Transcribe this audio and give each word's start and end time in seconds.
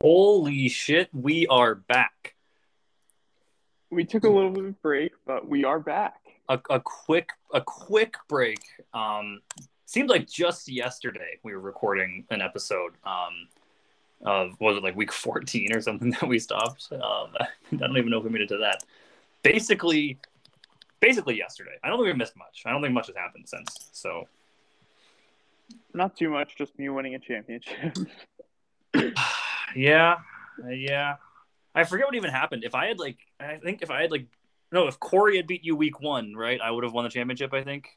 Holy 0.00 0.68
shit, 0.68 1.08
we 1.12 1.46
are 1.46 1.76
back. 1.76 2.34
We 3.90 4.04
took 4.04 4.24
a 4.24 4.28
little 4.28 4.50
bit 4.50 4.64
of 4.64 4.70
a 4.70 4.72
break, 4.72 5.12
but 5.24 5.48
we 5.48 5.64
are 5.64 5.78
back. 5.78 6.16
A, 6.48 6.58
a 6.68 6.80
quick 6.80 7.30
a 7.52 7.60
quick 7.60 8.16
break. 8.28 8.58
Um 8.92 9.40
seemed 9.86 10.10
like 10.10 10.28
just 10.28 10.68
yesterday 10.68 11.38
we 11.44 11.52
were 11.52 11.60
recording 11.60 12.24
an 12.30 12.42
episode 12.42 12.94
um 13.06 13.48
of 14.22 14.60
was 14.60 14.76
it 14.76 14.82
like 14.82 14.96
week 14.96 15.12
14 15.12 15.72
or 15.72 15.80
something 15.80 16.10
that 16.20 16.28
we 16.28 16.38
stopped. 16.38 16.88
Um 16.92 17.30
I 17.40 17.76
don't 17.76 17.96
even 17.96 18.10
know 18.10 18.18
if 18.18 18.24
we 18.24 18.30
made 18.30 18.42
it 18.42 18.48
to 18.48 18.58
that. 18.58 18.82
Basically 19.42 20.18
basically 21.00 21.36
yesterday. 21.36 21.78
I 21.84 21.88
don't 21.88 21.98
think 21.98 22.08
we 22.08 22.18
missed 22.18 22.36
much. 22.36 22.62
I 22.66 22.72
don't 22.72 22.82
think 22.82 22.94
much 22.94 23.06
has 23.06 23.16
happened 23.16 23.48
since. 23.48 23.90
So 23.92 24.26
Not 25.94 26.16
too 26.16 26.30
much, 26.30 26.56
just 26.56 26.76
me 26.78 26.88
winning 26.88 27.14
a 27.14 27.20
championship. 27.20 27.96
yeah, 29.74 30.16
uh, 30.64 30.70
yeah. 30.70 31.16
I 31.74 31.84
forget 31.84 32.06
what 32.06 32.14
even 32.14 32.30
happened. 32.30 32.64
If 32.64 32.74
I 32.74 32.86
had 32.86 32.98
like, 32.98 33.18
I 33.40 33.56
think 33.56 33.82
if 33.82 33.90
I 33.90 34.02
had 34.02 34.10
like, 34.10 34.26
no, 34.72 34.86
if 34.86 34.98
Corey 35.00 35.36
had 35.36 35.46
beat 35.46 35.64
you 35.64 35.76
week 35.76 36.00
one, 36.00 36.34
right, 36.34 36.60
I 36.60 36.70
would 36.70 36.84
have 36.84 36.92
won 36.92 37.04
the 37.04 37.10
championship. 37.10 37.52
I 37.52 37.62
think, 37.62 37.88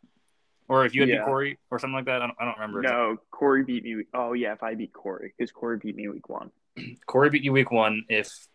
or 0.67 0.85
if 0.85 0.95
you 0.95 1.01
had 1.01 1.09
beat 1.09 1.23
Corey 1.23 1.57
or 1.71 1.79
something 1.79 1.95
like 1.95 2.05
that. 2.05 2.21
I 2.21 2.27
don't, 2.27 2.37
I 2.39 2.45
don't 2.45 2.55
remember. 2.55 2.81
no, 2.81 3.17
Corey 3.31 3.63
beat 3.63 3.83
me. 3.83 4.03
Oh 4.13 4.33
yeah, 4.33 4.53
if 4.53 4.63
I 4.63 4.75
beat 4.75 4.93
Corey, 4.93 5.33
because 5.37 5.51
Corey 5.51 5.77
beat 5.77 5.95
me 5.95 6.07
week 6.07 6.29
one. 6.29 6.51
Corey 7.05 7.29
beat 7.29 7.43
you 7.43 7.51
week 7.51 7.71
one. 7.71 8.05
If 8.09 8.47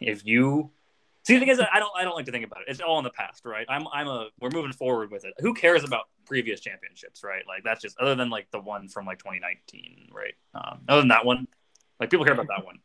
if 0.00 0.24
you 0.24 0.70
see 1.24 1.34
the 1.34 1.40
thing 1.40 1.48
is, 1.48 1.60
I 1.60 1.78
don't 1.78 1.92
I 1.96 2.04
don't 2.04 2.14
like 2.14 2.26
to 2.26 2.32
think 2.32 2.44
about 2.44 2.62
it. 2.62 2.70
It's 2.70 2.80
all 2.80 2.98
in 2.98 3.04
the 3.04 3.10
past, 3.10 3.44
right? 3.44 3.66
I'm 3.68 3.86
I'm 3.92 4.08
a 4.08 4.28
we're 4.40 4.50
moving 4.50 4.72
forward 4.72 5.10
with 5.10 5.24
it. 5.24 5.34
Who 5.40 5.54
cares 5.54 5.84
about 5.84 6.04
previous 6.26 6.60
championships, 6.60 7.22
right? 7.22 7.42
Like 7.46 7.64
that's 7.64 7.82
just 7.82 7.98
other 7.98 8.14
than 8.14 8.30
like 8.30 8.50
the 8.50 8.60
one 8.60 8.88
from 8.88 9.06
like 9.06 9.18
2019, 9.18 10.10
right? 10.12 10.34
Um, 10.54 10.80
other 10.88 11.00
than 11.02 11.08
that 11.08 11.24
one, 11.24 11.46
like 12.00 12.10
people 12.10 12.24
care 12.24 12.34
about 12.34 12.48
that 12.48 12.64
one, 12.64 12.78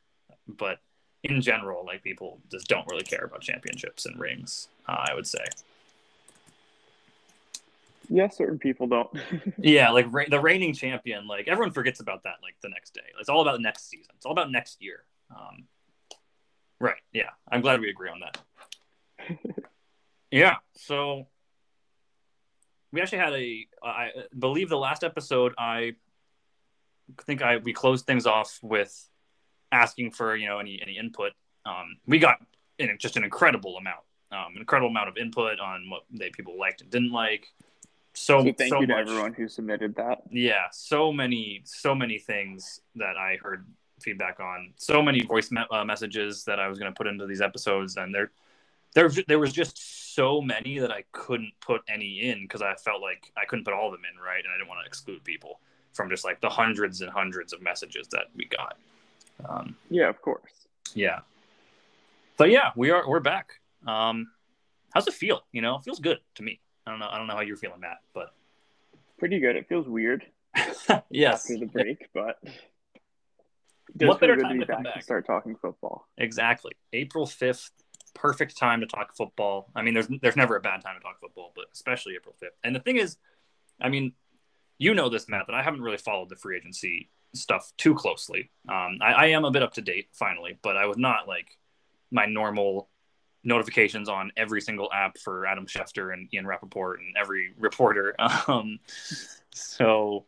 but 0.47 0.79
in 1.23 1.41
general, 1.41 1.85
like 1.85 2.03
people 2.03 2.39
just 2.51 2.67
don't 2.67 2.85
really 2.89 3.03
care 3.03 3.23
about 3.25 3.41
championships 3.41 4.05
and 4.05 4.19
rings. 4.19 4.67
Uh, 4.87 5.05
I 5.09 5.13
would 5.13 5.27
say, 5.27 5.43
Yeah, 8.09 8.27
certain 8.29 8.59
people 8.59 8.87
don't. 8.87 9.09
yeah, 9.57 9.89
like 9.91 10.07
re- 10.11 10.27
the 10.29 10.39
reigning 10.39 10.73
champion, 10.73 11.27
like 11.27 11.47
everyone 11.47 11.71
forgets 11.71 11.99
about 11.99 12.23
that 12.23 12.35
like 12.41 12.55
the 12.61 12.69
next 12.69 12.93
day. 12.93 13.01
It's 13.19 13.29
all 13.29 13.41
about 13.41 13.61
next 13.61 13.89
season. 13.89 14.13
It's 14.15 14.25
all 14.25 14.33
about 14.33 14.51
next 14.51 14.81
year. 14.81 15.03
Um, 15.31 15.65
right? 16.79 17.01
Yeah, 17.13 17.29
I'm 17.49 17.61
glad 17.61 17.79
we 17.79 17.89
agree 17.89 18.09
on 18.09 18.19
that. 18.19 19.39
yeah. 20.31 20.57
So 20.75 21.27
we 22.91 23.01
actually 23.01 23.19
had 23.19 23.33
a. 23.33 23.67
I 23.81 24.11
believe 24.37 24.69
the 24.69 24.77
last 24.77 25.03
episode. 25.03 25.53
I 25.57 25.95
think 27.21 27.41
I 27.41 27.57
we 27.57 27.73
closed 27.73 28.05
things 28.05 28.25
off 28.25 28.59
with 28.61 29.09
asking 29.71 30.11
for 30.11 30.35
you 30.35 30.47
know 30.47 30.59
any 30.59 30.79
any 30.81 30.97
input. 30.97 31.31
Um, 31.65 31.97
we 32.05 32.19
got 32.19 32.37
in 32.79 32.95
just 32.99 33.17
an 33.17 33.23
incredible 33.23 33.77
amount, 33.77 34.03
um, 34.31 34.53
an 34.55 34.59
incredible 34.59 34.89
amount 34.89 35.09
of 35.09 35.17
input 35.17 35.59
on 35.59 35.89
what 35.89 36.03
they 36.11 36.29
people 36.29 36.57
liked 36.57 36.81
and 36.81 36.89
didn't 36.89 37.11
like. 37.11 37.47
So, 38.13 38.43
so 38.43 38.53
thank 38.53 38.69
so 38.69 38.81
you 38.81 38.87
to 38.87 38.95
everyone 38.95 39.33
who 39.33 39.47
submitted 39.47 39.95
that. 39.95 40.21
yeah 40.29 40.65
so 40.71 41.11
many 41.11 41.61
so 41.65 41.95
many 41.95 42.19
things 42.19 42.79
that 42.95 43.17
i 43.17 43.37
heard 43.41 43.65
feedback 44.01 44.39
on 44.39 44.73
so 44.77 45.01
many 45.01 45.23
voice 45.23 45.49
me- 45.49 45.65
uh, 45.71 45.83
messages 45.83 46.43
that 46.43 46.59
i 46.59 46.67
was 46.67 46.77
going 46.77 46.91
to 46.91 46.95
put 46.95 47.07
into 47.07 47.25
these 47.25 47.41
episodes 47.41 47.97
and 47.97 48.13
there 48.13 48.31
there 48.93 49.09
there 49.27 49.39
was 49.39 49.51
just 49.51 50.13
so 50.13 50.39
many 50.41 50.77
that 50.77 50.91
i 50.91 51.03
couldn't 51.11 51.53
put 51.59 51.81
any 51.87 52.29
in 52.29 52.43
because 52.43 52.61
i 52.61 52.75
felt 52.75 53.01
like 53.01 53.31
i 53.35 53.45
couldn't 53.45 53.65
put 53.65 53.73
all 53.73 53.87
of 53.87 53.93
them 53.93 54.03
in 54.13 54.21
right 54.21 54.43
and 54.43 54.53
i 54.53 54.57
didn't 54.57 54.69
want 54.69 54.79
to 54.79 54.87
exclude 54.87 55.23
people 55.23 55.59
from 55.93 56.09
just 56.09 56.25
like 56.25 56.41
the 56.41 56.49
hundreds 56.49 57.01
and 57.01 57.09
hundreds 57.11 57.53
of 57.53 57.61
messages 57.61 58.07
that 58.11 58.25
we 58.35 58.45
got 58.45 58.77
um, 59.47 59.75
Yeah, 59.89 60.09
of 60.09 60.21
course. 60.21 60.51
yeah 60.93 61.19
So 62.37 62.45
yeah 62.45 62.71
we 62.75 62.91
are 62.91 63.07
we're 63.07 63.19
back 63.19 63.59
um, 63.87 64.27
how's 64.93 65.07
it 65.07 65.13
feel 65.13 65.41
you 65.51 65.61
know 65.61 65.75
it 65.77 65.83
feels 65.83 65.99
good 65.99 66.19
to 66.35 66.43
me 66.43 66.59
i 66.85 66.91
don't 66.91 66.99
know 66.99 67.07
i 67.11 67.17
don't 67.17 67.27
know 67.27 67.33
how 67.35 67.41
you're 67.41 67.57
feeling 67.57 67.79
matt 67.79 67.99
but 68.13 68.33
Pretty 69.19 69.39
good. 69.39 69.55
It 69.55 69.69
feels 69.69 69.87
weird 69.87 70.25
yes 71.09 71.49
after 71.49 71.57
the 71.57 71.65
break, 71.65 72.09
but 72.13 72.39
What 73.99 74.19
better 74.19 74.35
time 74.35 74.59
to 74.59 74.65
to 74.65 74.71
come 74.73 74.83
back 74.83 74.93
back? 74.95 74.99
to 74.99 75.01
start 75.03 75.25
talking 75.25 75.55
football. 75.55 76.07
Exactly. 76.17 76.73
April 76.91 77.25
5th, 77.25 77.69
perfect 78.13 78.57
time 78.57 78.81
to 78.81 78.85
talk 78.85 79.15
football. 79.15 79.69
I 79.75 79.81
mean, 79.81 79.93
there's 79.93 80.07
there's 80.21 80.35
never 80.35 80.57
a 80.57 80.59
bad 80.59 80.81
time 80.81 80.95
to 80.97 81.01
talk 81.01 81.21
football, 81.21 81.53
but 81.55 81.65
especially 81.73 82.15
April 82.15 82.35
5th. 82.43 82.49
And 82.65 82.75
the 82.75 82.81
thing 82.81 82.97
is, 82.97 83.17
I 83.79 83.87
mean, 83.87 84.11
you 84.77 84.93
know 84.93 85.09
this, 85.09 85.27
Matt, 85.29 85.47
that 85.47 85.55
I 85.55 85.63
haven't 85.63 85.81
really 85.81 85.97
followed 85.97 86.29
the 86.29 86.35
free 86.35 86.57
agency 86.57 87.09
stuff 87.33 87.71
too 87.77 87.95
closely. 87.95 88.51
Um, 88.69 88.99
I, 89.01 89.13
I 89.13 89.25
am 89.27 89.45
a 89.45 89.51
bit 89.51 89.63
up 89.63 89.73
to 89.73 89.81
date 89.81 90.09
finally, 90.13 90.57
but 90.61 90.77
I 90.77 90.85
was 90.85 90.97
not 90.97 91.27
like 91.27 91.57
my 92.11 92.25
normal 92.25 92.89
notifications 93.43 94.07
on 94.07 94.31
every 94.37 94.61
single 94.61 94.89
app 94.93 95.17
for 95.17 95.45
Adam 95.45 95.65
Schefter 95.65 96.13
and 96.13 96.33
Ian 96.33 96.47
Rapoport 96.47 96.99
and 96.99 97.15
every 97.19 97.53
reporter. 97.57 98.15
Um, 98.47 98.79
so 99.53 100.25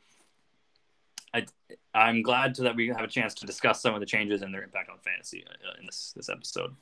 I, 1.34 1.46
I'm 1.94 2.22
glad 2.22 2.56
to, 2.56 2.64
that 2.64 2.76
we 2.76 2.88
have 2.88 3.02
a 3.02 3.08
chance 3.08 3.34
to 3.36 3.46
discuss 3.46 3.82
some 3.82 3.94
of 3.94 4.00
the 4.00 4.06
changes 4.06 4.42
and 4.42 4.54
their 4.54 4.64
impact 4.64 4.90
on 4.90 4.98
fantasy 5.00 5.44
uh, 5.48 5.80
in 5.80 5.86
this 5.86 6.14
this 6.16 6.30
episode. 6.30 6.76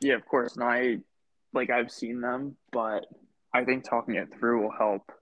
Yeah, 0.00 0.14
of 0.14 0.26
course. 0.26 0.56
And 0.56 0.64
I 0.64 0.98
like 1.52 1.70
I've 1.70 1.90
seen 1.90 2.20
them, 2.20 2.56
but 2.72 3.06
I 3.52 3.64
think 3.64 3.84
talking 3.84 4.16
it 4.16 4.32
through 4.32 4.62
will 4.62 4.72
help 4.76 5.12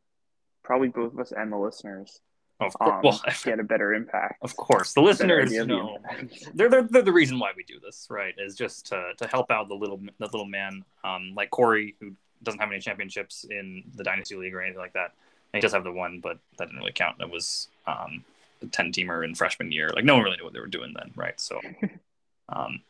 probably 0.64 0.88
both 0.88 1.12
of 1.12 1.20
us 1.20 1.32
and 1.32 1.52
the 1.52 1.56
listeners 1.56 2.20
Of 2.58 2.72
course, 2.74 2.90
um, 2.90 3.00
well, 3.04 3.20
get 3.44 3.60
a 3.60 3.64
better 3.64 3.94
impact. 3.94 4.42
of 4.42 4.56
course, 4.56 4.94
the 4.94 5.02
listeners, 5.02 5.52
you 5.52 5.62
of 5.62 5.68
the 5.68 5.74
know, 5.74 5.98
they're, 6.54 6.68
they're 6.68 6.82
they're 6.82 7.02
the 7.02 7.12
reason 7.12 7.38
why 7.38 7.52
we 7.56 7.62
do 7.62 7.78
this, 7.80 8.08
right? 8.10 8.34
Is 8.38 8.56
just 8.56 8.86
to 8.86 9.12
to 9.18 9.26
help 9.28 9.50
out 9.50 9.68
the 9.68 9.74
little 9.74 10.00
the 10.18 10.26
little 10.26 10.46
man, 10.46 10.84
um, 11.04 11.34
like 11.36 11.50
Corey, 11.50 11.94
who 12.00 12.12
doesn't 12.42 12.60
have 12.60 12.70
any 12.70 12.80
championships 12.80 13.44
in 13.44 13.84
the 13.94 14.04
dynasty 14.04 14.36
league 14.36 14.54
or 14.54 14.60
anything 14.60 14.80
like 14.80 14.92
that. 14.92 15.12
And 15.52 15.58
he 15.58 15.60
does 15.60 15.72
have 15.72 15.84
the 15.84 15.92
one, 15.92 16.20
but 16.20 16.38
that 16.58 16.66
didn't 16.66 16.78
really 16.78 16.92
count. 16.92 17.18
That 17.18 17.30
was 17.30 17.68
um, 17.86 18.24
a 18.62 18.66
ten 18.66 18.92
teamer 18.92 19.24
in 19.24 19.34
freshman 19.34 19.72
year. 19.72 19.90
Like 19.94 20.04
no 20.04 20.14
one 20.14 20.24
really 20.24 20.36
knew 20.36 20.44
what 20.44 20.52
they 20.52 20.60
were 20.60 20.66
doing 20.66 20.94
then, 20.96 21.12
right? 21.16 21.40
So, 21.40 21.60
um, 22.48 22.80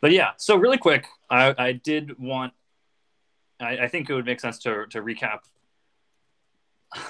but 0.00 0.12
yeah. 0.12 0.30
So 0.36 0.56
really 0.56 0.78
quick, 0.78 1.06
I, 1.28 1.54
I 1.56 1.72
did 1.72 2.18
want. 2.18 2.52
I, 3.58 3.78
I 3.78 3.88
think 3.88 4.08
it 4.08 4.14
would 4.14 4.26
make 4.26 4.40
sense 4.40 4.58
to 4.60 4.86
to 4.86 5.02
recap 5.02 5.40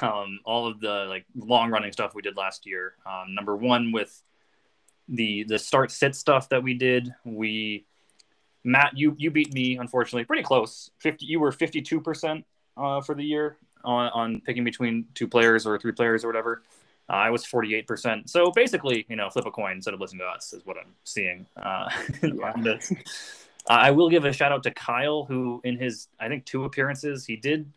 um, 0.03 0.41
all 0.45 0.67
of 0.67 0.81
the 0.81 1.07
like 1.09 1.25
long 1.35 1.71
running 1.71 1.93
stuff 1.93 2.15
we 2.15 2.23
did 2.23 2.37
last 2.37 2.67
year. 2.67 2.95
Um, 3.07 3.35
number 3.35 3.57
one 3.57 3.93
with 3.93 4.23
the 5.09 5.45
the 5.45 5.59
start 5.59 5.91
sit 5.91 6.15
stuff 6.15 6.49
that 6.51 6.63
we 6.63 6.75
did. 6.75 7.15
We 7.25 7.87
Matt, 8.63 8.97
you 8.97 9.15
you 9.19 9.31
beat 9.31 9.53
me 9.53 9.79
unfortunately 9.79 10.25
pretty 10.25 10.43
close. 10.43 10.91
Fifty, 10.99 11.27
you 11.27 11.41
were 11.41 11.53
fifty 11.53 11.81
two 11.81 12.01
percent 12.01 12.45
uh, 12.77 13.01
for 13.01 13.15
the 13.15 13.25
year 13.25 13.57
on, 13.85 14.11
on 14.11 14.41
picking 14.43 14.65
between 14.65 15.07
two 15.15 15.27
players 15.27 15.67
or 15.67 15.79
three 15.79 15.93
players 15.93 16.25
or 16.25 16.29
whatever. 16.29 16.63
Uh, 17.09 17.15
I 17.15 17.31
was 17.31 17.45
forty 17.47 17.75
eight 17.75 17.87
percent. 17.87 18.29
So 18.29 18.51
basically, 18.51 19.07
you 19.09 19.17
know, 19.17 19.31
flip 19.31 19.47
a 19.47 19.51
coin 19.51 19.73
instead 19.73 19.95
of 19.95 20.01
listening 20.01 20.21
to 20.21 20.27
us 20.27 20.53
is 20.53 20.65
what 20.67 20.77
I'm 20.77 20.95
seeing 21.05 21.47
uh, 21.57 21.89
this. 22.63 22.93
Uh, 23.69 23.73
I 23.73 23.91
will 23.91 24.11
give 24.11 24.25
a 24.25 24.33
shout 24.33 24.53
out 24.53 24.63
to 24.65 24.71
Kyle, 24.71 25.25
who 25.25 25.61
in 25.65 25.79
his 25.79 26.09
I 26.19 26.29
think 26.29 26.45
two 26.45 26.65
appearances 26.65 27.25
he 27.25 27.37
did 27.37 27.71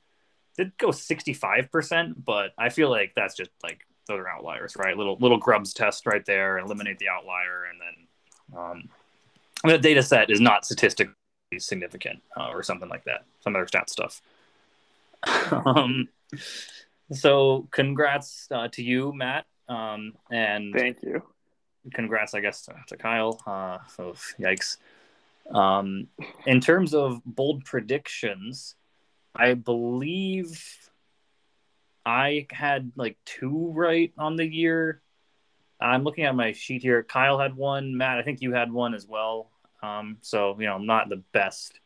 did 0.58 0.78
go 0.78 0.90
65%, 0.90 2.14
but 2.24 2.54
I 2.58 2.70
feel 2.70 2.90
like 2.90 3.14
that's 3.16 3.36
just 3.36 3.52
like 3.64 3.86
those 4.08 4.20
are 4.20 4.28
outliers, 4.28 4.76
right? 4.78 4.96
Little 4.98 5.18
little 5.20 5.38
Grubbs 5.38 5.74
test 5.74 6.06
right 6.06 6.26
there, 6.26 6.58
eliminate 6.60 7.00
the 7.00 7.10
outlier, 7.10 7.66
and 7.70 7.80
then 7.82 8.60
um, 8.60 8.90
the 9.64 9.78
data 9.78 10.04
set 10.04 10.30
is 10.30 10.42
not 10.42 10.66
statistically 10.66 11.14
significant 11.58 12.22
uh, 12.38 12.50
or 12.50 12.64
something 12.64 12.90
like 12.90 13.06
that. 13.06 13.26
Some 13.42 13.56
other 13.56 13.68
stat 13.68 13.90
stuff. 13.90 14.22
um, 15.52 16.10
so 17.12 17.68
congrats 17.72 18.48
uh, 18.52 18.68
to 18.70 18.84
you, 18.84 19.14
Matt, 19.14 19.46
um, 19.70 20.14
and 20.32 20.74
Thank 20.74 21.02
you. 21.04 21.24
congrats, 21.94 22.34
I 22.34 22.42
guess, 22.42 22.64
to, 22.64 22.76
to 22.88 22.98
Kyle. 22.98 23.42
Uh, 23.46 23.80
so 23.96 24.16
yikes. 24.40 24.78
Um, 25.52 26.08
in 26.46 26.62
terms 26.62 26.94
of 26.94 27.22
bold 27.26 27.66
predictions, 27.66 28.76
I 29.36 29.54
believe 29.56 30.78
I 32.06 32.48
had 32.52 32.92
like 32.96 33.18
two 33.26 33.72
right 33.74 34.12
on 34.18 34.36
the 34.36 34.46
year. 34.46 35.02
I'm 35.80 36.04
looking 36.04 36.26
at 36.26 36.36
my 36.36 36.52
sheet 36.54 36.82
here. 36.82 37.04
Kyle 37.04 37.40
had 37.40 37.56
one. 37.56 37.98
Matt, 37.98 38.20
I 38.20 38.24
think 38.24 38.42
you 38.42 38.54
had 38.54 38.72
one 38.72 38.94
as 38.94 39.08
well. 39.08 39.50
Um, 39.82 40.18
so 40.22 40.56
you 40.60 40.66
know, 40.66 40.76
I'm 40.76 40.86
not 40.86 41.10
the 41.10 41.22
best 41.34 41.80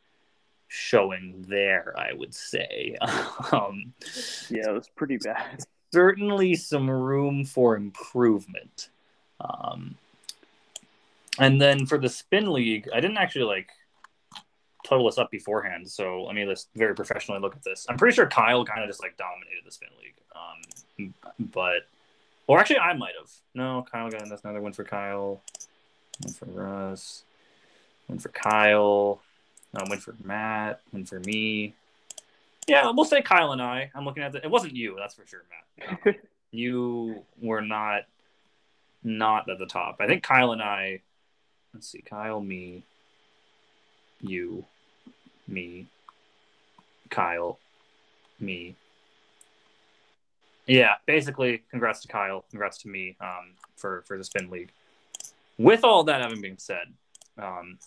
showing 0.67 1.45
there, 1.47 1.94
I 1.97 2.13
would 2.13 2.33
say. 2.33 2.95
um, 3.51 3.93
Yeah, 4.50 4.69
it 4.69 4.73
was 4.73 4.89
pretty 4.95 5.17
bad. 5.17 5.63
certainly 5.93 6.55
some 6.55 6.89
room 6.89 7.45
for 7.45 7.75
improvement. 7.75 8.89
Um, 9.39 9.95
and 11.39 11.61
then 11.61 11.85
for 11.85 11.97
the 11.97 12.09
spin 12.09 12.51
league, 12.51 12.89
I 12.93 13.00
didn't 13.00 13.17
actually 13.17 13.45
like 13.45 13.69
total 14.88 15.06
this 15.06 15.18
up 15.18 15.31
beforehand, 15.31 15.89
so 15.89 16.24
let 16.24 16.36
me 16.36 16.45
just 16.45 16.69
very 16.75 16.95
professionally 16.95 17.42
look 17.42 17.56
at 17.56 17.63
this. 17.63 17.86
I'm 17.89 17.98
pretty 17.98 18.16
sure 18.16 18.28
Kyle 18.28 18.63
kind 18.66 18.81
of 18.81 18.89
just 18.89 19.01
like 19.01 19.18
dominated 19.18 19.63
the 19.66 19.72
spin 19.72 19.89
league, 20.01 20.13
um, 20.36 21.13
but 21.51 21.88
Or 22.48 22.60
actually, 22.60 22.80
I 22.80 22.94
might 22.94 23.13
have. 23.19 23.31
No, 23.54 23.86
Kyle 23.92 24.10
got 24.10 24.28
that's 24.30 24.44
another 24.44 24.62
one 24.62 24.74
for 24.74 24.86
Kyle. 24.86 25.42
One 26.22 26.34
for 26.34 26.45
Russ. 26.45 27.24
One 28.07 28.19
for 28.19 28.30
Kyle. 28.30 29.22
Uh, 29.75 29.86
one 29.88 30.00
for 30.00 30.16
Matt. 30.24 30.80
One 30.92 31.04
for 31.06 31.19
me. 31.19 31.75
Yeah, 32.68 32.92
we'll 32.92 33.06
say 33.06 33.22
Kyle 33.22 33.51
and 33.51 33.62
I. 33.62 33.92
I'm 33.94 34.06
looking 34.06 34.24
at 34.24 34.31
the. 34.31 34.44
It 34.44 34.50
wasn't 34.50 34.75
you, 34.75 34.95
that's 34.98 35.16
for 35.16 35.25
sure, 35.25 35.44
Matt. 36.06 36.16
you 36.51 37.24
were 37.42 37.62
not 37.62 38.04
not 39.04 39.50
at 39.50 39.60
the 39.60 39.66
top. 39.66 39.98
I 40.00 40.07
think 40.07 40.24
Kyle 40.24 40.51
and 40.51 40.62
I. 40.62 41.01
Let's 41.74 41.88
see, 41.89 42.01
Kyle, 42.01 42.42
me, 42.42 42.84
you, 44.22 44.66
me, 45.47 45.88
Kyle, 47.09 47.59
me. 48.39 48.75
Yeah, 50.65 50.95
basically, 51.05 51.63
congrats 51.69 52.01
to 52.01 52.07
Kyle, 52.07 52.44
congrats 52.49 52.79
to 52.79 52.89
me 52.89 53.15
um, 53.21 53.53
for 53.75 54.03
for 54.07 54.17
the 54.17 54.23
spin 54.23 54.49
league. 54.49 54.71
With 55.57 55.83
all 55.83 56.03
that 56.03 56.21
having 56.21 56.41
been 56.41 56.57
said, 56.57 56.94
um, 57.38 57.79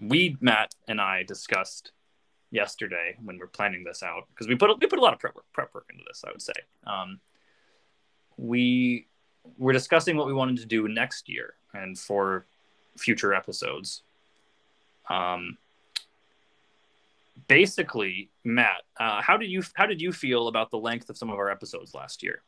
we 0.00 0.36
Matt 0.40 0.74
and 0.88 1.00
I 1.00 1.22
discussed 1.22 1.92
yesterday 2.50 3.16
when 3.22 3.36
we 3.36 3.42
are 3.42 3.48
planning 3.48 3.84
this 3.84 4.02
out 4.02 4.24
because 4.28 4.48
we 4.48 4.54
put 4.54 4.70
we 4.80 4.86
put 4.86 4.98
a 4.98 5.02
lot 5.02 5.12
of 5.12 5.18
prep 5.18 5.34
work, 5.34 5.44
prep 5.52 5.74
work 5.74 5.86
into 5.90 6.04
this. 6.06 6.24
I 6.26 6.30
would 6.30 6.42
say 6.42 6.52
um, 6.86 7.20
we 8.36 9.06
were 9.58 9.72
discussing 9.72 10.16
what 10.16 10.26
we 10.26 10.32
wanted 10.32 10.58
to 10.58 10.66
do 10.66 10.88
next 10.88 11.28
year 11.28 11.54
and 11.72 11.98
for 11.98 12.46
future 12.96 13.34
episodes. 13.34 14.02
Um, 15.10 15.58
basically, 17.48 18.30
Matt, 18.44 18.82
uh, 18.98 19.20
how 19.22 19.36
did 19.36 19.50
you 19.50 19.62
how 19.74 19.86
did 19.86 20.00
you 20.00 20.12
feel 20.12 20.48
about 20.48 20.70
the 20.70 20.78
length 20.78 21.10
of 21.10 21.16
some 21.16 21.30
of 21.30 21.38
our 21.38 21.50
episodes 21.50 21.94
last 21.94 22.22
year? 22.22 22.42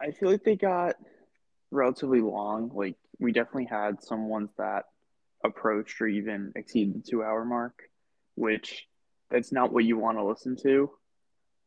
I 0.00 0.10
feel 0.10 0.30
like 0.30 0.44
they 0.44 0.56
got 0.56 0.96
relatively 1.70 2.20
long. 2.20 2.70
Like 2.74 2.96
we 3.18 3.32
definitely 3.32 3.66
had 3.66 4.02
some 4.02 4.28
ones 4.28 4.50
that 4.58 4.84
approached 5.44 6.00
or 6.00 6.06
even 6.06 6.52
exceeded 6.56 6.94
the 6.94 7.10
two 7.10 7.22
hour 7.22 7.44
mark, 7.44 7.74
which 8.34 8.86
that's 9.30 9.52
not 9.52 9.72
what 9.72 9.84
you 9.84 9.98
want 9.98 10.18
to 10.18 10.24
listen 10.24 10.56
to. 10.62 10.90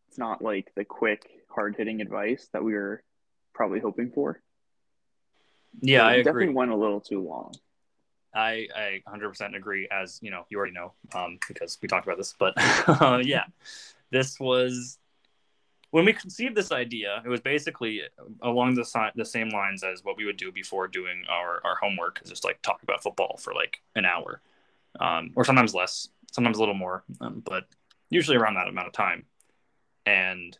It's 0.08 0.18
not 0.18 0.42
like 0.42 0.72
the 0.76 0.86
quick, 0.86 1.28
hard 1.50 1.76
hitting 1.78 2.02
advice 2.02 2.48
that 2.54 2.64
we 2.64 2.74
were 2.74 3.04
probably 3.54 3.80
hoping 3.80 4.12
for. 4.12 4.42
Yeah, 5.82 6.00
so 6.00 6.06
I 6.06 6.18
definitely 6.18 6.44
agree. 6.44 6.56
went 6.56 6.72
a 6.72 6.78
little 6.78 7.02
too 7.02 7.22
long. 7.22 7.54
I, 8.34 8.68
I 8.76 9.02
100% 9.08 9.56
agree, 9.56 9.88
as 9.92 10.20
you 10.22 10.32
know, 10.32 10.46
you 10.50 10.58
already 10.58 10.74
know, 10.74 10.94
um, 11.16 11.40
because 11.48 11.78
we 11.82 11.88
talked 11.88 12.06
about 12.06 12.18
this. 12.18 12.36
But 12.38 12.54
uh, 13.02 13.22
yeah, 13.24 13.46
this 14.12 14.40
was 14.40 15.00
when 15.92 16.06
we 16.06 16.14
conceived 16.14 16.56
this 16.56 16.72
idea. 16.72 17.22
It 17.26 17.30
was 17.30 17.42
basically 17.42 18.02
along 18.42 18.76
the 18.76 18.86
si- 18.86 19.12
the 19.16 19.26
same 19.26 19.50
lines 19.50 19.84
as 19.84 20.04
what 20.04 20.18
we 20.18 20.26
would 20.26 20.38
do 20.38 20.52
before 20.52 20.88
doing 20.88 21.24
our 21.30 21.62
our 21.64 21.76
homework, 21.82 22.22
is 22.24 22.30
just 22.30 22.44
like 22.44 22.62
talk 22.62 22.84
about 22.84 23.02
football 23.02 23.38
for 23.38 23.54
like 23.54 23.82
an 23.96 24.06
hour, 24.06 24.42
um, 25.00 25.32
or 25.36 25.46
sometimes 25.46 25.74
less, 25.74 26.10
sometimes 26.32 26.58
a 26.58 26.60
little 26.60 26.76
more, 26.76 27.04
um, 27.22 27.42
but 27.46 27.66
usually 28.10 28.38
around 28.38 28.56
that 28.56 28.68
amount 28.68 28.88
of 28.88 28.94
time. 28.94 29.26
And 30.06 30.58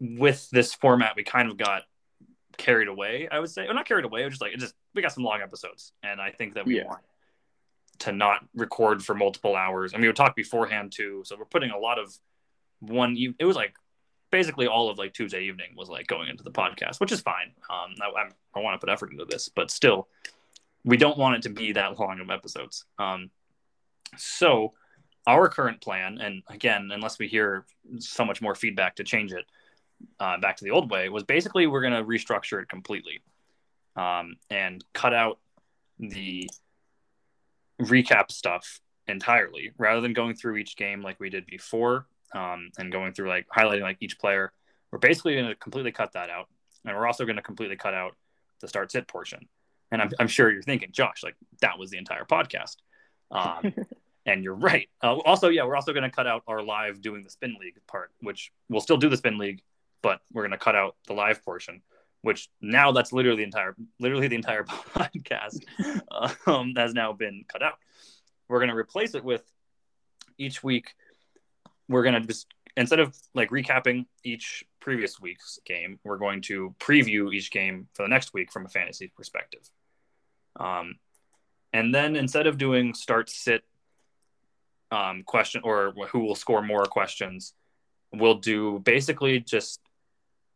with 0.00 0.50
this 0.50 0.74
format, 0.74 1.14
we 1.16 1.24
kind 1.24 1.50
of 1.50 1.56
got 1.56 1.82
carried 2.56 2.88
away. 2.88 3.28
I 3.30 3.38
would 3.38 3.50
say, 3.50 3.66
or 3.66 3.74
not 3.74 3.86
carried 3.86 4.04
away. 4.04 4.22
It 4.22 4.24
was 4.24 4.34
just 4.34 4.42
like 4.42 4.52
it 4.52 4.60
just 4.60 4.74
we 4.94 5.02
got 5.02 5.12
some 5.12 5.24
long 5.24 5.40
episodes, 5.42 5.92
and 6.02 6.20
I 6.20 6.30
think 6.30 6.54
that 6.54 6.66
we 6.66 6.78
yeah. 6.78 6.86
want 6.86 7.00
to 8.00 8.12
not 8.12 8.44
record 8.54 9.04
for 9.04 9.14
multiple 9.14 9.56
hours. 9.56 9.92
And 9.92 10.00
we 10.00 10.08
would 10.08 10.16
talk 10.16 10.34
beforehand 10.36 10.92
too, 10.92 11.22
so 11.24 11.36
we're 11.38 11.44
putting 11.44 11.70
a 11.70 11.78
lot 11.78 11.98
of 11.98 12.14
one. 12.80 13.16
It 13.38 13.44
was 13.44 13.56
like 13.56 13.74
basically 14.30 14.66
all 14.66 14.90
of 14.90 14.98
like 14.98 15.12
Tuesday 15.12 15.44
evening 15.44 15.74
was 15.76 15.88
like 15.88 16.06
going 16.06 16.28
into 16.28 16.42
the 16.42 16.50
podcast, 16.50 17.00
which 17.00 17.12
is 17.12 17.20
fine. 17.20 17.52
Um, 17.70 17.94
I, 18.00 18.20
I'm, 18.20 18.32
I 18.54 18.60
want 18.60 18.74
to 18.74 18.84
put 18.84 18.92
effort 18.92 19.12
into 19.12 19.24
this, 19.24 19.48
but 19.48 19.70
still, 19.70 20.08
we 20.84 20.96
don't 20.96 21.16
want 21.16 21.36
it 21.36 21.42
to 21.42 21.50
be 21.50 21.72
that 21.72 21.98
long 21.98 22.20
of 22.20 22.30
episodes. 22.30 22.84
Um, 22.98 23.30
so 24.16 24.74
our 25.26 25.48
current 25.48 25.80
plan, 25.80 26.18
and 26.20 26.42
again, 26.48 26.90
unless 26.92 27.18
we 27.18 27.28
hear 27.28 27.64
so 27.98 28.24
much 28.24 28.42
more 28.42 28.54
feedback 28.54 28.96
to 28.96 29.04
change 29.04 29.32
it, 29.32 29.44
uh, 30.20 30.38
back 30.38 30.56
to 30.56 30.64
the 30.64 30.70
old 30.70 30.90
way, 30.90 31.08
was 31.08 31.24
basically 31.24 31.66
we're 31.66 31.80
going 31.80 31.92
to 31.92 32.04
restructure 32.04 32.62
it 32.62 32.68
completely 32.68 33.22
um, 33.96 34.36
and 34.50 34.84
cut 34.92 35.14
out 35.14 35.38
the 35.98 36.48
recap 37.80 38.30
stuff 38.30 38.80
entirely 39.06 39.72
rather 39.78 40.00
than 40.00 40.12
going 40.12 40.34
through 40.34 40.56
each 40.56 40.76
game 40.76 41.02
like 41.02 41.18
we 41.20 41.30
did 41.30 41.46
before 41.46 42.06
um, 42.34 42.70
and 42.78 42.90
going 42.90 43.12
through 43.12 43.28
like 43.28 43.46
highlighting 43.54 43.82
like 43.82 43.98
each 44.00 44.18
player. 44.18 44.52
We're 44.90 44.98
basically 44.98 45.34
going 45.34 45.48
to 45.48 45.54
completely 45.54 45.92
cut 45.92 46.12
that 46.12 46.30
out. 46.30 46.48
And 46.84 46.96
we're 46.96 47.06
also 47.06 47.24
going 47.24 47.36
to 47.36 47.42
completely 47.42 47.76
cut 47.76 47.94
out 47.94 48.16
the 48.60 48.68
start 48.68 48.92
sit 48.92 49.08
portion. 49.08 49.48
And 49.90 50.02
I'm, 50.02 50.10
I'm 50.18 50.28
sure 50.28 50.50
you're 50.50 50.62
thinking, 50.62 50.90
Josh, 50.92 51.22
like 51.22 51.36
that 51.60 51.78
was 51.78 51.90
the 51.90 51.98
entire 51.98 52.24
podcast. 52.24 52.76
Um, 53.30 53.72
and 54.26 54.42
you're 54.42 54.54
right. 54.54 54.88
Uh, 55.02 55.16
also, 55.24 55.48
yeah, 55.48 55.64
we're 55.64 55.76
also 55.76 55.92
going 55.92 56.04
to 56.04 56.10
cut 56.10 56.26
out 56.26 56.42
our 56.46 56.62
live 56.62 57.00
doing 57.00 57.22
the 57.22 57.30
spin 57.30 57.56
league 57.60 57.78
part, 57.86 58.10
which 58.20 58.52
we'll 58.68 58.80
still 58.80 58.96
do 58.96 59.08
the 59.08 59.16
spin 59.16 59.38
league, 59.38 59.62
but 60.04 60.20
we're 60.30 60.42
going 60.42 60.52
to 60.52 60.58
cut 60.58 60.76
out 60.76 60.96
the 61.06 61.14
live 61.14 61.42
portion, 61.42 61.80
which 62.20 62.50
now 62.60 62.92
that's 62.92 63.10
literally 63.10 63.38
the 63.38 63.44
entire, 63.44 63.74
literally 63.98 64.28
the 64.28 64.36
entire 64.36 64.62
podcast 64.94 65.64
um, 66.46 66.74
has 66.76 66.92
now 66.92 67.14
been 67.14 67.42
cut 67.50 67.62
out. 67.62 67.78
We're 68.46 68.58
going 68.58 68.68
to 68.68 68.76
replace 68.76 69.14
it 69.14 69.24
with 69.24 69.42
each 70.36 70.62
week. 70.62 70.94
We're 71.88 72.02
going 72.02 72.20
to 72.20 72.20
just 72.20 72.46
instead 72.76 73.00
of 73.00 73.16
like 73.34 73.48
recapping 73.48 74.04
each 74.24 74.64
previous 74.78 75.18
week's 75.18 75.58
game, 75.64 75.98
we're 76.04 76.18
going 76.18 76.42
to 76.42 76.74
preview 76.78 77.32
each 77.32 77.50
game 77.50 77.88
for 77.94 78.02
the 78.02 78.08
next 78.08 78.34
week 78.34 78.52
from 78.52 78.66
a 78.66 78.68
fantasy 78.68 79.10
perspective. 79.16 79.62
Um, 80.60 80.96
and 81.72 81.94
then 81.94 82.14
instead 82.14 82.46
of 82.46 82.58
doing 82.58 82.92
start 82.92 83.30
sit 83.30 83.62
um, 84.90 85.22
question 85.24 85.62
or 85.64 85.94
who 86.10 86.18
will 86.20 86.34
score 86.34 86.60
more 86.60 86.84
questions, 86.84 87.54
we'll 88.12 88.34
do 88.34 88.80
basically 88.80 89.40
just 89.40 89.80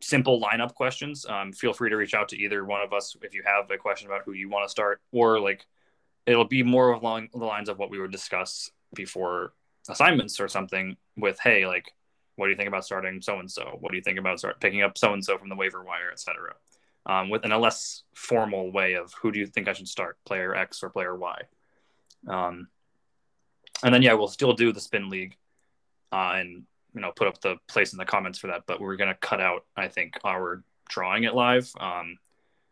simple 0.00 0.40
lineup 0.40 0.74
questions. 0.74 1.26
Um, 1.28 1.52
feel 1.52 1.72
free 1.72 1.90
to 1.90 1.96
reach 1.96 2.14
out 2.14 2.28
to 2.30 2.38
either 2.38 2.64
one 2.64 2.82
of 2.82 2.92
us 2.92 3.16
if 3.22 3.34
you 3.34 3.42
have 3.44 3.70
a 3.70 3.76
question 3.76 4.08
about 4.08 4.22
who 4.24 4.32
you 4.32 4.48
want 4.48 4.64
to 4.64 4.70
start, 4.70 5.00
or 5.12 5.40
like 5.40 5.66
it'll 6.26 6.44
be 6.44 6.62
more 6.62 6.92
along 6.92 7.28
the 7.32 7.44
lines 7.44 7.68
of 7.68 7.78
what 7.78 7.90
we 7.90 8.00
would 8.00 8.12
discuss 8.12 8.70
before 8.94 9.52
assignments 9.88 10.40
or 10.40 10.48
something. 10.48 10.96
With 11.16 11.38
hey, 11.40 11.66
like, 11.66 11.94
what 12.36 12.46
do 12.46 12.50
you 12.50 12.56
think 12.56 12.68
about 12.68 12.84
starting 12.84 13.20
so 13.20 13.38
and 13.38 13.50
so? 13.50 13.76
What 13.80 13.90
do 13.90 13.96
you 13.96 14.02
think 14.02 14.18
about 14.18 14.38
start 14.38 14.60
picking 14.60 14.82
up 14.82 14.96
so 14.96 15.12
and 15.12 15.24
so 15.24 15.38
from 15.38 15.48
the 15.48 15.56
waiver 15.56 15.82
wire, 15.82 16.10
etc. 16.12 16.54
Um, 17.06 17.30
with 17.30 17.44
in 17.44 17.52
a 17.52 17.58
less 17.58 18.02
formal 18.14 18.70
way 18.70 18.94
of 18.94 19.12
who 19.14 19.32
do 19.32 19.38
you 19.38 19.46
think 19.46 19.68
I 19.68 19.72
should 19.72 19.88
start, 19.88 20.18
player 20.24 20.54
X 20.54 20.82
or 20.82 20.90
player 20.90 21.16
Y. 21.16 21.40
Um, 22.26 22.68
and 23.82 23.94
then 23.94 24.02
yeah, 24.02 24.14
we'll 24.14 24.28
still 24.28 24.52
do 24.52 24.72
the 24.72 24.80
spin 24.80 25.08
league, 25.08 25.36
uh, 26.12 26.32
and 26.34 26.64
you 26.98 27.02
know 27.02 27.12
put 27.14 27.28
up 27.28 27.40
the 27.40 27.54
place 27.68 27.92
in 27.92 27.96
the 27.96 28.04
comments 28.04 28.40
for 28.40 28.48
that 28.48 28.64
but 28.66 28.80
we're 28.80 28.96
going 28.96 29.08
to 29.08 29.14
cut 29.14 29.40
out 29.40 29.64
i 29.76 29.86
think 29.86 30.18
our 30.24 30.64
drawing 30.88 31.22
it 31.22 31.32
live 31.32 31.70
um, 31.78 32.18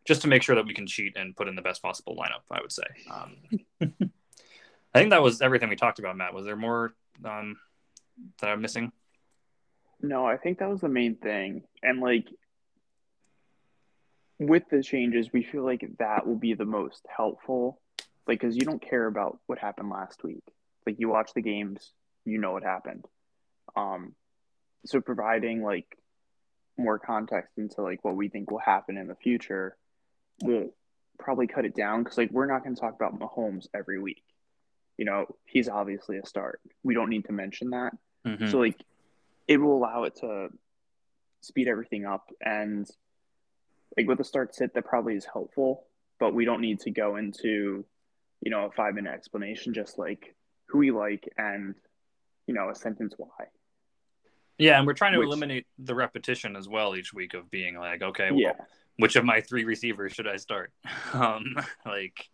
just 0.05 0.23
to 0.23 0.29
make 0.29 0.43
sure 0.43 0.57
that 0.57 0.67
we 0.67 0.75
can 0.75 0.87
cheat 0.87 1.17
and 1.17 1.37
put 1.37 1.47
in 1.47 1.55
the 1.55 1.63
best 1.63 1.81
possible 1.81 2.17
lineup 2.17 2.43
i 2.51 2.61
would 2.61 2.73
say. 2.73 2.83
Um, 3.09 3.37
i 4.93 4.99
think 4.99 5.11
that 5.11 5.23
was 5.23 5.41
everything 5.41 5.69
we 5.69 5.77
talked 5.77 6.01
about 6.01 6.17
matt. 6.17 6.35
Was 6.35 6.45
there 6.45 6.57
more 6.57 6.93
um, 7.25 7.57
that 8.41 8.51
i'm 8.51 8.61
missing? 8.61 8.91
No 10.03 10.27
i 10.27 10.37
think 10.37 10.59
that 10.59 10.69
was 10.69 10.81
the 10.81 10.89
main 10.89 11.15
thing. 11.15 11.63
And 11.85 12.01
like 12.01 12.27
with 14.41 14.65
the 14.73 14.83
changes 14.83 15.33
we 15.33 15.45
feel 15.45 15.65
like 15.65 15.87
that 16.01 16.27
will 16.27 16.37
be 16.37 16.55
the 16.55 16.65
most 16.65 17.07
helpful. 17.17 17.81
Like 18.27 18.41
because 18.41 18.57
you 18.57 18.63
don't 18.63 18.83
care 18.83 19.07
about 19.07 19.39
what 19.47 19.61
happened 19.61 19.89
last 19.89 20.25
week. 20.25 20.43
Like 20.85 20.97
you 20.99 21.09
watch 21.09 21.31
the 21.33 21.43
games 21.43 21.93
you 22.25 22.39
know 22.39 22.51
what 22.51 22.65
happened 22.65 23.07
um, 23.75 24.15
so 24.85 25.01
providing 25.01 25.63
like 25.63 25.87
more 26.79 26.99
context 26.99 27.59
into 27.59 27.83
like 27.83 28.05
what 28.05 28.17
we 28.17 28.29
think 28.29 28.51
will 28.51 28.59
happen 28.59 28.97
in 28.97 29.09
the 29.09 29.15
future 29.15 29.77
will 30.43 30.75
probably 31.19 31.47
cut 31.47 31.65
it 31.65 31.75
down 31.75 32.03
because 32.03 32.19
like 32.19 32.31
we're 32.31 32.47
not 32.47 32.63
going 32.63 32.75
to 32.75 32.81
talk 32.81 32.95
about 32.95 33.19
Mahomes 33.19 33.67
every 33.75 34.01
week. 34.01 34.23
You 34.99 35.05
know, 35.05 35.27
he's 35.45 35.69
obviously 35.69 36.19
a 36.19 36.27
start. 36.27 36.61
We 36.83 36.95
don't 36.95 37.11
need 37.11 37.27
to 37.27 37.33
mention 37.33 37.71
that. 37.71 37.93
Mm-hmm. 38.27 38.51
So 38.51 38.59
like 38.59 38.83
it 39.49 39.59
will 39.59 39.77
allow 39.77 40.05
it 40.05 40.17
to 40.17 40.49
speed 41.41 41.69
everything 41.69 42.05
up 42.05 42.31
and 42.45 42.89
like 43.97 44.07
with 44.07 44.19
the 44.19 44.25
start 44.25 44.55
sit 44.55 44.75
that 44.75 44.85
probably 44.85 45.15
is 45.15 45.27
helpful, 45.31 45.87
but 46.19 46.35
we 46.35 46.45
don't 46.45 46.61
need 46.61 46.81
to 46.81 46.91
go 46.91 47.17
into, 47.17 47.85
you 48.43 48.51
know, 48.51 48.67
a 48.67 48.71
five 48.71 48.95
minute 48.95 49.13
explanation 49.15 49.73
just 49.73 49.99
like 49.99 50.35
who 50.67 50.79
we 50.79 50.91
like 50.91 51.29
and 51.39 51.75
you 52.47 52.55
know, 52.55 52.71
a 52.71 52.75
sentence 52.75 53.15
why. 53.17 53.47
Yeah, 54.59 54.79
and 54.79 54.87
we're 54.87 54.95
trying 54.95 55.13
to 55.13 55.19
which, 55.19 55.27
eliminate 55.27 55.67
the 55.79 55.95
repetition 55.95 56.57
as 56.57 56.69
well 56.69 56.97
each 56.97 57.13
week 57.13 57.35
of 57.35 57.51
being 57.51 57.77
like, 57.79 58.03
okay, 58.03 58.31
well, 58.31 58.41
yeah. 58.41 58.53
which 58.97 59.17
of 59.17 59.25
my 59.25 59.41
three 59.41 59.65
receivers 59.65 60.13
should 60.13 60.27
I 60.27 60.37
start? 60.37 60.73
um, 61.13 61.57
like 61.85 62.29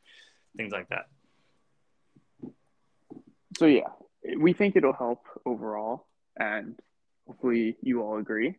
things 0.57 0.73
like 0.73 0.89
that. 0.91 1.07
So 3.59 3.67
yeah, 3.67 3.89
we 4.39 4.53
think 4.53 4.77
it'll 4.77 4.93
help 4.93 5.27
overall, 5.45 6.07
and 6.39 6.79
hopefully 7.27 7.77
you 7.83 8.03
all 8.03 8.19
agree. 8.19 8.57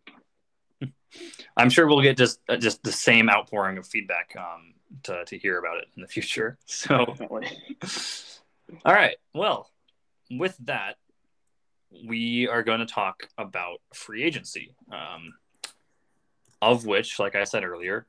I'm 1.57 1.69
sure 1.69 1.87
we'll 1.87 2.01
get 2.01 2.17
just 2.17 2.39
uh, 2.49 2.57
just 2.57 2.83
the 2.83 2.91
same 2.91 3.29
outpouring 3.29 3.77
of 3.77 3.87
feedback 3.87 4.35
um, 4.37 4.73
to 5.03 5.23
to 5.25 5.37
hear 5.37 5.57
about 5.57 5.77
it 5.77 5.85
in 5.95 6.01
the 6.01 6.07
future. 6.07 6.57
So, 6.67 7.15
all 8.85 8.93
right. 8.93 9.17
Well, 9.33 9.69
with 10.31 10.57
that, 10.65 10.97
we 12.07 12.47
are 12.47 12.63
going 12.63 12.79
to 12.79 12.85
talk 12.85 13.27
about 13.37 13.79
free 13.93 14.23
agency, 14.23 14.75
um, 14.91 15.33
of 16.61 16.85
which, 16.85 17.19
like 17.19 17.35
I 17.35 17.43
said 17.43 17.63
earlier, 17.63 18.07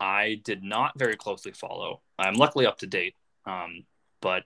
I 0.00 0.40
did 0.44 0.62
not 0.62 0.98
very 0.98 1.16
closely 1.16 1.52
follow. 1.52 2.00
I'm 2.18 2.34
luckily 2.34 2.66
up 2.66 2.78
to 2.78 2.86
date, 2.86 3.14
um, 3.46 3.84
but 4.20 4.44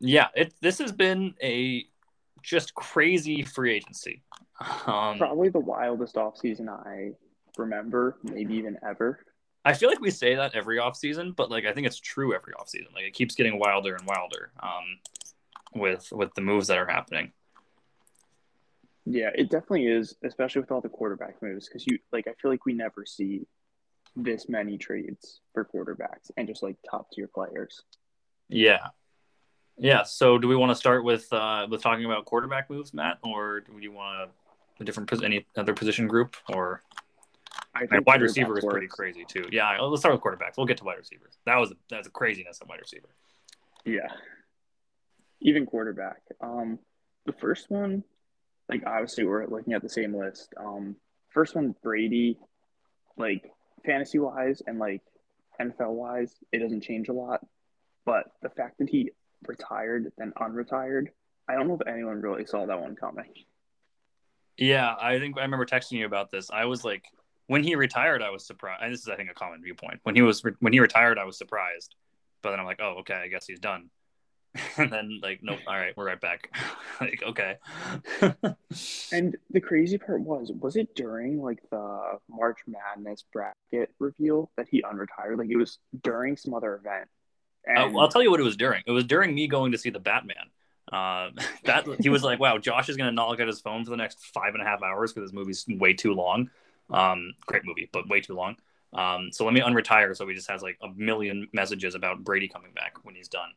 yeah, 0.00 0.28
it 0.34 0.54
this 0.60 0.78
has 0.78 0.92
been 0.92 1.34
a 1.42 1.86
just 2.42 2.74
crazy 2.74 3.42
free 3.42 3.74
agency. 3.74 4.22
Um, 4.86 5.18
Probably 5.18 5.48
the 5.48 5.58
wildest 5.58 6.16
offseason 6.16 6.68
I 6.68 7.12
remember, 7.56 8.18
maybe 8.22 8.54
even 8.54 8.76
ever. 8.86 9.24
I 9.64 9.74
feel 9.74 9.88
like 9.88 10.00
we 10.00 10.10
say 10.10 10.34
that 10.34 10.54
every 10.54 10.78
offseason, 10.78 11.36
but 11.36 11.50
like 11.50 11.66
I 11.66 11.72
think 11.72 11.86
it's 11.86 11.98
true 11.98 12.34
every 12.34 12.54
offseason. 12.54 12.94
Like 12.94 13.04
it 13.04 13.14
keeps 13.14 13.34
getting 13.34 13.58
wilder 13.58 13.94
and 13.94 14.06
wilder 14.06 14.52
um, 14.62 14.98
with 15.74 16.08
with 16.12 16.34
the 16.34 16.40
moves 16.40 16.68
that 16.68 16.78
are 16.78 16.86
happening. 16.86 17.32
Yeah, 19.10 19.30
it 19.34 19.50
definitely 19.50 19.86
is, 19.86 20.14
especially 20.22 20.60
with 20.60 20.70
all 20.70 20.80
the 20.80 20.88
quarterback 20.88 21.42
moves. 21.42 21.66
Because 21.66 21.84
you 21.84 21.98
like, 22.12 22.28
I 22.28 22.32
feel 22.40 22.50
like 22.50 22.64
we 22.64 22.74
never 22.74 23.04
see 23.04 23.46
this 24.14 24.48
many 24.48 24.78
trades 24.78 25.40
for 25.52 25.64
quarterbacks 25.64 26.30
and 26.36 26.46
just 26.46 26.62
like 26.62 26.76
top 26.88 27.10
tier 27.10 27.28
players. 27.32 27.82
Yeah, 28.48 28.88
yeah. 29.76 30.04
So 30.04 30.38
do 30.38 30.46
we 30.46 30.54
want 30.54 30.70
to 30.70 30.76
start 30.76 31.04
with 31.04 31.32
uh, 31.32 31.66
with 31.68 31.82
talking 31.82 32.04
about 32.04 32.24
quarterback 32.24 32.70
moves, 32.70 32.94
Matt, 32.94 33.18
or 33.24 33.60
do 33.60 33.72
you 33.80 33.90
want 33.90 34.30
a 34.78 34.84
different 34.84 35.10
pos- 35.10 35.22
any 35.22 35.44
other 35.56 35.74
position 35.74 36.06
group, 36.06 36.36
or 36.48 36.82
I 37.74 37.86
think 37.86 38.06
wide 38.06 38.22
receiver 38.22 38.58
is 38.58 38.64
pretty 38.64 38.86
crazy 38.86 39.24
too. 39.26 39.48
Yeah, 39.50 39.76
let's 39.80 40.02
start 40.02 40.14
with 40.14 40.22
quarterbacks. 40.22 40.56
We'll 40.56 40.66
get 40.66 40.78
to 40.78 40.84
wide 40.84 40.98
receivers. 40.98 41.36
That 41.46 41.56
was 41.56 41.72
that 41.90 41.98
was 41.98 42.06
a 42.06 42.10
craziness 42.10 42.60
of 42.60 42.68
wide 42.68 42.80
receiver. 42.80 43.08
Yeah. 43.84 44.08
Even 45.40 45.66
quarterback. 45.66 46.20
Um, 46.40 46.78
the 47.26 47.32
first 47.32 47.70
one, 47.70 48.04
like 48.70 48.82
obviously 48.86 49.24
we're 49.24 49.46
looking 49.46 49.74
at 49.74 49.82
the 49.82 49.88
same 49.88 50.14
list. 50.14 50.54
Um, 50.56 50.96
first 51.30 51.54
one 51.54 51.74
Brady, 51.82 52.38
like 53.16 53.50
fantasy 53.84 54.18
wise 54.18 54.62
and 54.66 54.78
like 54.78 55.02
NFL 55.60 55.90
wise, 55.90 56.34
it 56.52 56.58
doesn't 56.58 56.82
change 56.82 57.08
a 57.08 57.12
lot. 57.12 57.44
But 58.06 58.26
the 58.42 58.48
fact 58.48 58.78
that 58.78 58.88
he 58.88 59.10
retired 59.46 60.12
then 60.16 60.32
unretired, 60.40 61.08
I 61.48 61.54
don't 61.54 61.68
know 61.68 61.74
if 61.74 61.86
anyone 61.86 62.20
really 62.20 62.46
saw 62.46 62.64
that 62.66 62.80
one 62.80 62.94
coming. 62.96 63.32
Yeah, 64.56 64.94
I 65.00 65.18
think 65.18 65.36
I 65.38 65.42
remember 65.42 65.66
texting 65.66 65.92
you 65.92 66.06
about 66.06 66.30
this. 66.30 66.50
I 66.50 66.66
was 66.66 66.84
like, 66.84 67.04
when 67.46 67.64
he 67.64 67.74
retired, 67.74 68.22
I 68.22 68.30
was 68.30 68.46
surprised. 68.46 68.82
And 68.82 68.92
this 68.92 69.00
is, 69.00 69.08
I 69.08 69.16
think, 69.16 69.30
a 69.30 69.34
common 69.34 69.62
viewpoint. 69.62 70.00
When 70.04 70.14
he 70.14 70.22
was 70.22 70.42
when 70.60 70.72
he 70.72 70.80
retired, 70.80 71.18
I 71.18 71.24
was 71.24 71.36
surprised. 71.36 71.96
But 72.42 72.50
then 72.50 72.60
I'm 72.60 72.66
like, 72.66 72.80
oh, 72.80 72.98
okay, 73.00 73.14
I 73.14 73.28
guess 73.28 73.46
he's 73.46 73.58
done. 73.58 73.90
and 74.76 74.92
then 74.92 75.20
like, 75.22 75.40
nope, 75.42 75.60
all 75.66 75.76
right, 75.76 75.96
we're 75.96 76.06
right 76.06 76.20
back. 76.20 76.50
like, 77.00 77.22
okay. 77.22 77.56
And 79.12 79.36
the 79.50 79.60
crazy 79.60 79.98
part 79.98 80.20
was, 80.20 80.52
was 80.52 80.76
it 80.76 80.94
during 80.94 81.42
like 81.42 81.60
the 81.70 82.18
March 82.28 82.60
Madness 82.66 83.24
bracket 83.32 83.92
reveal 83.98 84.50
that 84.56 84.68
he 84.70 84.82
unretired? 84.82 85.38
Like 85.38 85.50
it 85.50 85.56
was 85.56 85.78
during 86.02 86.36
some 86.36 86.54
other 86.54 86.74
event. 86.76 87.08
And 87.64 87.96
Uh, 87.96 87.98
I'll 87.98 88.08
tell 88.08 88.22
you 88.22 88.30
what 88.30 88.40
it 88.40 88.44
was 88.44 88.56
during. 88.56 88.82
It 88.86 88.92
was 88.92 89.04
during 89.04 89.34
me 89.34 89.48
going 89.48 89.72
to 89.72 89.78
see 89.78 89.90
the 89.90 90.00
Batman. 90.00 90.50
Uh, 90.92 91.30
that 91.64 91.86
he 92.00 92.08
was 92.08 92.24
like, 92.24 92.40
"Wow, 92.40 92.58
Josh 92.58 92.88
is 92.88 92.96
gonna 92.96 93.12
knock 93.12 93.28
look 93.30 93.40
at 93.40 93.46
his 93.46 93.60
phone 93.60 93.84
for 93.84 93.90
the 93.90 93.96
next 93.96 94.18
five 94.34 94.54
and 94.54 94.62
a 94.62 94.66
half 94.66 94.82
hours 94.82 95.12
because 95.12 95.30
this 95.30 95.34
movie's 95.34 95.64
way 95.68 95.92
too 95.94 96.14
long." 96.14 96.50
Um, 96.90 97.34
great 97.46 97.64
movie, 97.64 97.88
but 97.92 98.08
way 98.08 98.20
too 98.20 98.34
long. 98.34 98.56
Um, 98.92 99.30
so 99.30 99.44
let 99.44 99.54
me 99.54 99.60
unretire 99.60 100.16
so 100.16 100.26
he 100.26 100.34
just 100.34 100.50
has 100.50 100.62
like 100.62 100.76
a 100.82 100.88
million 100.96 101.46
messages 101.52 101.94
about 101.94 102.24
Brady 102.24 102.48
coming 102.48 102.72
back 102.72 102.94
when 103.04 103.14
he's 103.14 103.28
done. 103.28 103.50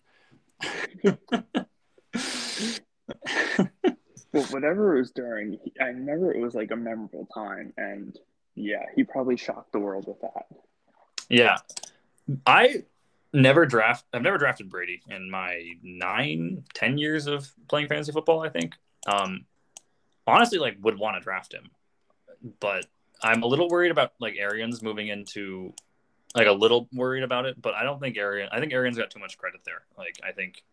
Well, 4.34 4.46
whatever 4.46 4.96
it 4.96 5.00
was 5.00 5.12
during, 5.12 5.60
I 5.79 5.86
remember 5.86 6.34
it 6.34 6.41
was 6.41 6.55
like 6.55 6.72
a 6.72 6.75
memorable 6.75 7.27
time, 7.34 7.72
and 7.77 8.17
yeah, 8.55 8.86
he 8.96 9.03
probably 9.03 9.38
shocked 9.38 9.72
the 9.72 9.79
world 9.79 10.08
with 10.08 10.22
that. 10.22 10.48
Yeah, 11.29 11.58
I 12.48 12.84
never 13.32 13.67
draft. 13.67 14.05
I've 14.12 14.24
never 14.24 14.39
drafted 14.39 14.70
Brady 14.70 15.01
in 15.08 15.29
my 15.29 15.74
nine, 15.84 16.63
ten 16.74 16.98
years 16.98 17.27
of 17.27 17.51
playing 17.67 17.89
fantasy 17.89 18.12
football. 18.12 18.41
I 18.41 18.50
think. 18.50 18.74
Um, 19.05 19.46
honestly, 20.25 20.58
like 20.58 20.77
would 20.82 20.98
want 20.98 21.17
to 21.17 21.22
draft 21.22 21.53
him, 21.53 21.70
but 22.60 22.88
I'm 23.22 23.43
a 23.43 23.48
little 23.48 23.70
worried 23.70 23.91
about 23.91 24.13
like 24.20 24.36
Arians 24.38 24.82
moving 24.82 25.10
into, 25.10 25.74
like 26.36 26.48
a 26.48 26.52
little 26.52 26.88
worried 26.94 27.24
about 27.24 27.46
it. 27.46 27.62
But 27.62 27.74
I 27.75 27.84
don't 27.84 28.00
think 28.00 28.18
Arian. 28.18 28.50
I 28.52 28.60
think 28.60 28.74
Arians 28.74 28.98
got 28.98 29.10
too 29.10 29.20
much 29.20 29.38
credit 29.38 29.62
there. 29.66 29.84
Like 29.98 30.20
I 30.24 30.32
think 30.32 30.63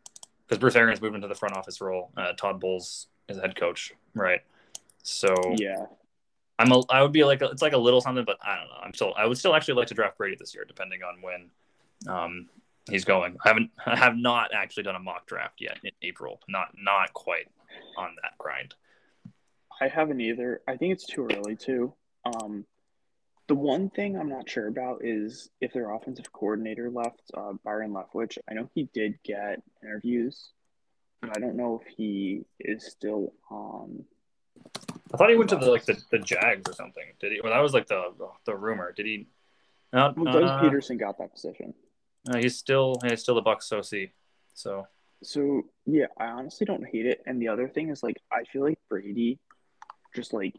because 0.46 0.58
Bruce 0.58 0.76
Arians 0.76 1.00
moved 1.00 1.14
into 1.14 1.28
the 1.28 1.34
front 1.34 1.56
office 1.56 1.80
role. 1.80 2.10
Uh, 2.16 2.32
Todd 2.32 2.60
Bowles 2.60 3.06
is 3.28 3.38
head 3.38 3.56
coach, 3.56 3.92
right? 4.14 4.40
So 5.02 5.34
Yeah, 5.56 5.86
I'm 6.58 6.72
a, 6.72 6.82
I 6.90 7.02
would 7.02 7.12
be 7.12 7.24
like 7.24 7.40
a, 7.40 7.46
it's 7.46 7.62
like 7.62 7.72
a 7.72 7.78
little 7.78 8.00
something, 8.00 8.24
but 8.24 8.38
I 8.42 8.56
don't 8.56 8.68
know. 8.68 8.80
I'm 8.82 8.94
still 8.94 9.14
I 9.16 9.26
would 9.26 9.38
still 9.38 9.54
actually 9.54 9.74
like 9.74 9.88
to 9.88 9.94
draft 9.94 10.18
Brady 10.18 10.36
this 10.38 10.54
year, 10.54 10.64
depending 10.66 11.00
on 11.02 11.22
when 11.22 11.50
um, 12.06 12.48
he's 12.88 13.04
going. 13.04 13.36
I 13.44 13.48
haven't 13.48 13.70
I 13.86 13.96
have 13.96 14.16
not 14.16 14.50
actually 14.52 14.82
done 14.82 14.96
a 14.96 15.00
mock 15.00 15.26
draft 15.26 15.60
yet 15.60 15.78
in 15.82 15.92
April. 16.02 16.40
Not 16.48 16.68
not 16.76 17.12
quite 17.14 17.48
on 17.96 18.16
that 18.22 18.36
grind. 18.38 18.74
I 19.80 19.88
haven't 19.88 20.20
either. 20.20 20.60
I 20.68 20.76
think 20.76 20.92
it's 20.92 21.06
too 21.06 21.28
early 21.32 21.56
to. 21.56 21.94
Um, 22.26 22.66
the 23.50 23.54
one 23.56 23.90
thing 23.90 24.16
I'm 24.16 24.28
not 24.28 24.48
sure 24.48 24.68
about 24.68 25.04
is 25.04 25.50
if 25.60 25.72
their 25.72 25.90
offensive 25.90 26.32
coordinator 26.32 26.88
left, 26.88 27.20
uh, 27.36 27.54
Byron 27.64 27.90
Leftwich. 27.90 28.38
I 28.48 28.54
know 28.54 28.70
he 28.76 28.88
did 28.94 29.18
get 29.24 29.60
interviews, 29.82 30.50
but 31.20 31.36
I 31.36 31.40
don't 31.40 31.56
know 31.56 31.82
if 31.82 31.92
he 31.96 32.44
is 32.60 32.86
still 32.86 33.32
on. 33.50 34.04
I 35.12 35.16
thought 35.16 35.30
he 35.30 35.34
went 35.34 35.50
to 35.50 35.56
the 35.56 35.68
like 35.68 35.84
the, 35.84 36.00
the 36.12 36.20
Jags 36.20 36.70
or 36.70 36.74
something. 36.74 37.02
Did 37.18 37.32
he? 37.32 37.40
Well, 37.42 37.52
that 37.52 37.58
was 37.58 37.74
like 37.74 37.88
the 37.88 38.12
the 38.44 38.54
rumor. 38.54 38.92
Did 38.92 39.06
he? 39.06 39.26
No, 39.92 40.14
Well, 40.16 40.32
Doug 40.32 40.44
uh, 40.44 40.62
Pederson 40.62 40.96
got 40.96 41.18
that 41.18 41.32
position. 41.32 41.74
uh, 42.32 42.36
he's 42.36 42.56
still 42.56 43.00
he's 43.04 43.20
still 43.20 43.34
the 43.34 43.42
Bucs 43.42 43.72
OC. 43.72 44.10
So 44.54 44.86
So 45.24 45.62
yeah, 45.86 46.06
I 46.16 46.26
honestly 46.26 46.66
don't 46.66 46.86
hate 46.86 47.06
it. 47.06 47.20
And 47.26 47.42
the 47.42 47.48
other 47.48 47.68
thing 47.68 47.88
is 47.88 48.00
like 48.04 48.22
I 48.30 48.44
feel 48.52 48.62
like 48.62 48.78
Brady 48.88 49.40
just 50.14 50.32
like 50.32 50.54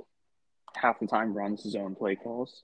half 0.75 0.99
the 0.99 1.07
time 1.07 1.33
runs 1.33 1.63
his 1.63 1.75
own 1.75 1.95
play 1.95 2.15
calls. 2.15 2.63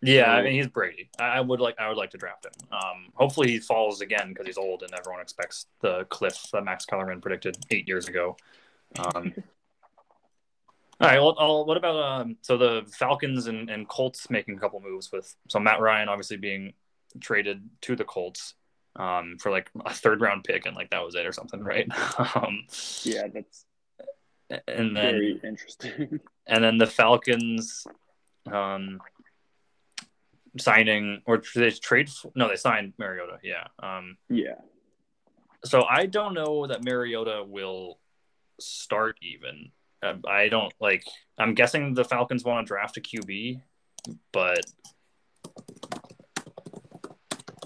Yeah, 0.00 0.30
I 0.32 0.42
mean 0.42 0.52
he's 0.52 0.68
Brady. 0.68 1.10
I 1.18 1.24
I 1.24 1.40
would 1.40 1.60
like 1.60 1.76
I 1.78 1.88
would 1.88 1.96
like 1.96 2.10
to 2.10 2.18
draft 2.18 2.46
him. 2.46 2.52
Um, 2.70 3.06
hopefully 3.14 3.50
he 3.50 3.58
falls 3.58 4.00
again 4.00 4.28
because 4.28 4.46
he's 4.46 4.58
old 4.58 4.82
and 4.82 4.92
everyone 4.94 5.20
expects 5.20 5.66
the 5.80 6.04
cliff 6.04 6.46
that 6.52 6.64
Max 6.64 6.84
Kellerman 6.84 7.20
predicted 7.20 7.56
eight 7.70 7.88
years 7.88 8.06
ago. 8.08 8.36
Um, 8.98 9.34
all 11.00 11.08
right. 11.08 11.20
Well, 11.20 11.34
I'll- 11.38 11.66
what 11.66 11.76
about 11.76 11.96
um, 11.96 12.36
so 12.42 12.56
the 12.56 12.82
Falcons 12.92 13.48
and, 13.48 13.68
and 13.70 13.88
Colts 13.88 14.30
making 14.30 14.56
a 14.56 14.60
couple 14.60 14.80
moves 14.80 15.10
with 15.10 15.34
so 15.48 15.58
Matt 15.58 15.80
Ryan 15.80 16.08
obviously 16.08 16.36
being 16.36 16.74
traded 17.20 17.68
to 17.82 17.96
the 17.96 18.04
Colts 18.04 18.54
um, 18.96 19.36
for 19.40 19.50
like 19.50 19.70
a 19.84 19.92
third 19.92 20.20
round 20.20 20.44
pick 20.44 20.66
and 20.66 20.76
like 20.76 20.90
that 20.90 21.04
was 21.04 21.14
it 21.16 21.26
or 21.26 21.32
something, 21.32 21.60
right? 21.62 21.88
um, 22.36 22.64
Yeah, 23.02 23.26
that's 23.32 23.64
and 24.66 24.96
then 24.96 25.12
very 25.12 25.40
interesting. 25.44 26.20
and 26.46 26.62
then 26.64 26.78
the 26.78 26.86
Falcons 26.86 27.84
um, 28.50 29.00
signing 30.58 31.22
or 31.26 31.42
they 31.54 31.70
trade? 31.70 32.10
No, 32.34 32.48
they 32.48 32.56
signed 32.56 32.94
Mariota. 32.98 33.38
Yeah. 33.42 33.66
Um, 33.82 34.16
yeah. 34.28 34.56
so 35.64 35.84
I 35.84 36.06
don't 36.06 36.34
know 36.34 36.66
that 36.66 36.84
Mariota 36.84 37.44
will 37.46 37.98
start 38.60 39.16
even. 39.22 39.70
Uh, 40.02 40.14
I 40.26 40.48
don't 40.48 40.72
like. 40.80 41.04
I'm 41.38 41.54
guessing 41.54 41.94
the 41.94 42.04
Falcons 42.04 42.44
want 42.44 42.66
to 42.66 42.68
draft 42.68 42.96
a 42.96 43.00
QB, 43.00 43.60
but 44.32 44.64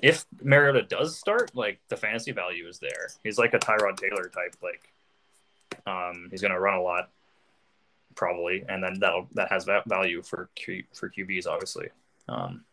if 0.02 0.26
Mariota 0.42 0.82
does 0.82 1.16
start, 1.16 1.52
like 1.54 1.80
the 1.88 1.96
fantasy 1.96 2.32
value 2.32 2.66
is 2.66 2.78
there. 2.80 3.08
He's 3.22 3.38
like 3.38 3.54
a 3.54 3.58
Tyrod 3.58 3.96
Taylor 3.96 4.28
type. 4.28 4.56
Like, 4.62 4.92
um, 5.87 6.28
he's 6.30 6.40
going 6.40 6.52
to 6.52 6.61
run 6.61 6.75
a 6.75 6.82
lot, 6.82 7.11
probably, 8.16 8.64
and 8.68 8.82
then 8.82 8.99
that'll 8.99 9.28
that 9.34 9.50
has 9.50 9.64
va- 9.64 9.84
value 9.87 10.22
for 10.22 10.50
Q, 10.56 10.82
for 10.92 11.08
QBs, 11.08 11.46
obviously. 11.46 11.88
Um, 12.28 12.64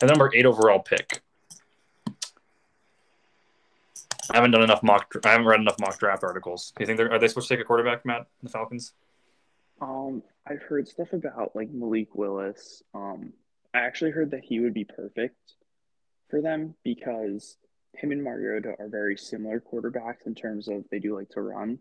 the 0.00 0.06
number 0.06 0.30
eight 0.34 0.46
overall 0.46 0.80
pick. 0.80 1.22
I 4.30 4.36
haven't 4.36 4.52
done 4.52 4.62
enough 4.62 4.82
mock. 4.82 5.12
I 5.24 5.30
haven't 5.30 5.46
read 5.46 5.60
enough 5.60 5.78
mock 5.80 5.98
draft 5.98 6.24
articles. 6.24 6.72
Do 6.76 6.82
you 6.82 6.86
think 6.86 6.96
they're 6.96 7.12
are 7.12 7.18
they 7.18 7.28
supposed 7.28 7.48
to 7.48 7.54
take 7.54 7.62
a 7.62 7.66
quarterback, 7.66 8.04
Matt? 8.04 8.26
The 8.42 8.48
Falcons? 8.48 8.92
Um, 9.80 10.22
I've 10.46 10.62
heard 10.62 10.88
stuff 10.88 11.12
about 11.12 11.54
like 11.54 11.70
Malik 11.70 12.14
Willis. 12.14 12.82
Um, 12.94 13.32
I 13.74 13.80
actually 13.80 14.12
heard 14.12 14.30
that 14.32 14.44
he 14.44 14.60
would 14.60 14.74
be 14.74 14.84
perfect 14.84 15.54
for 16.28 16.40
them 16.40 16.74
because 16.84 17.56
him 17.94 18.12
and 18.12 18.22
Mariota 18.22 18.74
are 18.78 18.88
very 18.88 19.16
similar 19.16 19.60
quarterbacks 19.60 20.26
in 20.26 20.34
terms 20.34 20.68
of 20.68 20.84
they 20.90 20.98
do 20.98 21.16
like 21.16 21.30
to 21.30 21.40
run. 21.40 21.78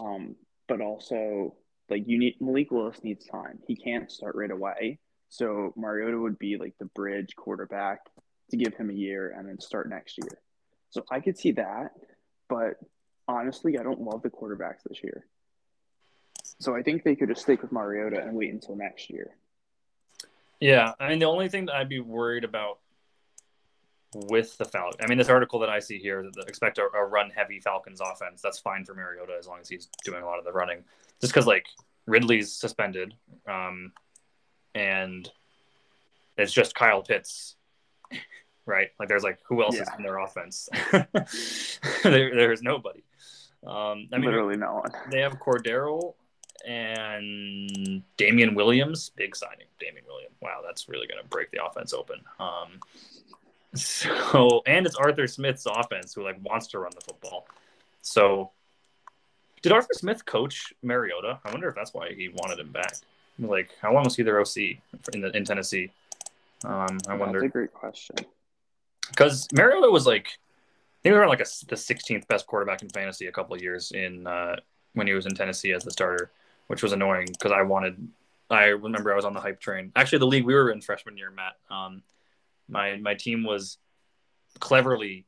Um, 0.00 0.36
but 0.68 0.80
also 0.80 1.54
like 1.88 2.04
you 2.06 2.18
need 2.18 2.36
Malik 2.40 2.70
Willis 2.70 3.02
needs 3.02 3.26
time. 3.26 3.58
He 3.66 3.76
can't 3.76 4.10
start 4.10 4.34
right 4.34 4.50
away. 4.50 4.98
So 5.32 5.72
Mariota 5.76 6.18
would 6.18 6.38
be 6.38 6.58
like 6.58 6.74
the 6.78 6.84
bridge 6.84 7.34
quarterback 7.36 8.00
to 8.50 8.56
give 8.58 8.74
him 8.74 8.90
a 8.90 8.92
year 8.92 9.34
and 9.34 9.48
then 9.48 9.58
start 9.58 9.88
next 9.88 10.18
year. 10.18 10.38
So 10.90 11.06
I 11.10 11.20
could 11.20 11.38
see 11.38 11.52
that, 11.52 11.92
but 12.50 12.74
honestly, 13.26 13.78
I 13.78 13.82
don't 13.82 14.02
love 14.02 14.20
the 14.20 14.28
quarterbacks 14.28 14.82
this 14.86 15.02
year. 15.02 15.24
So 16.60 16.76
I 16.76 16.82
think 16.82 17.02
they 17.02 17.16
could 17.16 17.30
just 17.30 17.40
stick 17.40 17.62
with 17.62 17.72
Mariota 17.72 18.20
and 18.20 18.34
wait 18.34 18.52
until 18.52 18.76
next 18.76 19.08
year. 19.08 19.30
Yeah, 20.60 20.92
I 21.00 21.08
mean 21.08 21.18
the 21.18 21.24
only 21.24 21.48
thing 21.48 21.64
that 21.64 21.76
I'd 21.76 21.88
be 21.88 22.00
worried 22.00 22.44
about 22.44 22.80
with 24.12 24.58
the 24.58 24.66
Falcons, 24.66 25.00
I 25.02 25.06
mean 25.08 25.16
this 25.16 25.30
article 25.30 25.60
that 25.60 25.70
I 25.70 25.78
see 25.78 25.98
here, 25.98 26.22
that 26.22 26.46
expect 26.46 26.76
a, 26.76 26.82
a 26.94 27.06
run 27.06 27.30
heavy 27.30 27.58
Falcons 27.58 28.02
offense. 28.02 28.42
That's 28.42 28.58
fine 28.58 28.84
for 28.84 28.92
Mariota 28.92 29.32
as 29.38 29.46
long 29.46 29.60
as 29.62 29.68
he's 29.70 29.88
doing 30.04 30.22
a 30.22 30.26
lot 30.26 30.38
of 30.38 30.44
the 30.44 30.52
running. 30.52 30.84
Just 31.22 31.32
because 31.32 31.46
like 31.46 31.64
Ridley's 32.06 32.52
suspended, 32.52 33.14
um, 33.48 33.92
and 34.74 35.28
it's 36.36 36.52
just 36.52 36.74
Kyle 36.74 37.02
Pitts, 37.02 37.56
right? 38.66 38.88
Like 38.98 39.08
there's 39.08 39.22
like 39.22 39.38
who 39.46 39.62
else 39.62 39.76
yeah. 39.76 39.82
is 39.82 39.88
in 39.96 40.02
their 40.02 40.18
offense? 40.18 40.68
there, 40.92 42.34
there's 42.34 42.62
nobody. 42.62 43.02
Um, 43.66 44.08
I 44.12 44.18
mean, 44.18 44.24
literally 44.24 44.56
no 44.56 44.74
one. 44.74 44.90
They 45.10 45.20
have 45.20 45.38
Cordero 45.38 46.14
and 46.66 48.02
Damien 48.16 48.54
Williams, 48.54 49.10
big 49.10 49.36
signing. 49.36 49.66
Damien 49.78 50.04
Williams. 50.06 50.34
Wow, 50.40 50.60
that's 50.64 50.88
really 50.88 51.06
going 51.06 51.22
to 51.22 51.28
break 51.28 51.50
the 51.50 51.64
offense 51.64 51.92
open. 51.92 52.20
Um, 52.40 52.80
so, 53.74 54.62
and 54.66 54.86
it's 54.86 54.96
Arthur 54.96 55.26
Smith's 55.26 55.66
offense 55.66 56.14
who 56.14 56.24
like 56.24 56.38
wants 56.42 56.68
to 56.68 56.78
run 56.78 56.92
the 56.94 57.00
football. 57.00 57.46
So, 58.02 58.50
did 59.62 59.72
Arthur 59.72 59.94
Smith 59.94 60.24
coach 60.24 60.72
Mariota? 60.82 61.38
I 61.44 61.50
wonder 61.50 61.68
if 61.68 61.74
that's 61.74 61.94
why 61.94 62.12
he 62.12 62.28
wanted 62.28 62.58
him 62.58 62.72
back. 62.72 62.94
Like, 63.46 63.70
how 63.80 63.92
long 63.92 64.04
was 64.04 64.16
he 64.16 64.22
their 64.22 64.40
OC 64.40 64.56
in 65.12 65.20
the 65.20 65.36
in 65.36 65.44
Tennessee? 65.44 65.90
Um, 66.64 66.98
I 67.08 67.14
wonder. 67.14 67.40
That's 67.40 67.50
a 67.50 67.52
great 67.52 67.72
question. 67.72 68.16
Because 69.08 69.48
Mariota 69.52 69.90
was 69.90 70.06
like, 70.06 70.26
I 70.26 70.98
think 71.02 71.12
they 71.14 71.18
were 71.18 71.26
like 71.26 71.40
a, 71.40 71.46
the 71.68 71.76
16th 71.76 72.26
best 72.28 72.46
quarterback 72.46 72.82
in 72.82 72.88
fantasy 72.88 73.26
a 73.26 73.32
couple 73.32 73.60
years 73.60 73.92
in 73.92 74.26
uh, 74.26 74.56
when 74.94 75.06
he 75.06 75.12
was 75.12 75.26
in 75.26 75.34
Tennessee 75.34 75.72
as 75.72 75.84
the 75.84 75.90
starter 75.90 76.30
which 76.72 76.82
was 76.82 76.92
annoying 76.92 77.26
because 77.26 77.52
I 77.52 77.60
wanted. 77.62 78.08
I 78.48 78.68
remember 78.68 79.12
I 79.12 79.16
was 79.16 79.26
on 79.26 79.34
the 79.34 79.40
hype 79.40 79.60
train. 79.60 79.92
Actually, 79.94 80.20
the 80.20 80.26
league 80.26 80.46
we 80.46 80.54
were 80.54 80.70
in 80.70 80.80
freshman 80.80 81.18
year, 81.18 81.30
Matt. 81.30 81.56
Um, 81.70 82.02
my 82.66 82.96
my 82.96 83.14
team 83.14 83.44
was 83.44 83.76
cleverly, 84.58 85.26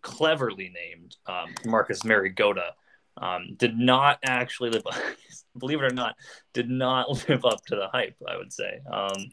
cleverly 0.00 0.72
named 0.74 1.16
um, 1.26 1.54
Marcus 1.66 2.02
Mariota. 2.02 2.74
Um, 3.18 3.54
did 3.56 3.76
not 3.76 4.18
actually 4.22 4.70
live, 4.70 4.84
believe 5.58 5.80
it 5.80 5.84
or 5.84 5.94
not, 5.94 6.16
did 6.52 6.68
not 6.68 7.08
live 7.28 7.44
up 7.44 7.64
to 7.66 7.76
the 7.76 7.88
hype. 7.88 8.16
I 8.28 8.36
would 8.36 8.52
say, 8.52 8.80
um, 8.90 9.30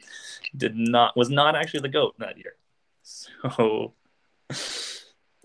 did 0.55 0.75
not 0.75 1.17
was 1.17 1.29
not 1.29 1.55
actually 1.55 1.81
the 1.81 1.89
goat 1.89 2.15
that 2.19 2.37
year. 2.37 2.55
So, 3.03 3.93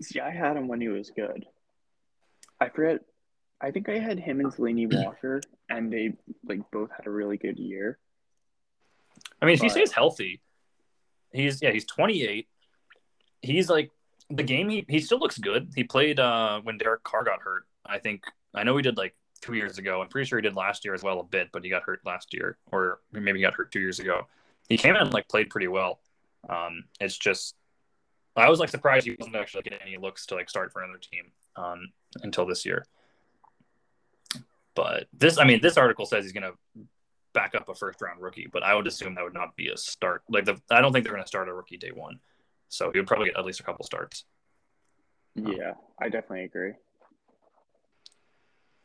see, 0.01 0.21
I 0.21 0.31
had 0.31 0.55
him 0.55 0.67
when 0.67 0.79
he 0.79 0.87
was 0.87 1.11
good. 1.11 1.45
I 2.61 2.69
forget 2.69 3.01
I 3.61 3.71
think 3.71 3.89
I 3.89 3.99
had 3.99 4.19
him 4.19 4.39
and 4.39 4.51
Delanie 4.51 4.91
Walker, 5.05 5.41
and 5.69 5.91
they 5.91 6.13
like 6.45 6.59
both 6.71 6.89
had 6.95 7.07
a 7.07 7.11
really 7.11 7.37
good 7.37 7.59
year. 7.59 7.97
I 9.41 9.45
mean, 9.45 9.55
if 9.55 9.61
he 9.61 9.69
stays 9.69 9.91
healthy, 9.91 10.41
he's 11.31 11.61
yeah, 11.61 11.71
he's 11.71 11.85
28. 11.85 12.47
He's 13.41 13.69
like 13.69 13.91
the 14.29 14.43
game. 14.43 14.69
He 14.69 14.85
he 14.87 14.99
still 14.99 15.19
looks 15.19 15.37
good. 15.37 15.71
He 15.75 15.83
played 15.83 16.19
uh 16.19 16.61
when 16.61 16.77
Derek 16.77 17.03
Carr 17.03 17.23
got 17.23 17.41
hurt. 17.41 17.65
I 17.89 17.99
think 17.99 18.23
I 18.53 18.63
know 18.63 18.75
he 18.77 18.83
did 18.83 18.97
like 18.97 19.15
two 19.41 19.53
years 19.53 19.77
ago. 19.77 20.01
I'm 20.01 20.09
pretty 20.09 20.27
sure 20.27 20.39
he 20.39 20.43
did 20.43 20.55
last 20.55 20.85
year 20.85 20.93
as 20.93 21.03
well 21.03 21.19
a 21.19 21.23
bit, 21.23 21.49
but 21.51 21.63
he 21.63 21.69
got 21.69 21.83
hurt 21.83 22.01
last 22.05 22.33
year, 22.33 22.57
or 22.71 22.99
maybe 23.11 23.39
he 23.39 23.43
got 23.43 23.53
hurt 23.53 23.71
two 23.71 23.79
years 23.79 23.99
ago. 23.99 24.27
He 24.67 24.77
came 24.77 24.95
in 24.95 25.01
and 25.01 25.13
like 25.13 25.27
played 25.27 25.49
pretty 25.49 25.67
well. 25.67 25.99
Um, 26.47 26.85
it's 26.99 27.17
just 27.17 27.55
I 28.35 28.49
was 28.49 28.59
like 28.59 28.69
surprised 28.69 29.05
he 29.05 29.15
wasn't 29.19 29.35
actually 29.35 29.63
getting 29.63 29.81
any 29.81 29.97
looks 29.97 30.25
to 30.27 30.35
like 30.35 30.49
start 30.49 30.71
for 30.71 30.81
another 30.81 30.99
team 30.99 31.31
um, 31.55 31.89
until 32.23 32.45
this 32.45 32.65
year. 32.65 32.85
But 34.75 35.07
this, 35.13 35.37
I 35.37 35.43
mean, 35.43 35.59
this 35.61 35.77
article 35.77 36.05
says 36.05 36.23
he's 36.23 36.31
going 36.31 36.43
to 36.43 36.83
back 37.33 37.53
up 37.53 37.67
a 37.69 37.75
first 37.75 38.01
round 38.01 38.21
rookie, 38.21 38.47
but 38.51 38.63
I 38.63 38.75
would 38.75 38.87
assume 38.87 39.15
that 39.15 39.23
would 39.23 39.33
not 39.33 39.55
be 39.55 39.69
a 39.69 39.77
start. 39.77 40.23
Like 40.29 40.45
the, 40.45 40.59
I 40.71 40.81
don't 40.81 40.93
think 40.93 41.03
they're 41.03 41.13
going 41.13 41.23
to 41.23 41.27
start 41.27 41.49
a 41.49 41.53
rookie 41.53 41.77
day 41.77 41.91
one, 41.93 42.19
so 42.69 42.91
he 42.91 42.99
would 42.99 43.07
probably 43.07 43.27
get 43.27 43.37
at 43.37 43.45
least 43.45 43.59
a 43.59 43.63
couple 43.63 43.83
starts. 43.85 44.23
Yeah, 45.35 45.73
I 46.01 46.09
definitely 46.09 46.45
agree. 46.45 46.73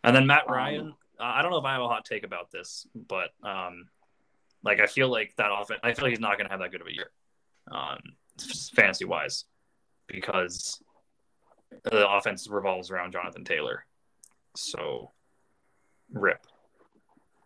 And 0.05 0.14
then 0.14 0.27
Matt 0.27 0.45
um, 0.49 0.55
Ryan, 0.55 0.81
um, 0.81 0.95
uh, 1.19 1.25
I 1.25 1.43
don't 1.43 1.51
know 1.51 1.59
if 1.59 1.64
I 1.64 1.73
have 1.73 1.83
a 1.83 1.88
hot 1.88 2.05
take 2.05 2.25
about 2.25 2.51
this, 2.51 2.87
but 2.95 3.31
um, 3.43 3.87
like 4.62 4.81
I 4.81 4.87
feel 4.87 5.09
like 5.09 5.35
that 5.37 5.51
offense, 5.51 5.81
I 5.83 5.95
feel 5.95 6.05
like 6.05 6.11
he's 6.11 6.21
not 6.21 6.37
going 6.37 6.47
to 6.47 6.53
have 6.53 6.61
that 6.61 6.71
good 6.71 6.83
of 6.83 6.87
a 6.87 6.95
year, 6.95 7.11
um, 7.73 7.99
fantasy 8.75 9.07
wise, 9.07 9.45
because 10.07 10.83
the 11.85 12.09
offense 12.09 12.49
revolves 12.49 12.90
around 12.90 13.12
Jonathan 13.12 13.45
Taylor. 13.45 13.87
So 14.55 15.11
rip. 16.12 16.47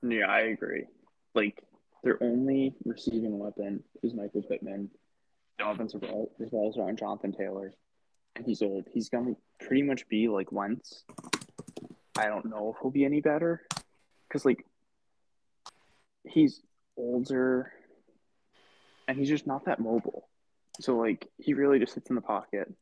Yeah, 0.02 0.26
I 0.26 0.40
agree. 0.40 0.84
Like 1.34 1.62
their 2.02 2.22
only 2.22 2.74
receiving 2.84 3.38
weapon 3.38 3.82
is 4.02 4.14
Michael 4.14 4.42
Pittman. 4.42 4.90
The 5.58 5.68
offense 5.68 5.94
revolves 6.38 6.78
around 6.78 6.98
Jonathan 6.98 7.32
Taylor, 7.32 7.74
and 8.36 8.44
he's 8.44 8.62
old. 8.62 8.86
He's 8.92 9.08
gonna 9.08 9.34
pretty 9.60 9.82
much 9.82 10.08
be 10.08 10.28
like 10.28 10.52
Wentz. 10.52 11.04
I 12.18 12.26
don't 12.26 12.46
know 12.46 12.74
if 12.74 12.82
he'll 12.82 12.90
be 12.90 13.04
any 13.04 13.20
better, 13.20 13.62
because 14.26 14.44
like 14.44 14.66
he's 16.24 16.60
older, 16.96 17.72
and 19.06 19.16
he's 19.16 19.28
just 19.28 19.46
not 19.46 19.66
that 19.66 19.78
mobile. 19.78 20.28
So 20.80 20.96
like 20.96 21.28
he 21.38 21.54
really 21.54 21.78
just 21.78 21.94
sits 21.94 22.10
in 22.10 22.16
the 22.16 22.22
pocket, 22.22 22.72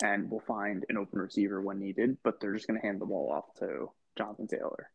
and 0.00 0.30
will 0.30 0.40
find 0.40 0.84
an 0.88 0.96
open 0.96 1.18
receiver 1.18 1.60
when 1.60 1.80
needed. 1.80 2.18
But 2.22 2.40
they're 2.40 2.54
just 2.54 2.68
gonna 2.68 2.80
hand 2.80 3.00
the 3.00 3.06
ball 3.06 3.32
off 3.32 3.58
to 3.58 3.90
Jonathan 4.16 4.46
Taylor. 4.46 4.90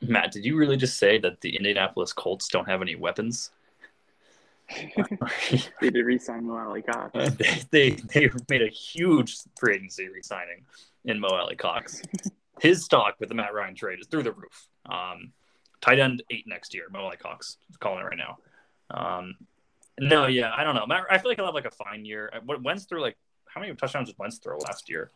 Matt, 0.00 0.32
did 0.32 0.44
you 0.44 0.56
really 0.56 0.76
just 0.76 0.98
say 0.98 1.18
that 1.18 1.40
the 1.40 1.56
Indianapolis 1.56 2.12
Colts 2.12 2.48
don't 2.48 2.68
have 2.68 2.82
any 2.82 2.96
weapons? 2.96 3.50
they 5.80 5.90
did 5.90 6.04
re-sign 6.04 6.44
Mo 6.44 6.56
Alie-Cox. 6.56 7.14
Uh, 7.14 7.30
they, 7.38 7.62
they, 7.70 7.90
they 8.12 8.30
made 8.50 8.62
a 8.62 8.68
huge 8.68 9.38
free 9.58 9.76
agency 9.76 10.08
re-signing 10.08 10.64
in 11.04 11.20
Mo 11.20 11.28
Alie-Cox. 11.28 12.02
His 12.60 12.84
stock 12.84 13.16
with 13.20 13.28
the 13.28 13.34
Matt 13.34 13.54
Ryan 13.54 13.74
trade 13.74 14.00
is 14.00 14.06
through 14.06 14.22
the 14.22 14.32
roof. 14.32 14.68
Um, 14.86 15.32
tight 15.80 15.98
end 15.98 16.22
eight 16.30 16.44
next 16.46 16.74
year. 16.74 16.84
Mo 16.90 17.00
Alie-Cox 17.00 17.58
calling 17.80 18.00
it 18.00 18.04
right 18.04 18.18
now. 18.18 18.38
Um, 18.90 19.34
no, 19.98 20.26
yeah, 20.26 20.52
I 20.56 20.64
don't 20.64 20.74
know. 20.74 20.86
Matt, 20.86 21.04
I 21.10 21.18
feel 21.18 21.30
like 21.30 21.38
I'll 21.38 21.46
have 21.46 21.54
like 21.54 21.64
a 21.64 21.70
fine 21.70 22.04
year. 22.04 22.30
Wentz 22.62 22.84
threw 22.84 23.00
like 23.00 23.16
how 23.46 23.60
many 23.60 23.74
touchdowns 23.74 24.08
did 24.08 24.18
Wentz 24.18 24.38
throw 24.38 24.58
last 24.58 24.88
year? 24.88 25.10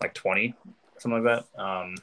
Like 0.00 0.14
twenty, 0.14 0.54
something 0.98 1.22
like 1.22 1.44
that. 1.54 1.62
Um, 1.62 1.94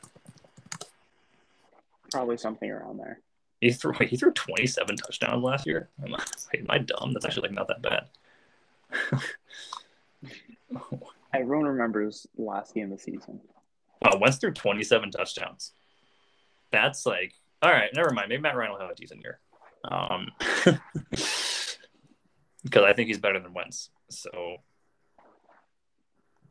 Probably 2.12 2.38
something 2.38 2.70
around 2.70 2.98
there. 2.98 3.20
He 3.62 3.72
threw 3.72 3.94
he 3.94 4.16
threw 4.16 4.32
27 4.32 4.96
touchdowns 4.98 5.44
last 5.44 5.68
year. 5.68 5.90
Am 6.04 6.16
I, 6.16 6.24
am 6.58 6.66
I 6.70 6.78
dumb? 6.80 7.14
That's 7.14 7.26
actually 7.26 7.50
like 7.50 7.52
not 7.52 7.68
that 7.68 7.82
bad. 7.82 8.08
Everyone 11.34 11.66
remembers 11.66 12.26
last 12.38 12.74
game 12.74 12.92
of 12.92 12.98
the 12.98 13.04
season. 13.04 13.42
Wow, 14.02 14.18
Wentz 14.20 14.38
threw 14.38 14.52
27 14.52 15.12
touchdowns. 15.12 15.74
That's 16.72 17.06
like 17.06 17.34
all 17.62 17.72
right. 17.72 17.90
Never 17.94 18.12
mind. 18.12 18.30
Maybe 18.30 18.42
Matt 18.42 18.56
Ryan 18.56 18.72
will 18.72 18.80
have 18.80 18.90
a 18.90 18.96
decent 18.96 19.22
year. 19.22 19.40
Um, 19.84 20.32
because 22.64 22.84
I 22.84 22.94
think 22.94 23.08
he's 23.08 23.18
better 23.18 23.40
than 23.40 23.54
Wentz. 23.54 23.90
So 24.10 24.58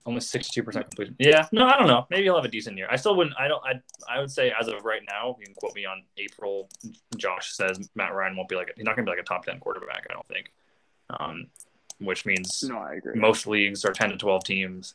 almost 0.04 0.34
62% 0.34 0.72
completion. 0.72 1.16
Yeah, 1.18 1.46
no, 1.52 1.66
I 1.66 1.76
don't 1.78 1.87
know. 1.87 2.06
Maybe 2.11 2.24
he'll 2.24 2.37
have 2.37 2.44
a 2.44 2.50
decent 2.50 2.78
year. 2.78 2.88
I 2.90 2.96
still 2.96 3.14
wouldn't. 3.14 3.37
I 3.38 3.48
don't. 3.48 3.62
I 3.64 3.74
I 4.08 4.20
would 4.20 4.30
say 4.30 4.52
as 4.58 4.68
of 4.68 4.84
right 4.84 5.02
now, 5.06 5.37
you 5.38 5.46
can 5.46 5.54
quote 5.54 5.74
me 5.74 5.84
on 5.84 6.02
April. 6.16 6.68
Josh 7.16 7.52
says 7.52 7.90
Matt 7.94 8.14
Ryan 8.14 8.37
won't 8.37 8.48
be 8.48 8.56
like 8.56 8.68
a, 8.68 8.72
he's 8.76 8.84
not 8.84 8.96
going 8.96 9.04
to 9.06 9.11
be 9.12 9.16
like 9.16 9.22
a 9.22 9.26
top 9.26 9.44
10 9.44 9.61
quarterback. 9.61 10.06
I 10.11 10.14
don't 10.14 10.26
think. 10.26 10.52
Um, 11.11 11.46
which 12.00 12.24
means 12.26 12.64
no, 12.66 12.78
I 12.78 12.94
agree. 12.94 13.18
Most 13.18 13.46
leagues 13.46 13.84
are 13.84 13.92
10 13.92 14.11
to 14.11 14.16
12 14.16 14.44
teams. 14.44 14.94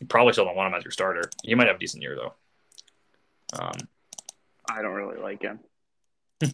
You 0.00 0.06
probably 0.06 0.32
still 0.32 0.46
don't 0.46 0.56
want 0.56 0.72
him 0.72 0.78
as 0.78 0.84
your 0.84 0.90
starter. 0.90 1.30
He 1.44 1.54
might 1.54 1.68
have 1.68 1.76
a 1.76 1.78
decent 1.78 2.02
year 2.02 2.16
though. 2.16 2.34
Um, 3.58 3.72
I 4.68 4.82
don't 4.82 4.94
really 4.94 5.20
like 5.20 5.42
him. 5.42 5.60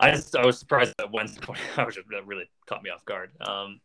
I 0.00 0.10
just 0.10 0.34
I 0.34 0.44
was 0.44 0.58
surprised 0.58 0.92
that 0.98 1.12
was 1.12 1.34
that 1.36 2.26
really 2.26 2.50
caught 2.66 2.82
me 2.82 2.90
off 2.90 3.04
guard. 3.04 3.30
Um, 3.40 3.80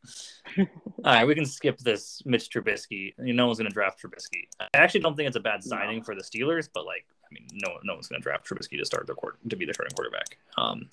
all 0.58 0.68
right, 1.06 1.28
we 1.28 1.36
can 1.36 1.46
skip 1.46 1.78
this 1.78 2.22
Mitch 2.26 2.50
Trubisky. 2.50 3.14
You 3.20 3.34
know, 3.34 3.44
no 3.44 3.48
one's 3.48 3.60
going 3.60 3.70
to 3.70 3.74
draft 3.74 4.02
Trubisky. 4.02 4.48
I 4.60 4.68
actually 4.74 5.02
don't 5.02 5.16
think 5.16 5.28
it's 5.28 5.38
a 5.38 5.42
bad 5.42 5.64
signing 5.64 5.98
no. 5.98 6.04
for 6.04 6.16
the 6.16 6.24
Steelers, 6.24 6.68
but 6.74 6.86
like, 6.86 7.06
I 7.24 7.28
mean, 7.32 7.48
no 7.54 7.78
no 7.84 7.94
one's 7.94 8.08
going 8.08 8.22
to 8.22 8.24
draft 8.24 8.50
Trubisky 8.50 8.78
to 8.80 8.86
start 8.86 9.06
their 9.06 9.16
court 9.16 9.38
to 9.50 9.56
be 9.56 9.66
the 9.66 9.74
starting 9.74 9.96
quarterback. 9.96 10.38
Um, 10.58 10.90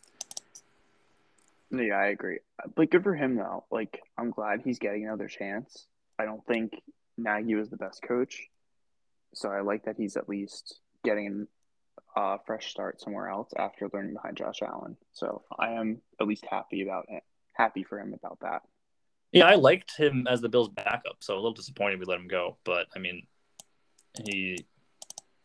yeah, 1.71 1.95
I 1.95 2.07
agree. 2.07 2.41
But 2.75 2.91
good 2.91 3.03
for 3.03 3.15
him 3.15 3.37
though. 3.37 3.65
Like, 3.71 4.03
I'm 4.19 4.31
glad 4.31 4.61
he's 4.65 4.79
getting 4.79 5.05
another 5.05 5.29
chance. 5.29 5.87
I 6.19 6.25
don't 6.25 6.45
think 6.47 6.81
Nagy 7.17 7.55
was 7.55 7.71
the 7.71 7.77
best 7.77 8.03
coach, 8.03 8.43
so 9.35 9.51
I 9.51 9.61
like 9.61 9.85
that 9.85 9.97
he's 9.97 10.17
at 10.17 10.29
least 10.29 10.81
getting 11.05 11.47
a 12.17 12.39
fresh 12.47 12.71
start 12.71 13.01
somewhere 13.01 13.29
else 13.29 13.51
after 13.57 13.89
learning 13.93 14.15
behind 14.15 14.37
Josh 14.37 14.63
Allen. 14.63 14.97
So 15.13 15.43
I 15.59 15.73
am 15.73 16.01
at 16.21 16.27
least 16.27 16.47
happy 16.51 16.83
about 16.83 17.07
it. 17.09 17.23
Happy 17.53 17.85
for 17.85 18.01
him 18.01 18.15
about 18.15 18.39
that. 18.41 18.63
Yeah, 19.33 19.47
I 19.47 19.55
liked 19.57 19.97
him 19.97 20.27
as 20.29 20.41
the 20.41 20.49
Bills' 20.49 20.69
backup, 20.69 21.17
so 21.21 21.35
a 21.35 21.37
little 21.37 21.53
disappointed 21.53 21.99
we 21.99 22.07
let 22.07 22.19
him 22.19 22.29
go. 22.29 22.57
But 22.65 22.87
I 22.95 22.99
mean, 22.99 23.27
he, 24.25 24.65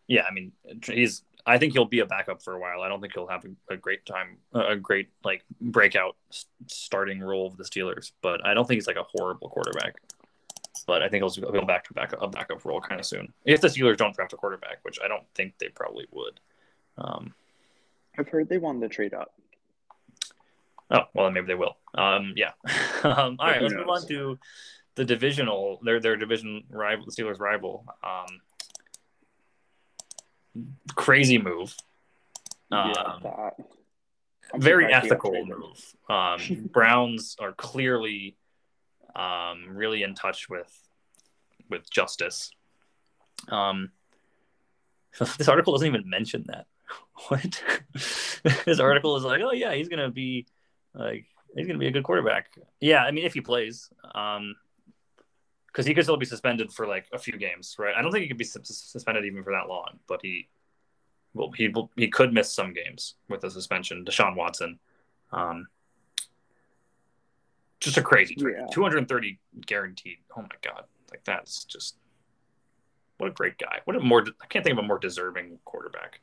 yeah, 0.07 0.23
I 0.23 0.31
mean, 0.31 0.53
he's. 0.85 1.23
I 1.43 1.57
think 1.57 1.73
he'll 1.73 1.85
be 1.85 1.99
a 1.99 2.05
backup 2.05 2.43
for 2.43 2.53
a 2.53 2.59
while. 2.59 2.81
I 2.81 2.87
don't 2.87 3.01
think 3.01 3.13
he'll 3.15 3.27
have 3.27 3.43
a, 3.45 3.73
a 3.73 3.77
great 3.77 4.05
time, 4.05 4.37
a 4.53 4.75
great 4.75 5.09
like 5.23 5.43
breakout 5.59 6.15
starting 6.67 7.19
role 7.19 7.47
of 7.47 7.57
the 7.57 7.63
Steelers. 7.63 8.11
But 8.21 8.45
I 8.45 8.53
don't 8.53 8.67
think 8.67 8.77
he's 8.77 8.87
like 8.87 8.97
a 8.97 9.05
horrible 9.11 9.49
quarterback. 9.49 9.95
But 10.85 11.03
I 11.03 11.09
think 11.09 11.23
he'll 11.23 11.51
go 11.51 11.65
back 11.65 11.85
to 11.85 11.93
back 11.93 12.13
a 12.19 12.27
backup 12.27 12.63
role 12.65 12.81
kind 12.81 12.99
of 12.99 13.05
soon 13.05 13.33
if 13.45 13.61
the 13.61 13.67
Steelers 13.67 13.97
don't 13.97 14.15
draft 14.15 14.33
a 14.33 14.37
quarterback, 14.37 14.79
which 14.83 14.99
I 15.03 15.07
don't 15.07 15.25
think 15.35 15.57
they 15.59 15.69
probably 15.69 16.07
would. 16.11 16.39
Um, 16.97 17.33
I've 18.17 18.27
heard 18.27 18.49
they 18.49 18.57
wanted 18.57 18.81
to 18.81 18.89
trade 18.89 19.13
up. 19.13 19.33
Oh 20.89 21.03
well, 21.13 21.25
then 21.25 21.33
maybe 21.33 21.47
they 21.47 21.55
will. 21.55 21.77
Um, 21.93 22.33
yeah. 22.35 22.51
um, 23.03 23.37
all 23.39 23.47
right, 23.47 23.61
let's 23.61 23.73
move 23.73 23.87
on 23.87 24.07
to 24.07 24.37
the 24.95 25.05
divisional. 25.05 25.79
Their 25.83 25.99
their 25.99 26.17
division 26.17 26.63
rival, 26.69 27.05
the 27.05 27.11
Steelers' 27.11 27.39
rival. 27.39 27.85
Um, 28.03 28.41
crazy 30.95 31.37
move. 31.37 31.75
Yeah, 32.71 32.91
um, 32.91 33.51
very 34.55 34.93
ethical 34.93 35.45
move. 35.45 35.95
Um, 36.09 36.69
Browns 36.73 37.35
are 37.39 37.53
clearly 37.53 38.35
um, 39.15 39.65
really 39.69 40.03
in 40.03 40.15
touch 40.15 40.49
with 40.49 40.71
with 41.69 41.89
justice. 41.89 42.51
Um, 43.49 43.91
this 45.37 45.47
article 45.47 45.73
doesn't 45.73 45.87
even 45.87 46.09
mention 46.09 46.45
that. 46.47 46.65
What? 47.27 47.63
this 48.65 48.79
article 48.79 49.15
is 49.15 49.23
like, 49.23 49.41
oh 49.41 49.51
yeah, 49.51 49.73
he's 49.73 49.87
gonna 49.87 50.09
be 50.09 50.47
like 50.93 51.25
he's 51.55 51.67
gonna 51.67 51.79
be 51.79 51.87
a 51.87 51.91
good 51.91 52.03
quarterback. 52.03 52.47
Yeah, 52.79 53.03
I 53.03 53.11
mean 53.11 53.25
if 53.25 53.33
he 53.33 53.41
plays, 53.41 53.89
um, 54.15 54.55
because 55.67 55.85
he 55.85 55.93
could 55.93 56.03
still 56.03 56.17
be 56.17 56.25
suspended 56.25 56.71
for 56.71 56.87
like 56.87 57.05
a 57.13 57.19
few 57.19 57.37
games, 57.37 57.75
right? 57.79 57.95
I 57.95 58.01
don't 58.01 58.11
think 58.11 58.23
he 58.23 58.27
could 58.27 58.37
be 58.37 58.43
suspended 58.43 59.23
even 59.25 59.43
for 59.43 59.53
that 59.53 59.69
long, 59.69 59.99
but 60.07 60.19
he, 60.21 60.49
well, 61.33 61.51
he 61.51 61.73
he 61.95 62.09
could 62.09 62.33
miss 62.33 62.51
some 62.51 62.73
games 62.73 63.15
with 63.29 63.41
the 63.41 63.51
suspension. 63.51 64.03
Deshaun 64.03 64.35
Watson, 64.35 64.79
um, 65.31 65.67
just 67.81 67.97
a 67.97 68.01
crazy 68.01 68.35
trade. 68.35 68.55
Yeah. 68.57 68.67
230 68.71 69.39
guaranteed. 69.65 70.17
Oh 70.37 70.41
my 70.41 70.47
god, 70.61 70.85
like 71.09 71.23
that's 71.25 71.65
just 71.65 71.97
what 73.17 73.29
a 73.29 73.33
great 73.33 73.57
guy. 73.57 73.79
What 73.85 73.95
a 73.95 73.99
more 73.99 74.23
I 74.41 74.45
can't 74.47 74.63
think 74.63 74.77
of 74.77 74.83
a 74.83 74.87
more 74.87 74.99
deserving 74.99 75.59
quarterback. 75.65 76.21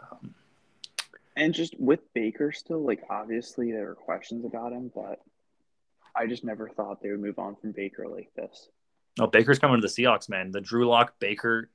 Um, 0.00 0.34
and 1.36 1.54
just 1.54 1.78
with 1.80 2.00
Baker 2.12 2.52
still, 2.52 2.84
like 2.84 3.02
obviously 3.08 3.72
there 3.72 3.90
are 3.90 3.94
questions 3.94 4.44
about 4.44 4.72
him, 4.72 4.90
but 4.94 5.20
I 6.14 6.26
just 6.26 6.44
never 6.44 6.68
thought 6.68 7.02
they 7.02 7.10
would 7.10 7.20
move 7.20 7.38
on 7.38 7.56
from 7.56 7.72
Baker 7.72 8.06
like 8.08 8.30
this. 8.34 8.68
Oh, 9.18 9.26
Baker's 9.26 9.58
coming 9.58 9.80
to 9.80 9.86
the 9.86 9.92
Seahawks, 9.92 10.28
man. 10.28 10.50
The 10.50 10.60
Drew 10.60 10.86
Lock 10.86 11.14
Baker 11.18 11.68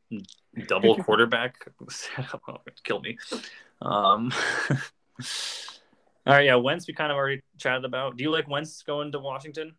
double 0.67 0.95
quarterback 1.03 1.55
oh, 2.47 2.57
killed 2.83 3.03
me. 3.03 3.17
Um, 3.81 4.31
all 6.25 6.33
right, 6.33 6.45
yeah, 6.45 6.55
Wentz 6.55 6.87
we 6.87 6.93
kind 6.93 7.11
of 7.11 7.17
already 7.17 7.41
chatted 7.57 7.85
about. 7.85 8.17
Do 8.17 8.23
you 8.23 8.31
like 8.31 8.47
Wentz 8.47 8.81
going 8.83 9.11
to 9.11 9.19
Washington 9.19 9.75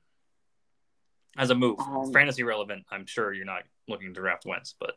as 1.36 1.50
a 1.50 1.54
move? 1.54 1.78
Um, 1.80 2.12
Fantasy 2.12 2.42
relevant. 2.42 2.84
I'm 2.90 3.06
sure 3.06 3.32
you're 3.32 3.44
not 3.44 3.62
looking 3.88 4.14
to 4.14 4.20
draft 4.20 4.46
Wentz, 4.46 4.74
but 4.78 4.92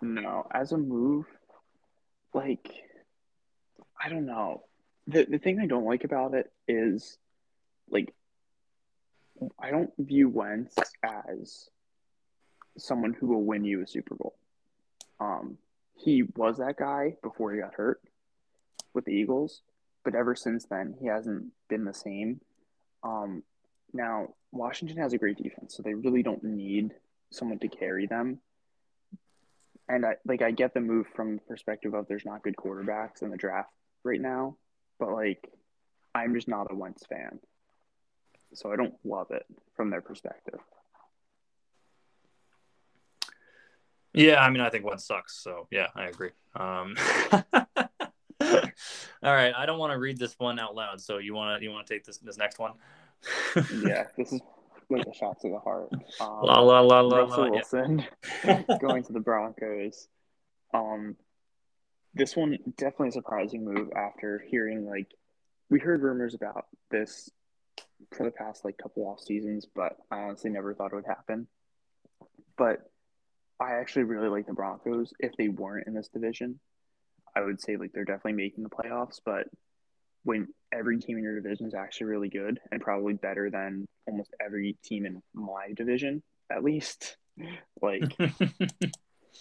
no, 0.00 0.46
as 0.52 0.72
a 0.72 0.78
move, 0.78 1.26
like 2.32 2.70
I 4.02 4.08
don't 4.08 4.26
know. 4.26 4.64
The 5.06 5.24
the 5.24 5.38
thing 5.38 5.58
I 5.58 5.66
don't 5.66 5.84
like 5.84 6.04
about 6.04 6.34
it 6.34 6.52
is 6.68 7.18
like 7.90 8.14
I 9.58 9.70
don't 9.70 9.90
view 9.98 10.28
Wentz 10.28 10.76
as 11.02 11.68
someone 12.76 13.14
who 13.14 13.26
will 13.26 13.44
win 13.44 13.64
you 13.64 13.82
a 13.82 13.86
Super 13.86 14.14
Bowl. 14.14 14.36
Um, 15.20 15.58
he 15.96 16.22
was 16.36 16.58
that 16.58 16.76
guy 16.76 17.16
before 17.22 17.52
he 17.52 17.60
got 17.60 17.74
hurt 17.74 18.00
with 18.94 19.04
the 19.04 19.12
Eagles, 19.12 19.62
but 20.08 20.18
ever 20.18 20.34
since 20.34 20.64
then 20.64 20.94
he 20.98 21.06
hasn't 21.06 21.44
been 21.68 21.84
the 21.84 21.92
same. 21.92 22.40
Um, 23.02 23.42
now 23.92 24.28
Washington 24.52 24.96
has 24.96 25.12
a 25.12 25.18
great 25.18 25.36
defense, 25.36 25.76
so 25.76 25.82
they 25.82 25.92
really 25.92 26.22
don't 26.22 26.42
need 26.42 26.94
someone 27.30 27.58
to 27.58 27.68
carry 27.68 28.06
them. 28.06 28.38
And 29.86 30.06
I 30.06 30.14
like 30.24 30.40
I 30.40 30.50
get 30.50 30.72
the 30.72 30.80
move 30.80 31.08
from 31.14 31.34
the 31.34 31.42
perspective 31.42 31.92
of 31.92 32.08
there's 32.08 32.24
not 32.24 32.42
good 32.42 32.56
quarterbacks 32.56 33.20
in 33.20 33.28
the 33.28 33.36
draft 33.36 33.68
right 34.02 34.20
now, 34.20 34.56
but 34.98 35.10
like 35.10 35.46
I'm 36.14 36.32
just 36.32 36.48
not 36.48 36.72
a 36.72 36.74
Wentz 36.74 37.04
fan. 37.04 37.38
So 38.54 38.72
I 38.72 38.76
don't 38.76 38.94
love 39.04 39.30
it 39.30 39.44
from 39.76 39.90
their 39.90 40.00
perspective. 40.00 40.60
Yeah, 44.14 44.40
I 44.42 44.48
mean 44.48 44.62
I 44.62 44.70
think 44.70 44.86
Wentz 44.86 45.06
sucks, 45.06 45.36
so 45.36 45.68
yeah, 45.70 45.88
I 45.94 46.06
agree. 46.06 46.30
Um 46.56 46.96
All 49.22 49.34
right, 49.34 49.52
I 49.56 49.66
don't 49.66 49.78
want 49.78 49.92
to 49.92 49.98
read 49.98 50.18
this 50.18 50.38
one 50.38 50.58
out 50.58 50.74
loud, 50.74 51.00
so 51.00 51.18
you 51.18 51.34
want 51.34 51.58
to 51.58 51.64
you 51.64 51.70
want 51.70 51.86
to 51.86 51.94
take 51.94 52.04
this 52.04 52.18
this 52.18 52.36
next 52.36 52.58
one? 52.58 52.72
yeah, 53.84 54.04
this 54.16 54.32
is 54.32 54.40
like 54.90 55.06
a 55.06 55.14
shot 55.14 55.40
to 55.40 55.48
the 55.48 55.58
heart. 55.58 55.90
Um, 56.20 56.40
la 56.42 56.60
la 56.60 56.80
la 56.80 57.00
la 57.00 57.18
Russell 57.18 57.44
la, 57.44 57.50
Wilson 57.50 58.04
yeah. 58.44 58.62
going 58.80 59.02
to 59.04 59.12
the 59.12 59.20
Broncos. 59.20 60.08
Um, 60.72 61.16
this 62.14 62.36
one 62.36 62.58
definitely 62.76 63.08
a 63.08 63.12
surprising 63.12 63.64
move 63.64 63.90
after 63.94 64.44
hearing 64.48 64.86
like 64.86 65.08
we 65.70 65.78
heard 65.78 66.02
rumors 66.02 66.34
about 66.34 66.66
this 66.90 67.30
for 68.12 68.24
the 68.24 68.30
past 68.30 68.64
like 68.64 68.78
couple 68.78 69.04
off 69.06 69.20
seasons, 69.20 69.66
but 69.74 69.96
I 70.10 70.20
honestly 70.20 70.50
never 70.50 70.74
thought 70.74 70.92
it 70.92 70.96
would 70.96 71.06
happen. 71.06 71.46
But 72.56 72.88
I 73.60 73.74
actually 73.74 74.04
really 74.04 74.28
like 74.28 74.46
the 74.46 74.52
Broncos. 74.52 75.12
If 75.18 75.36
they 75.36 75.48
weren't 75.48 75.86
in 75.86 75.94
this 75.94 76.08
division, 76.08 76.60
I 77.38 77.44
would 77.44 77.60
say 77.60 77.76
like 77.76 77.92
they're 77.92 78.04
definitely 78.04 78.32
making 78.32 78.64
the 78.64 78.70
playoffs. 78.70 79.20
But 79.24 79.46
when 80.24 80.48
every 80.72 80.98
team 80.98 81.18
in 81.18 81.22
your 81.22 81.40
division 81.40 81.66
is 81.66 81.74
actually 81.74 82.08
really 82.08 82.28
good 82.28 82.58
and 82.72 82.80
probably 82.80 83.14
better 83.14 83.50
than 83.50 83.86
almost 84.06 84.34
every 84.44 84.76
team 84.84 85.06
in 85.06 85.22
my 85.32 85.72
division, 85.76 86.22
at 86.50 86.64
least, 86.64 87.16
like 87.82 88.02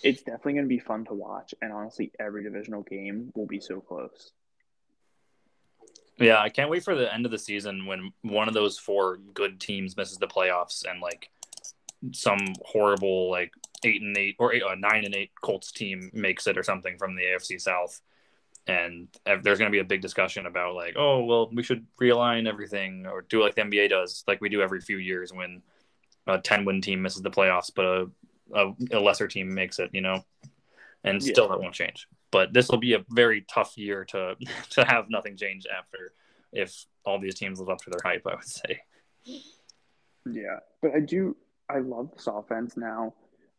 it's 0.03 0.21
definitely 0.21 0.53
going 0.53 0.65
to 0.65 0.69
be 0.69 0.79
fun 0.79 1.05
to 1.05 1.13
watch. 1.13 1.53
And 1.61 1.73
honestly, 1.73 2.11
every 2.19 2.43
divisional 2.43 2.83
game 2.83 3.31
will 3.35 3.47
be 3.47 3.59
so 3.59 3.81
close. 3.81 4.31
Yeah, 6.19 6.39
I 6.39 6.49
can't 6.49 6.69
wait 6.69 6.83
for 6.83 6.95
the 6.95 7.13
end 7.13 7.25
of 7.25 7.31
the 7.31 7.37
season 7.37 7.85
when 7.85 8.11
one 8.23 8.47
of 8.47 8.55
those 8.55 8.79
four 8.79 9.17
good 9.17 9.59
teams 9.59 9.95
misses 9.95 10.17
the 10.17 10.27
playoffs 10.27 10.83
and 10.89 10.99
like 10.99 11.29
some 12.11 12.39
horrible 12.65 13.29
like 13.29 13.51
eight 13.83 14.01
and 14.01 14.17
eight 14.17 14.35
or 14.39 14.53
eight, 14.53 14.63
uh, 14.63 14.75
nine 14.75 15.05
and 15.05 15.15
eight 15.15 15.31
Colts 15.41 15.71
team 15.71 16.09
makes 16.13 16.47
it 16.47 16.57
or 16.57 16.63
something 16.63 16.97
from 16.97 17.15
the 17.15 17.23
AFC 17.23 17.59
South, 17.59 18.01
and 18.67 19.07
there's 19.25 19.59
going 19.59 19.71
to 19.71 19.75
be 19.75 19.79
a 19.79 19.85
big 19.85 20.01
discussion 20.01 20.45
about 20.45 20.75
like, 20.75 20.95
oh 20.97 21.23
well, 21.23 21.49
we 21.53 21.63
should 21.63 21.85
realign 22.01 22.47
everything 22.47 23.05
or 23.05 23.21
do 23.21 23.41
like 23.41 23.55
the 23.55 23.61
NBA 23.61 23.89
does, 23.89 24.23
like 24.27 24.41
we 24.41 24.49
do 24.49 24.61
every 24.61 24.81
few 24.81 24.97
years 24.97 25.31
when 25.31 25.61
a 26.25 26.39
ten 26.39 26.65
win 26.65 26.81
team 26.81 27.01
misses 27.01 27.21
the 27.21 27.31
playoffs, 27.31 27.71
but 27.73 27.85
a 27.85 28.07
a, 28.53 28.73
a 28.91 28.99
lesser 28.99 29.27
team 29.27 29.53
makes 29.53 29.79
it, 29.79 29.89
you 29.93 30.01
know, 30.01 30.23
and 31.03 31.21
yeah. 31.21 31.31
still 31.31 31.49
that 31.49 31.59
won't 31.59 31.73
change. 31.73 32.07
But 32.31 32.53
this 32.53 32.69
will 32.69 32.77
be 32.77 32.93
a 32.93 33.05
very 33.09 33.45
tough 33.51 33.77
year 33.77 34.05
to 34.05 34.35
to 34.71 34.85
have 34.85 35.09
nothing 35.09 35.37
change 35.37 35.65
after 35.67 36.13
if 36.51 36.85
all 37.05 37.19
these 37.19 37.35
teams 37.35 37.59
live 37.59 37.69
up 37.69 37.79
to 37.79 37.89
their 37.89 37.99
hype. 38.03 38.25
I 38.25 38.35
would 38.35 38.43
say. 38.43 38.81
Yeah, 40.29 40.59
but 40.81 40.91
I 40.95 40.99
do. 40.99 41.35
I 41.69 41.79
love 41.79 42.11
this 42.13 42.27
offense 42.27 42.77
now 42.77 43.13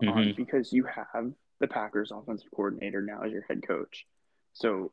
um, 0.07 0.09
mm-hmm. 0.09 0.31
because 0.37 0.73
you 0.73 0.85
have 0.85 1.33
the 1.61 1.69
Packers 1.69 2.13
offensive 2.13 2.51
coordinator 2.55 3.01
now 3.01 3.23
as 3.23 3.33
your 3.33 3.45
head 3.49 3.67
coach, 3.67 4.07
so 4.53 4.93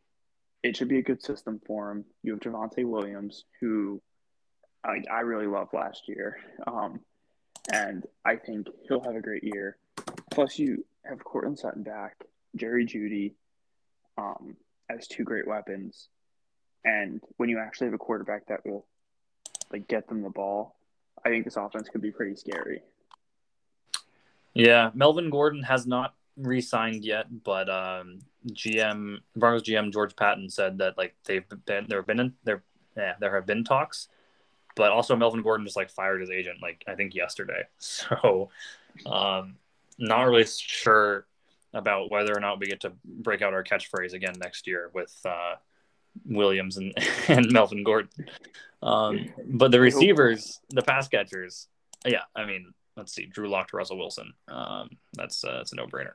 it 0.63 0.75
should 0.75 0.87
be 0.87 0.99
a 0.99 1.03
good 1.03 1.21
system 1.21 1.61
for 1.65 1.91
him. 1.91 2.05
You 2.23 2.33
have 2.33 2.39
Javonte 2.39 2.85
Williams, 2.85 3.45
who 3.61 4.01
I, 4.83 5.01
I 5.11 5.19
really 5.21 5.47
loved 5.47 5.73
last 5.73 6.07
year, 6.07 6.37
um, 6.65 6.99
and 7.71 8.05
I 8.23 8.37
think 8.37 8.67
he'll 8.87 9.03
have 9.03 9.15
a 9.15 9.21
great 9.21 9.43
year. 9.43 9.77
Plus, 10.31 10.57
you 10.57 10.85
have 11.03 11.23
Courtland 11.23 11.59
Sutton 11.59 11.83
back, 11.83 12.15
Jerry 12.55 12.85
Jeudy 12.85 13.33
um, 14.17 14.55
as 14.89 15.07
two 15.07 15.23
great 15.23 15.47
weapons, 15.47 16.09
and 16.83 17.21
when 17.37 17.49
you 17.49 17.59
actually 17.59 17.87
have 17.87 17.93
a 17.93 17.99
quarterback 17.99 18.47
that 18.47 18.65
will 18.65 18.85
like 19.71 19.87
get 19.87 20.07
them 20.07 20.21
the 20.21 20.29
ball, 20.29 20.75
I 21.23 21.29
think 21.29 21.45
this 21.45 21.57
offense 21.57 21.89
could 21.89 22.01
be 22.01 22.11
pretty 22.11 22.35
scary. 22.35 22.81
Yeah, 24.55 24.89
Melvin 24.93 25.29
Gordon 25.29 25.61
has 25.63 25.85
not 25.85 26.15
re-signed 26.37 27.03
yet, 27.05 27.43
but 27.43 27.69
um, 27.69 28.19
GM 28.49 29.17
Broncos 29.35 29.63
GM 29.63 29.91
George 29.91 30.15
Paton 30.15 30.49
said 30.49 30.79
that 30.79 30.97
like 30.97 31.13
they've 31.25 31.43
been 31.65 31.85
there 31.87 31.99
have 31.99 32.07
been 32.07 32.33
there 32.43 32.63
yeah 32.97 33.13
there 33.19 33.35
have 33.35 33.45
been 33.45 33.63
talks, 33.63 34.07
but 34.75 34.91
also 34.91 35.15
Melvin 35.15 35.41
Gordon 35.41 35.65
just 35.65 35.75
like 35.75 35.91
fired 35.91 36.21
his 36.21 36.29
agent 36.29 36.61
like 36.61 36.83
I 36.87 36.95
think 36.95 37.13
yesterday. 37.13 37.63
So 37.79 38.49
um, 39.05 39.57
not 39.99 40.23
really 40.23 40.45
sure 40.45 41.25
about 41.73 42.09
whether 42.09 42.35
or 42.35 42.39
not 42.39 42.59
we 42.59 42.67
get 42.67 42.79
to 42.81 42.93
break 43.03 43.41
out 43.41 43.53
our 43.53 43.63
catchphrase 43.63 44.13
again 44.13 44.35
next 44.39 44.67
year 44.67 44.89
with 44.93 45.13
uh, 45.25 45.55
Williams 46.25 46.77
and, 46.77 46.93
and 47.27 47.51
Melvin 47.51 47.83
Gordon. 47.83 48.09
Um, 48.81 49.29
but 49.45 49.71
the 49.71 49.79
receivers, 49.79 50.61
the 50.69 50.81
pass 50.81 51.07
catchers, 51.09 51.67
yeah, 52.05 52.21
I 52.35 52.45
mean, 52.45 52.73
let's 52.95 53.13
see, 53.13 53.25
Drew 53.25 53.49
Lock 53.49 53.69
to 53.69 53.77
Russell 53.77 53.97
Wilson. 53.97 54.33
Um, 54.47 54.89
that's 55.13 55.43
uh, 55.43 55.57
that's 55.57 55.73
a 55.73 55.75
no 55.75 55.87
brainer. 55.87 56.13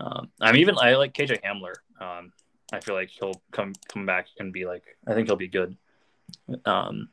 Um, 0.00 0.30
I'm 0.40 0.56
even 0.56 0.76
I 0.78 0.94
like 0.96 1.12
KJ 1.12 1.42
Hamler. 1.42 1.74
Um, 2.00 2.32
I 2.72 2.80
feel 2.80 2.94
like 2.94 3.10
he'll 3.10 3.42
come 3.50 3.72
come 3.88 4.06
back 4.06 4.28
and 4.38 4.52
be 4.52 4.66
like 4.66 4.84
I 5.06 5.14
think 5.14 5.28
he'll 5.28 5.36
be 5.36 5.48
good. 5.48 5.76
Um, 6.64 7.08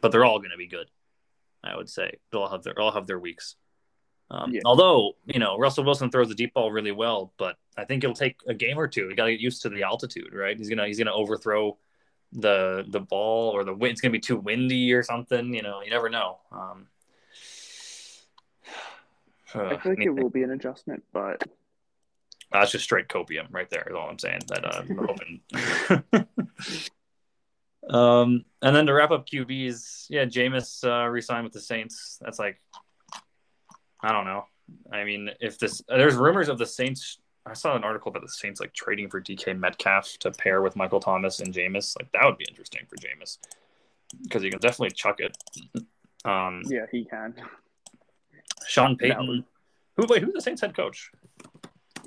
but 0.00 0.12
they're 0.12 0.24
all 0.24 0.38
going 0.38 0.50
to 0.50 0.56
be 0.56 0.66
good. 0.66 0.88
I 1.62 1.76
would 1.76 1.88
say 1.88 2.18
they'll 2.30 2.42
all 2.42 2.48
have 2.48 2.62
their 2.62 2.78
all 2.78 2.92
have 2.92 3.06
their 3.06 3.18
weeks. 3.18 3.56
Um, 4.30 4.52
yeah. 4.52 4.62
Although 4.64 5.12
you 5.26 5.38
know 5.38 5.58
Russell 5.58 5.84
Wilson 5.84 6.10
throws 6.10 6.28
the 6.28 6.34
deep 6.34 6.54
ball 6.54 6.72
really 6.72 6.92
well, 6.92 7.32
but 7.38 7.56
I 7.76 7.84
think 7.84 8.02
it'll 8.02 8.16
take 8.16 8.40
a 8.48 8.54
game 8.54 8.78
or 8.78 8.88
two. 8.88 9.08
You 9.08 9.14
got 9.14 9.26
to 9.26 9.32
get 9.32 9.40
used 9.40 9.62
to 9.62 9.68
the 9.68 9.82
altitude, 9.82 10.32
right? 10.32 10.56
He's 10.56 10.68
gonna 10.68 10.86
he's 10.86 10.98
gonna 10.98 11.14
overthrow 11.14 11.78
the 12.32 12.84
the 12.88 13.00
ball 13.00 13.50
or 13.50 13.62
the 13.62 13.74
wind. 13.74 13.92
It's 13.92 14.00
gonna 14.00 14.12
be 14.12 14.18
too 14.18 14.38
windy 14.38 14.92
or 14.92 15.02
something. 15.02 15.54
You 15.54 15.62
know, 15.62 15.82
you 15.82 15.90
never 15.90 16.08
know. 16.08 16.38
Um, 16.50 16.88
I 19.54 19.76
feel 19.78 19.92
like 19.92 20.02
it 20.02 20.10
will 20.10 20.30
be 20.30 20.42
an 20.42 20.50
adjustment, 20.50 21.02
but 21.12 21.42
that's 22.52 22.72
just 22.72 22.84
straight 22.84 23.08
copium 23.08 23.46
right 23.50 23.68
there. 23.70 23.86
Is 23.88 23.94
all 23.94 24.08
I'm 24.08 24.18
saying. 24.18 24.40
That 24.48 24.64
uh, 24.64 24.82
I'm 24.82 24.96
hoping. 24.96 26.26
um, 27.88 28.44
and 28.60 28.76
then 28.76 28.86
to 28.86 28.92
wrap 28.92 29.10
up 29.10 29.26
QBs, 29.26 30.06
yeah, 30.10 30.24
Jameis 30.24 30.84
uh, 30.84 31.08
resigned 31.08 31.44
with 31.44 31.52
the 31.52 31.60
Saints. 31.60 32.18
That's 32.20 32.38
like, 32.38 32.60
I 34.02 34.12
don't 34.12 34.26
know. 34.26 34.44
I 34.92 35.04
mean, 35.04 35.30
if 35.40 35.58
this, 35.58 35.82
there's 35.88 36.14
rumors 36.14 36.48
of 36.48 36.58
the 36.58 36.66
Saints. 36.66 37.18
I 37.44 37.54
saw 37.54 37.74
an 37.74 37.82
article 37.82 38.10
about 38.10 38.22
the 38.22 38.28
Saints 38.28 38.60
like 38.60 38.72
trading 38.72 39.10
for 39.10 39.20
DK 39.20 39.58
Metcalf 39.58 40.16
to 40.20 40.30
pair 40.30 40.62
with 40.62 40.76
Michael 40.76 41.00
Thomas 41.00 41.40
and 41.40 41.52
Jameis. 41.52 41.96
Like 41.98 42.12
that 42.12 42.24
would 42.24 42.38
be 42.38 42.46
interesting 42.48 42.82
for 42.88 42.94
Jameis 42.96 43.38
because 44.22 44.42
he 44.42 44.50
can 44.50 44.60
definitely 44.60 44.94
chuck 44.94 45.18
it. 45.18 45.36
Um, 46.24 46.62
yeah, 46.66 46.86
he 46.92 47.04
can. 47.04 47.34
Sean 48.66 48.96
Payton. 48.96 49.44
Who 49.96 50.06
wait? 50.08 50.22
Who's 50.22 50.34
the 50.34 50.40
Saints 50.40 50.60
head 50.60 50.74
coach? 50.74 51.10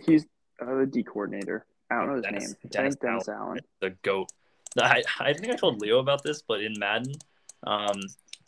He's 0.05 0.25
uh, 0.61 0.75
the 0.75 0.85
D 0.85 1.03
coordinator. 1.03 1.65
I 1.89 1.95
don't 1.95 2.07
know 2.07 2.15
his 2.15 2.23
Dennis, 2.23 2.43
name. 2.43 2.55
Dennis, 2.71 2.95
Dennis 2.95 3.29
Allen. 3.29 3.41
Allen. 3.41 3.59
The 3.81 3.89
goat. 4.01 4.29
I, 4.79 5.03
I 5.19 5.33
think 5.33 5.53
I 5.53 5.55
told 5.55 5.79
Leo 5.79 5.99
about 5.99 6.23
this, 6.23 6.41
but 6.41 6.61
in 6.61 6.73
Madden, 6.77 7.13
um, 7.65 8.01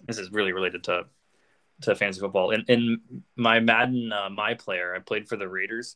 this 0.05 0.17
is 0.17 0.31
really 0.31 0.51
related 0.51 0.83
to 0.85 1.05
to 1.81 1.95
fantasy 1.95 2.19
football. 2.19 2.51
In 2.51 2.63
in 2.67 3.23
my 3.35 3.59
Madden, 3.59 4.11
uh, 4.11 4.29
my 4.29 4.55
player, 4.55 4.95
I 4.95 4.99
played 4.99 5.29
for 5.29 5.37
the 5.37 5.47
Raiders 5.47 5.95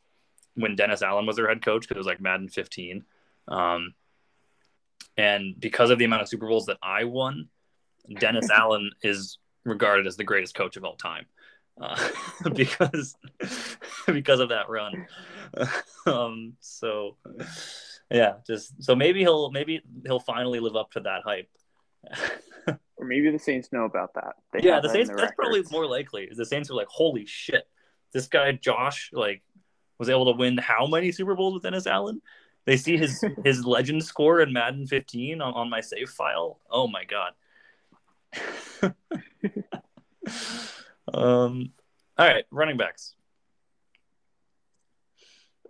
when 0.55 0.75
Dennis 0.75 1.01
Allen 1.01 1.25
was 1.25 1.35
their 1.35 1.47
head 1.47 1.63
coach 1.63 1.81
because 1.81 1.95
it 1.95 1.99
was 1.99 2.07
like 2.07 2.21
Madden 2.21 2.49
15. 2.49 3.05
Um, 3.47 3.93
and 5.17 5.59
because 5.59 5.89
of 5.89 5.97
the 5.97 6.05
amount 6.05 6.21
of 6.21 6.27
Super 6.27 6.47
Bowls 6.47 6.65
that 6.65 6.77
I 6.83 7.05
won, 7.05 7.47
Dennis 8.19 8.49
Allen 8.53 8.91
is 9.01 9.37
regarded 9.63 10.07
as 10.07 10.17
the 10.17 10.23
greatest 10.23 10.53
coach 10.53 10.75
of 10.77 10.83
all 10.83 10.95
time 10.95 11.25
uh, 11.79 12.09
because 12.53 13.15
because 14.07 14.39
of 14.39 14.49
that 14.49 14.69
run. 14.69 15.05
um, 16.05 16.53
so 16.59 17.17
yeah, 18.09 18.35
just 18.45 18.83
so 18.83 18.95
maybe 18.95 19.19
he'll 19.21 19.51
maybe 19.51 19.81
he'll 20.05 20.19
finally 20.19 20.59
live 20.59 20.75
up 20.75 20.91
to 20.91 20.99
that 21.01 21.21
hype. 21.23 21.49
or 22.97 23.05
maybe 23.05 23.29
the 23.31 23.39
Saints 23.39 23.71
know 23.71 23.85
about 23.85 24.13
that. 24.15 24.35
They 24.53 24.61
yeah, 24.61 24.79
the 24.79 24.89
Saints. 24.89 25.09
That's 25.09 25.21
records. 25.21 25.35
probably 25.37 25.63
more 25.71 25.87
likely. 25.87 26.29
The 26.31 26.45
Saints 26.45 26.69
are 26.69 26.75
like, 26.75 26.87
holy 26.87 27.25
shit, 27.25 27.67
this 28.11 28.27
guy 28.27 28.51
Josh 28.53 29.11
like 29.13 29.41
was 29.97 30.09
able 30.09 30.25
to 30.31 30.37
win 30.37 30.57
how 30.57 30.87
many 30.87 31.11
Super 31.11 31.35
Bowls 31.35 31.53
with 31.53 31.63
Dennis 31.63 31.87
Allen? 31.87 32.21
They 32.65 32.77
see 32.77 32.97
his 32.97 33.23
his 33.43 33.65
legend 33.65 34.03
score 34.03 34.41
in 34.41 34.51
Madden 34.53 34.87
15 34.87 35.41
on, 35.41 35.53
on 35.53 35.69
my 35.69 35.81
save 35.81 36.09
file. 36.09 36.59
Oh 36.69 36.87
my 36.87 37.03
god. 37.05 37.33
Um, 41.13 41.71
all 42.17 42.27
right, 42.27 42.45
running 42.51 42.77
backs. 42.77 43.15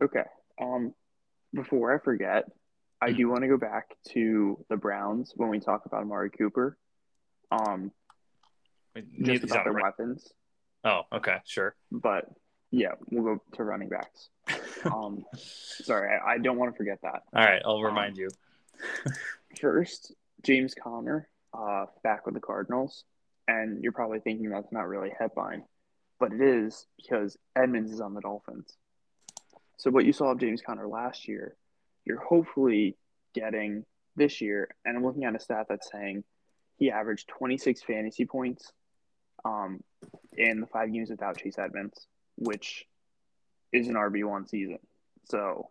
Okay. 0.02 0.24
Um, 0.60 0.94
before 1.54 1.94
I 1.94 2.04
forget, 2.04 2.46
I 3.02 3.12
do 3.12 3.30
want 3.30 3.42
to 3.42 3.48
go 3.48 3.58
back 3.58 3.96
to 4.10 4.64
the 4.70 4.78
Browns 4.78 5.34
when 5.36 5.50
we 5.50 5.60
talk 5.60 5.86
about 5.86 6.02
Amari 6.02 6.30
Cooper. 6.30 6.78
Um, 7.52 7.92
just 9.22 9.44
about 9.44 9.64
their 9.64 9.74
weapons. 9.74 10.32
Oh, 10.84 11.02
okay, 11.14 11.38
sure. 11.46 11.76
But 11.92 12.26
yeah, 12.72 12.92
we'll 13.10 13.24
go 13.24 13.42
to 13.54 13.64
running 13.64 13.90
backs. 13.90 14.30
um, 14.86 15.26
sorry, 15.36 16.10
I, 16.16 16.34
I, 16.34 16.38
don't 16.38 16.58
want 16.58 16.74
to 16.74 16.78
forget 16.78 17.00
that. 17.04 17.24
All 17.34 17.46
right, 17.46 17.62
I'll 17.66 17.82
remind 17.82 18.14
um, 18.14 18.20
you. 18.20 18.30
first, 19.60 20.14
James 20.44 20.74
Conner, 20.74 21.28
uh, 21.54 21.86
back 22.04 22.26
with 22.26 22.36
the 22.36 22.42
Cardinals, 22.42 23.04
and 23.52 23.84
you're 23.84 23.92
probably 23.92 24.20
thinking 24.20 24.50
that's 24.50 24.72
not 24.72 24.88
really 24.88 25.12
headline, 25.18 25.64
but 26.20 26.32
it 26.32 26.42
is 26.42 26.88
because 26.98 27.38
Edmonds 27.56 27.92
is 27.92 28.00
on 28.00 28.14
the 28.14 28.22
Dolphins. 28.22 28.78
So 29.78 29.92
what 29.92 30.06
you 30.06 30.14
saw 30.14 30.32
of 30.32 30.40
James 30.40 30.62
Conner 30.62 30.88
last 30.88 31.28
year, 31.28 31.58
you're 32.06 32.22
hopefully 32.22 32.96
getting 33.34 33.84
this 34.16 34.40
year. 34.40 34.70
And 34.86 34.96
I'm 34.96 35.04
looking 35.04 35.26
at 35.26 35.36
a 35.36 35.40
stat 35.40 35.66
that's 35.68 35.92
saying 35.92 36.24
he 36.78 36.92
averaged 36.92 37.28
26 37.28 37.84
fantasy 37.84 38.26
points 38.26 38.72
um, 39.44 39.82
in 40.38 40.62
the 40.62 40.68
five 40.68 40.94
games 40.94 41.10
without 41.10 41.38
Chase 41.38 41.58
Edmonds, 41.58 42.08
which 42.38 42.86
is 43.74 43.88
an 43.88 43.96
RB 43.96 44.24
one 44.24 44.48
season. 44.48 44.80
So 45.26 45.70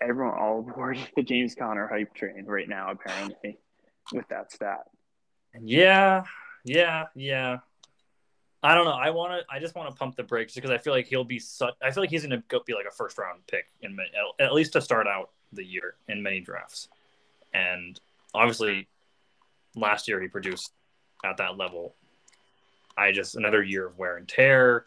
everyone 0.00 0.38
all 0.38 0.60
aboard 0.60 0.98
the 1.16 1.22
James 1.22 1.54
Conner 1.54 1.88
hype 1.88 2.14
train 2.14 2.44
right 2.46 2.68
now, 2.68 2.90
apparently, 2.90 3.58
with 4.12 4.28
that 4.28 4.50
stat. 4.50 4.86
Yeah, 5.60 6.24
yeah, 6.64 7.06
yeah. 7.14 7.58
I 8.62 8.74
don't 8.74 8.84
know. 8.84 8.92
I 8.92 9.10
want 9.10 9.32
to. 9.32 9.54
I 9.54 9.58
just 9.58 9.74
want 9.74 9.90
to 9.90 9.96
pump 9.96 10.16
the 10.16 10.22
brakes 10.22 10.54
because 10.54 10.70
I 10.70 10.78
feel 10.78 10.92
like 10.92 11.06
he'll 11.06 11.24
be 11.24 11.40
such. 11.40 11.74
I 11.82 11.90
feel 11.90 12.02
like 12.02 12.10
he's 12.10 12.22
going 12.22 12.30
to 12.30 12.44
go 12.48 12.60
be 12.64 12.74
like 12.74 12.86
a 12.86 12.92
first 12.92 13.18
round 13.18 13.40
pick 13.48 13.66
in 13.80 13.96
many, 13.96 14.10
at 14.38 14.52
least 14.52 14.74
to 14.74 14.80
start 14.80 15.08
out 15.08 15.30
the 15.52 15.64
year 15.64 15.96
in 16.08 16.22
many 16.22 16.40
drafts. 16.40 16.88
And 17.52 17.98
obviously, 18.32 18.88
last 19.74 20.06
year 20.06 20.20
he 20.20 20.28
produced 20.28 20.72
at 21.24 21.38
that 21.38 21.56
level. 21.56 21.94
I 22.96 23.10
just 23.10 23.34
another 23.34 23.62
year 23.62 23.86
of 23.86 23.98
wear 23.98 24.16
and 24.16 24.28
tear. 24.28 24.84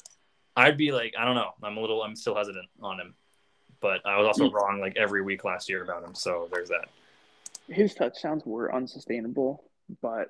I'd 0.56 0.78
be 0.78 0.94
like, 0.94 1.14
I 1.20 1.26
don't 1.26 1.36
know. 1.36 1.52
I'm 1.62 1.76
a 1.76 1.82
little. 1.82 2.02
I'm 2.02 2.16
still 2.16 2.36
hesitant 2.36 2.70
on 2.82 3.00
him, 3.00 3.14
but 3.82 4.06
I 4.06 4.18
was 4.18 4.28
also 4.28 4.48
hmm. 4.48 4.56
wrong 4.56 4.80
like 4.80 4.96
every 4.96 5.22
week 5.22 5.44
last 5.44 5.68
year 5.68 5.84
about 5.84 6.02
him. 6.02 6.16
So 6.16 6.48
there's 6.52 6.70
that. 6.70 6.88
His 7.68 7.94
touchdowns 7.94 8.46
were 8.46 8.74
unsustainable, 8.74 9.66
but 10.02 10.30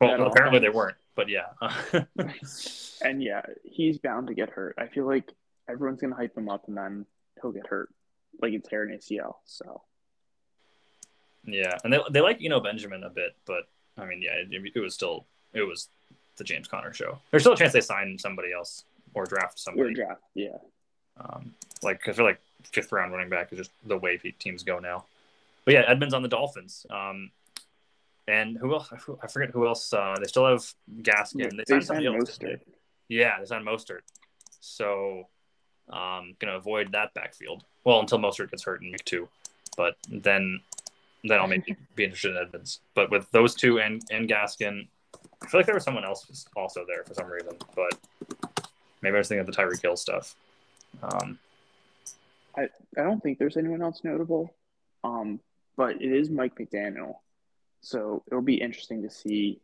well, 0.00 0.26
apparently 0.26 0.58
offense, 0.58 0.62
they 0.62 0.76
weren't 0.76 0.96
but 1.20 1.28
yeah. 1.28 1.48
and 3.02 3.22
yeah, 3.22 3.42
he's 3.62 3.98
bound 3.98 4.28
to 4.28 4.34
get 4.34 4.48
hurt. 4.48 4.74
I 4.78 4.86
feel 4.86 5.06
like 5.06 5.30
everyone's 5.68 6.00
gonna 6.00 6.16
hype 6.16 6.36
him 6.36 6.48
up, 6.48 6.66
and 6.66 6.76
then 6.76 7.04
he'll 7.40 7.52
get 7.52 7.66
hurt, 7.66 7.90
like 8.40 8.54
it's 8.54 8.68
tearing 8.68 8.96
ACL. 8.96 9.34
So. 9.44 9.82
Yeah, 11.44 11.76
and 11.84 11.92
they 11.92 12.00
they 12.10 12.20
like 12.20 12.40
you 12.40 12.48
know 12.48 12.60
Benjamin 12.60 13.04
a 13.04 13.10
bit, 13.10 13.36
but 13.46 13.64
I 13.98 14.06
mean, 14.06 14.22
yeah, 14.22 14.32
it, 14.32 14.72
it 14.74 14.80
was 14.80 14.94
still 14.94 15.26
it 15.52 15.62
was 15.62 15.88
the 16.36 16.44
James 16.44 16.68
Conner 16.68 16.92
show. 16.92 17.18
There's 17.30 17.42
still 17.42 17.52
a 17.52 17.56
chance 17.56 17.72
they 17.72 17.80
sign 17.80 18.18
somebody 18.18 18.52
else 18.52 18.84
or 19.12 19.26
draft 19.26 19.58
somebody. 19.58 19.90
Or 19.90 19.94
draft, 19.94 20.22
yeah. 20.34 20.56
Um, 21.18 21.54
like 21.82 22.08
I 22.08 22.12
feel 22.12 22.24
like 22.24 22.40
fifth 22.62 22.92
round 22.92 23.12
running 23.12 23.28
back 23.28 23.52
is 23.52 23.58
just 23.58 23.72
the 23.84 23.96
way 23.96 24.16
teams 24.38 24.62
go 24.62 24.78
now. 24.78 25.04
But 25.64 25.74
yeah, 25.74 25.84
Edmonds 25.86 26.14
on 26.14 26.22
the 26.22 26.28
Dolphins. 26.28 26.86
Um, 26.88 27.30
and 28.30 28.56
who 28.56 28.72
else? 28.74 28.92
I 29.22 29.26
forget 29.26 29.50
who 29.50 29.66
else. 29.66 29.92
Uh, 29.92 30.14
they 30.20 30.28
still 30.28 30.46
have 30.46 30.64
Gaskin. 31.02 31.50
They, 31.56 31.64
they 31.66 31.80
signed 31.80 32.04
Mostert. 32.04 32.60
Yeah, 33.08 33.38
they 33.40 33.46
signed 33.46 33.66
Mostert. 33.66 34.02
So, 34.60 35.24
um, 35.88 36.34
gonna 36.38 36.56
avoid 36.56 36.92
that 36.92 37.12
backfield. 37.14 37.64
Well, 37.84 37.98
until 37.98 38.18
Mostert 38.18 38.50
gets 38.50 38.62
hurt 38.62 38.82
in 38.82 38.92
week 38.92 39.04
two, 39.04 39.28
but 39.76 39.96
then, 40.08 40.60
then 41.24 41.40
I'll 41.40 41.48
maybe 41.48 41.76
be 41.96 42.04
interested 42.04 42.36
in 42.36 42.42
Edmonds. 42.42 42.80
But 42.94 43.10
with 43.10 43.28
those 43.32 43.54
two 43.54 43.80
and 43.80 44.00
and 44.12 44.28
Gaskin, 44.28 44.86
I 45.42 45.46
feel 45.48 45.58
like 45.58 45.66
there 45.66 45.74
was 45.74 45.84
someone 45.84 46.04
else 46.04 46.46
also 46.56 46.84
there 46.86 47.02
for 47.04 47.14
some 47.14 47.26
reason. 47.26 47.56
But 47.74 47.98
maybe 49.02 49.16
I 49.16 49.18
was 49.18 49.28
thinking 49.28 49.40
of 49.40 49.46
the 49.46 49.60
Tyreek 49.60 49.82
Hill 49.82 49.96
stuff. 49.96 50.36
Um, 51.02 51.36
I 52.56 52.68
I 52.96 53.02
don't 53.02 53.20
think 53.20 53.38
there's 53.38 53.56
anyone 53.56 53.82
else 53.82 54.02
notable. 54.04 54.54
Um, 55.02 55.40
but 55.76 56.02
it 56.02 56.12
is 56.12 56.30
Mike 56.30 56.56
McDaniel 56.56 57.14
so 57.80 58.22
it'll 58.26 58.42
be 58.42 58.60
interesting 58.60 59.02
to 59.02 59.10
see 59.10 59.60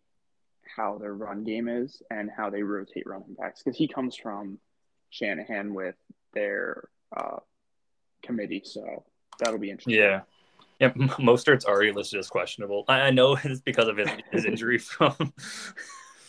how 0.76 0.98
their 0.98 1.14
run 1.14 1.44
game 1.44 1.68
is 1.68 2.02
and 2.10 2.30
how 2.34 2.50
they 2.50 2.62
rotate 2.62 3.06
running 3.06 3.34
backs 3.38 3.62
because 3.62 3.76
he 3.76 3.88
comes 3.88 4.16
from 4.16 4.58
Shanahan 5.10 5.74
with 5.74 5.94
their 6.34 6.88
uh, 7.16 7.38
committee. 8.22 8.62
So 8.64 9.04
that'll 9.38 9.58
be 9.58 9.70
interesting. 9.70 9.94
Yeah. 9.94 10.20
Yeah, 10.78 10.90
Mostert's 11.18 11.64
already 11.64 11.92
listed 11.92 12.18
as 12.18 12.28
questionable. 12.28 12.84
I, 12.86 13.10
know 13.10 13.38
it's 13.42 13.62
because 13.62 13.88
of 13.88 13.96
his, 13.96 14.10
his 14.30 14.44
injury 14.44 14.76
from 14.82 15.32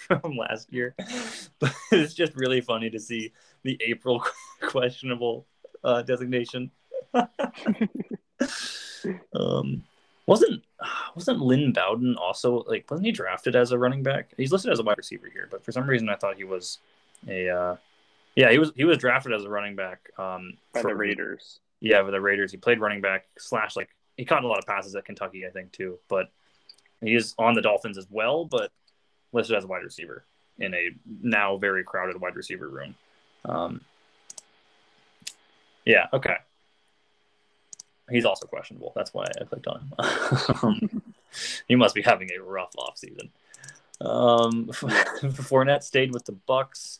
from 0.08 0.38
last 0.38 0.71
year, 0.71 0.95
but 1.60 1.76
it's 1.91 2.13
just 2.13 2.34
really 2.36 2.62
funny 2.62 2.89
to 2.89 3.00
see 3.00 3.34
the 3.63 3.78
April 3.86 4.23
questionable 4.69 5.47
uh, 5.84 6.02
designation. 6.02 6.71
um, 9.36 9.84
wasn't 10.27 10.63
wasn't 11.15 11.39
Lynn 11.39 11.73
Bowden 11.73 12.15
also 12.17 12.63
like 12.67 12.89
wasn't 12.89 13.07
he 13.07 13.11
drafted 13.11 13.55
as 13.55 13.71
a 13.71 13.79
running 13.79 14.03
back? 14.03 14.31
He's 14.37 14.51
listed 14.51 14.71
as 14.71 14.79
a 14.79 14.83
wide 14.83 14.97
receiver 14.97 15.29
here, 15.31 15.47
but 15.49 15.65
for 15.65 15.71
some 15.71 15.87
reason 15.87 16.09
I 16.09 16.15
thought 16.15 16.37
he 16.37 16.43
was 16.43 16.77
a 17.27 17.49
uh, 17.49 17.75
yeah 18.35 18.51
he 18.51 18.59
was 18.59 18.71
he 18.75 18.83
was 18.83 18.99
drafted 18.99 19.33
as 19.33 19.43
a 19.43 19.49
running 19.49 19.75
back 19.75 20.11
um, 20.19 20.53
by 20.73 20.81
for 20.81 20.91
the 20.91 20.95
Raiders. 20.95 21.59
Yeah, 21.79 22.01
with 22.01 22.13
the 22.13 22.21
Raiders, 22.21 22.51
he 22.51 22.57
played 22.57 22.79
running 22.79 23.01
back 23.01 23.25
slash 23.37 23.75
like 23.75 23.89
he 24.17 24.25
caught 24.25 24.43
a 24.43 24.47
lot 24.47 24.59
of 24.59 24.65
passes 24.65 24.95
at 24.95 25.05
Kentucky, 25.05 25.45
I 25.45 25.49
think 25.49 25.71
too, 25.71 25.99
but 26.07 26.27
he 27.01 27.13
is 27.13 27.35
on 27.37 27.53
the 27.53 27.61
Dolphins 27.61 27.97
as 27.97 28.07
well, 28.09 28.45
but 28.45 28.71
listed 29.31 29.55
as 29.55 29.63
a 29.63 29.67
wide 29.67 29.83
receiver 29.83 30.25
in 30.59 30.73
a 30.73 30.89
now 31.21 31.57
very 31.57 31.83
crowded 31.83 32.19
wide 32.19 32.35
receiver 32.35 32.67
room. 32.67 32.95
Um, 33.45 33.81
yeah, 35.85 36.07
okay. 36.11 36.37
He's 38.10 38.26
also 38.26 38.46
questionable. 38.48 38.93
That's 38.96 39.13
why 39.13 39.26
I 39.26 39.43
clicked 39.43 39.67
on 39.67 39.91
him. 39.91 41.02
he 41.67 41.76
must 41.76 41.93
be 41.93 42.02
having 42.02 42.30
a 42.32 42.41
rough 42.41 42.74
offseason. 42.78 43.30
Um, 44.00 44.67
Fournette 44.72 45.84
stayed 45.84 46.13
with 46.13 46.26
the 46.26 46.38
Bucs, 46.48 47.00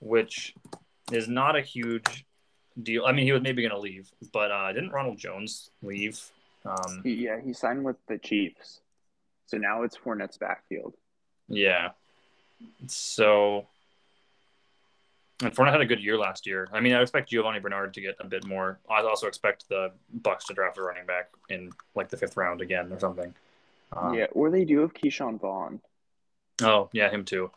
which 0.00 0.54
is 1.12 1.28
not 1.28 1.56
a 1.56 1.60
huge 1.60 2.24
deal. 2.82 3.04
I 3.04 3.12
mean, 3.12 3.26
he 3.26 3.32
was 3.32 3.42
maybe 3.42 3.62
going 3.62 3.74
to 3.74 3.78
leave, 3.78 4.10
but 4.32 4.50
uh, 4.50 4.72
didn't 4.72 4.90
Ronald 4.90 5.18
Jones 5.18 5.70
leave? 5.82 6.20
Um, 6.64 7.02
yeah, 7.04 7.40
he 7.40 7.52
signed 7.52 7.84
with 7.84 7.96
the 8.06 8.18
Chiefs, 8.18 8.80
so 9.46 9.56
now 9.56 9.82
it's 9.82 9.96
Fournette's 9.96 10.36
backfield. 10.36 10.94
Yeah, 11.48 11.90
so 12.86 13.66
and 15.42 15.54
Fournette 15.54 15.72
had 15.72 15.80
a 15.80 15.86
good 15.86 16.02
year 16.02 16.18
last 16.18 16.46
year. 16.46 16.68
I 16.72 16.80
mean, 16.80 16.92
I 16.92 17.00
expect 17.00 17.30
Giovani 17.30 17.60
Bernard 17.60 17.94
to 17.94 18.00
get 18.00 18.16
a 18.20 18.26
bit 18.26 18.44
more. 18.46 18.78
I 18.90 19.02
also 19.02 19.26
expect 19.26 19.68
the 19.68 19.92
Bucs 20.22 20.44
to 20.46 20.54
draft 20.54 20.78
a 20.78 20.82
running 20.82 21.06
back 21.06 21.30
in 21.48 21.70
like 21.94 22.08
the 22.08 22.16
fifth 22.16 22.36
round 22.36 22.60
again 22.60 22.92
or 22.92 22.98
something. 22.98 23.34
Um, 23.92 24.14
yeah, 24.14 24.26
or 24.32 24.50
they 24.50 24.64
do 24.64 24.80
have 24.80 24.94
Ke'Shawn 24.94 25.40
Vaughn. 25.40 25.80
Oh 26.62 26.88
yeah, 26.92 27.10
him 27.10 27.24
too. 27.24 27.50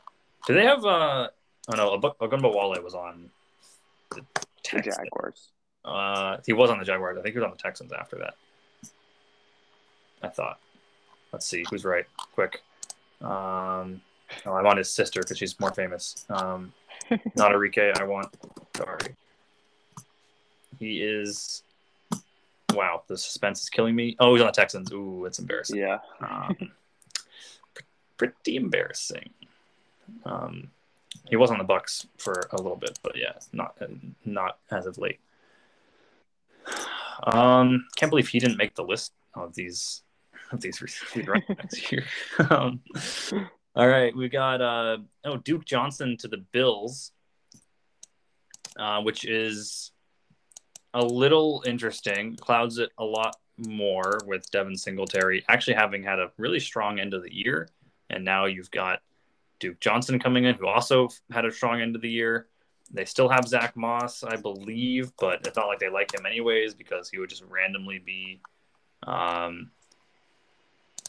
Do 0.48 0.54
they 0.54 0.63
have? 0.65 0.86
uh 0.86 1.30
Oh 1.69 1.76
no, 1.76 1.98
Ogunbowale 1.98 2.84
was 2.84 2.93
on 2.93 3.30
the, 4.12 4.26
the 4.36 4.82
Jaguars. 4.82 5.50
Uh, 5.86 6.38
he 6.46 6.54
was 6.54 6.69
on 6.69 6.80
the 6.80 6.86
Jaguars. 6.86 7.17
I 7.17 7.22
think 7.22 7.34
he 7.34 7.39
was 7.39 7.46
on 7.46 7.52
the 7.52 7.62
Texans 7.62 7.93
after 7.93 8.17
that. 8.17 8.36
I 10.22 10.28
thought. 10.28 10.60
Let's 11.32 11.46
see 11.46 11.65
who's 11.69 11.86
right. 11.86 12.06
Quick. 12.34 12.62
Um, 13.22 14.02
oh, 14.46 14.54
I 14.54 14.62
want 14.62 14.78
his 14.78 14.91
sister 14.91 15.22
because 15.22 15.38
she's 15.38 15.58
more 15.60 15.72
famous. 15.72 16.26
Um, 16.30 16.74
not 17.36 17.52
Enrique. 17.52 17.92
I 17.98 18.04
want. 18.04 18.36
Sorry. 18.76 19.16
He 20.80 21.02
is. 21.02 21.63
Wow, 22.74 23.04
the 23.08 23.18
suspense 23.18 23.62
is 23.62 23.70
killing 23.70 23.96
me. 23.96 24.16
Oh, 24.20 24.34
he's 24.34 24.42
on 24.42 24.48
the 24.48 24.54
Texans. 24.54 24.92
Ooh, 24.92 25.26
it's 25.26 25.39
embarrassing. 25.39 25.78
Yeah. 25.78 26.00
um, 26.22 26.72
pretty 28.18 28.56
embarrassing. 28.56 29.30
Um, 30.26 30.70
he 31.30 31.36
was 31.36 31.52
on 31.52 31.58
the 31.58 31.66
Bucs 31.66 32.06
for 32.18 32.48
a 32.52 32.58
little 32.58 32.76
bit, 32.76 33.00
but 33.04 33.18
yeah, 33.18 33.34
not 33.52 33.78
not 34.26 34.58
as 34.72 34.86
of 34.86 34.98
late. 34.98 35.20
Um, 37.24 37.86
can't 37.96 38.10
believe 38.10 38.28
he 38.28 38.39
didn't 38.39 38.58
make 38.58 38.76
the 38.76 38.84
list 38.84 39.13
of 39.36 39.54
these 39.56 40.02
of 40.52 40.62
these 40.62 40.82
running 41.16 41.44
backs 41.48 41.76
here. 41.76 42.06
um, 42.50 42.82
all 43.76 43.88
right, 43.88 44.16
we 44.16 44.30
got 44.30 44.62
uh 44.62 44.98
oh 45.26 45.38
Duke 45.38 45.66
Johnson 45.66 46.16
to 46.18 46.28
the 46.28 46.38
Bills, 46.52 47.12
uh, 48.78 49.02
which 49.02 49.26
is 49.26 49.92
a 50.94 51.04
little 51.04 51.64
interesting. 51.66 52.36
Clouds 52.36 52.78
it 52.78 52.92
a 52.98 53.04
lot 53.04 53.36
more 53.58 54.20
with 54.26 54.50
Devin 54.52 54.76
Singletary 54.76 55.44
actually 55.48 55.76
having 55.76 56.04
had 56.04 56.20
a 56.20 56.32
really 56.38 56.60
strong 56.60 57.00
end 57.00 57.14
of 57.14 57.24
the 57.24 57.34
year, 57.34 57.68
and 58.10 58.24
now 58.24 58.46
you've 58.46 58.72
got 58.72 59.02
Duke 59.60 59.80
Johnson 59.80 60.20
coming 60.20 60.44
in, 60.46 60.56
who 60.56 60.68
also 60.68 61.10
had 61.32 61.46
a 61.46 61.52
strong 61.52 61.82
end 61.82 61.96
of 61.96 62.02
the 62.02 62.12
year. 62.12 62.48
They 62.92 63.06
still 63.06 63.30
have 63.30 63.48
Zach 63.48 63.76
Moss, 63.76 64.24
I 64.24 64.36
believe, 64.36 65.14
but 65.20 65.48
it's 65.48 65.56
not 65.56 65.68
like 65.68 65.80
they 65.80 65.90
like 65.90 66.14
him 66.14 66.28
anyways 66.28 66.76
because 66.76 67.10
he 67.10 67.18
would 67.18 67.30
just 67.30 67.44
randomly 67.50 67.98
be 67.98 68.40
um, 69.08 69.72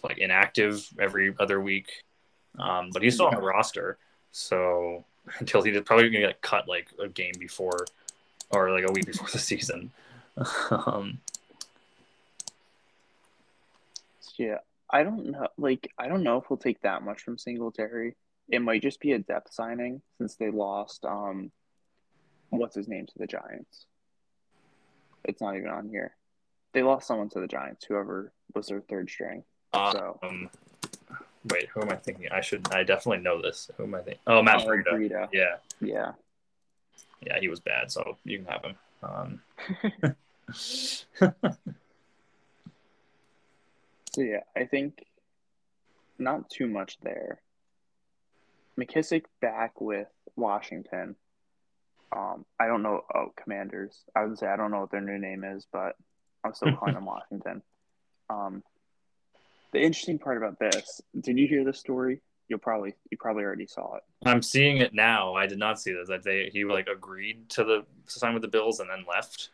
like 0.03 0.19
inactive 0.19 0.89
every 0.99 1.35
other 1.39 1.61
week. 1.61 2.05
Um, 2.59 2.91
but 2.93 3.03
he's 3.03 3.15
still 3.15 3.27
on 3.27 3.35
the 3.35 3.41
roster, 3.41 3.99
so 4.31 5.05
until 5.39 5.63
he's 5.63 5.81
probably 5.83 6.09
gonna 6.09 6.27
get 6.27 6.41
cut 6.41 6.69
like 6.69 6.89
a 7.03 7.09
game 7.09 7.35
before 7.39 7.87
or 8.51 8.71
like 8.71 8.89
a 8.89 8.93
week 8.93 9.07
before 9.07 9.29
the 9.33 9.39
season. 9.39 9.91
um, 10.71 11.19
yeah, 14.39 14.59
I 14.91 15.03
don't 15.03 15.27
know. 15.27 15.49
Like, 15.57 15.91
I 15.99 16.09
don't 16.09 16.23
know 16.23 16.39
if 16.39 16.51
we'll 16.51 16.57
take 16.57 16.81
that 16.83 17.03
much 17.03 17.23
from 17.23 17.39
Singletary. 17.39 18.17
It 18.49 18.61
might 18.61 18.83
just 18.83 19.01
be 19.01 19.13
a 19.13 19.19
depth 19.19 19.53
signing 19.53 20.03
since 20.19 20.37
they 20.37 20.51
lost. 20.51 21.05
Um, 21.05 21.51
what's 22.51 22.77
his 22.77 22.89
name 22.89 23.07
to 23.07 23.19
the 23.19 23.27
Giants? 23.27 23.87
It's 25.25 25.41
not 25.41 25.57
even 25.57 25.71
on 25.71 25.89
here. 25.89 26.15
They 26.73 26.83
lost 26.83 27.07
someone 27.07 27.31
to 27.31 27.41
the 27.41 27.47
Giants, 27.47 27.87
whoever 27.87 28.33
was 28.55 28.67
their 28.67 28.81
third 28.83 29.09
string. 29.09 29.45
So. 29.75 30.19
Um, 30.23 30.51
Wait, 31.51 31.69
who 31.75 31.83
am 31.83 31.91
I 31.91 31.97
thinking? 31.97 32.29
I 32.31 32.41
should. 32.41 32.73
I 32.73 32.85
definitely 32.85 33.23
know 33.23 33.43
this. 33.43 33.71
Who 33.77 33.85
am 33.85 33.95
I 33.95 33.99
thinking? 33.99 34.21
Oh, 34.27 34.43
Matt 34.43 34.63
oh, 34.63 34.67
Breida. 34.67 35.29
Yeah. 35.33 35.57
Yeah. 35.81 36.13
Yeah, 37.21 37.39
he 37.41 37.49
was 37.49 37.61
bad, 37.61 37.91
so 37.91 38.17
you 38.25 38.39
can 38.39 38.47
have 38.47 38.65
him. 38.65 38.77
Um... 39.03 39.41
so 40.55 41.37
yeah, 44.17 44.41
I 44.57 44.65
think 44.65 45.05
not 46.19 46.49
too 46.49 46.67
much 46.67 46.99
there. 47.03 47.41
McKissic 48.79 49.25
back 49.41 49.81
with 49.81 50.09
Washington. 50.37 51.17
Um, 52.15 52.45
I 52.61 52.67
don't 52.67 52.83
know. 52.83 53.03
Oh, 53.15 53.33
Commanders. 53.43 54.05
I 54.15 54.25
would 54.25 54.39
say 54.39 54.47
I 54.47 54.57
don't 54.57 54.71
know 54.71 54.81
what 54.81 54.91
their 54.91 55.01
new 55.01 55.19
name 55.19 55.45
is, 55.45 55.67
but 55.73 55.97
I'm 56.45 56.55
still 56.55 56.75
calling 56.77 56.95
them 56.95 57.05
Washington. 57.07 57.63
Um, 58.31 58.63
the 59.75 59.83
interesting 59.83 60.19
part 60.19 60.39
about 60.39 60.59
this, 60.59 61.03
did 61.21 61.39
you 61.39 61.47
hear 61.47 61.65
the 61.65 61.75
story? 61.75 62.21
You'll 62.49 62.59
probably 62.59 62.95
you 63.11 63.19
probably 63.19 63.43
already 63.43 63.67
saw 63.67 63.97
it. 63.97 64.03
I'm 64.25 64.43
seeing 64.43 64.79
it 64.79 64.95
now. 64.95 65.35
I 65.35 65.47
did 65.47 65.59
not 65.59 65.81
see 65.81 65.93
this. 65.93 66.09
That 66.09 66.23
they 66.23 66.51
he 66.53 66.65
like 66.65 66.89
agreed 66.89 67.49
to 67.51 67.65
the 67.65 67.85
to 68.07 68.19
sign 68.19 68.35
with 68.35 68.43
the 68.43 68.49
Bills 68.49 68.81
and 68.81 68.89
then 68.89 69.05
left. 69.09 69.51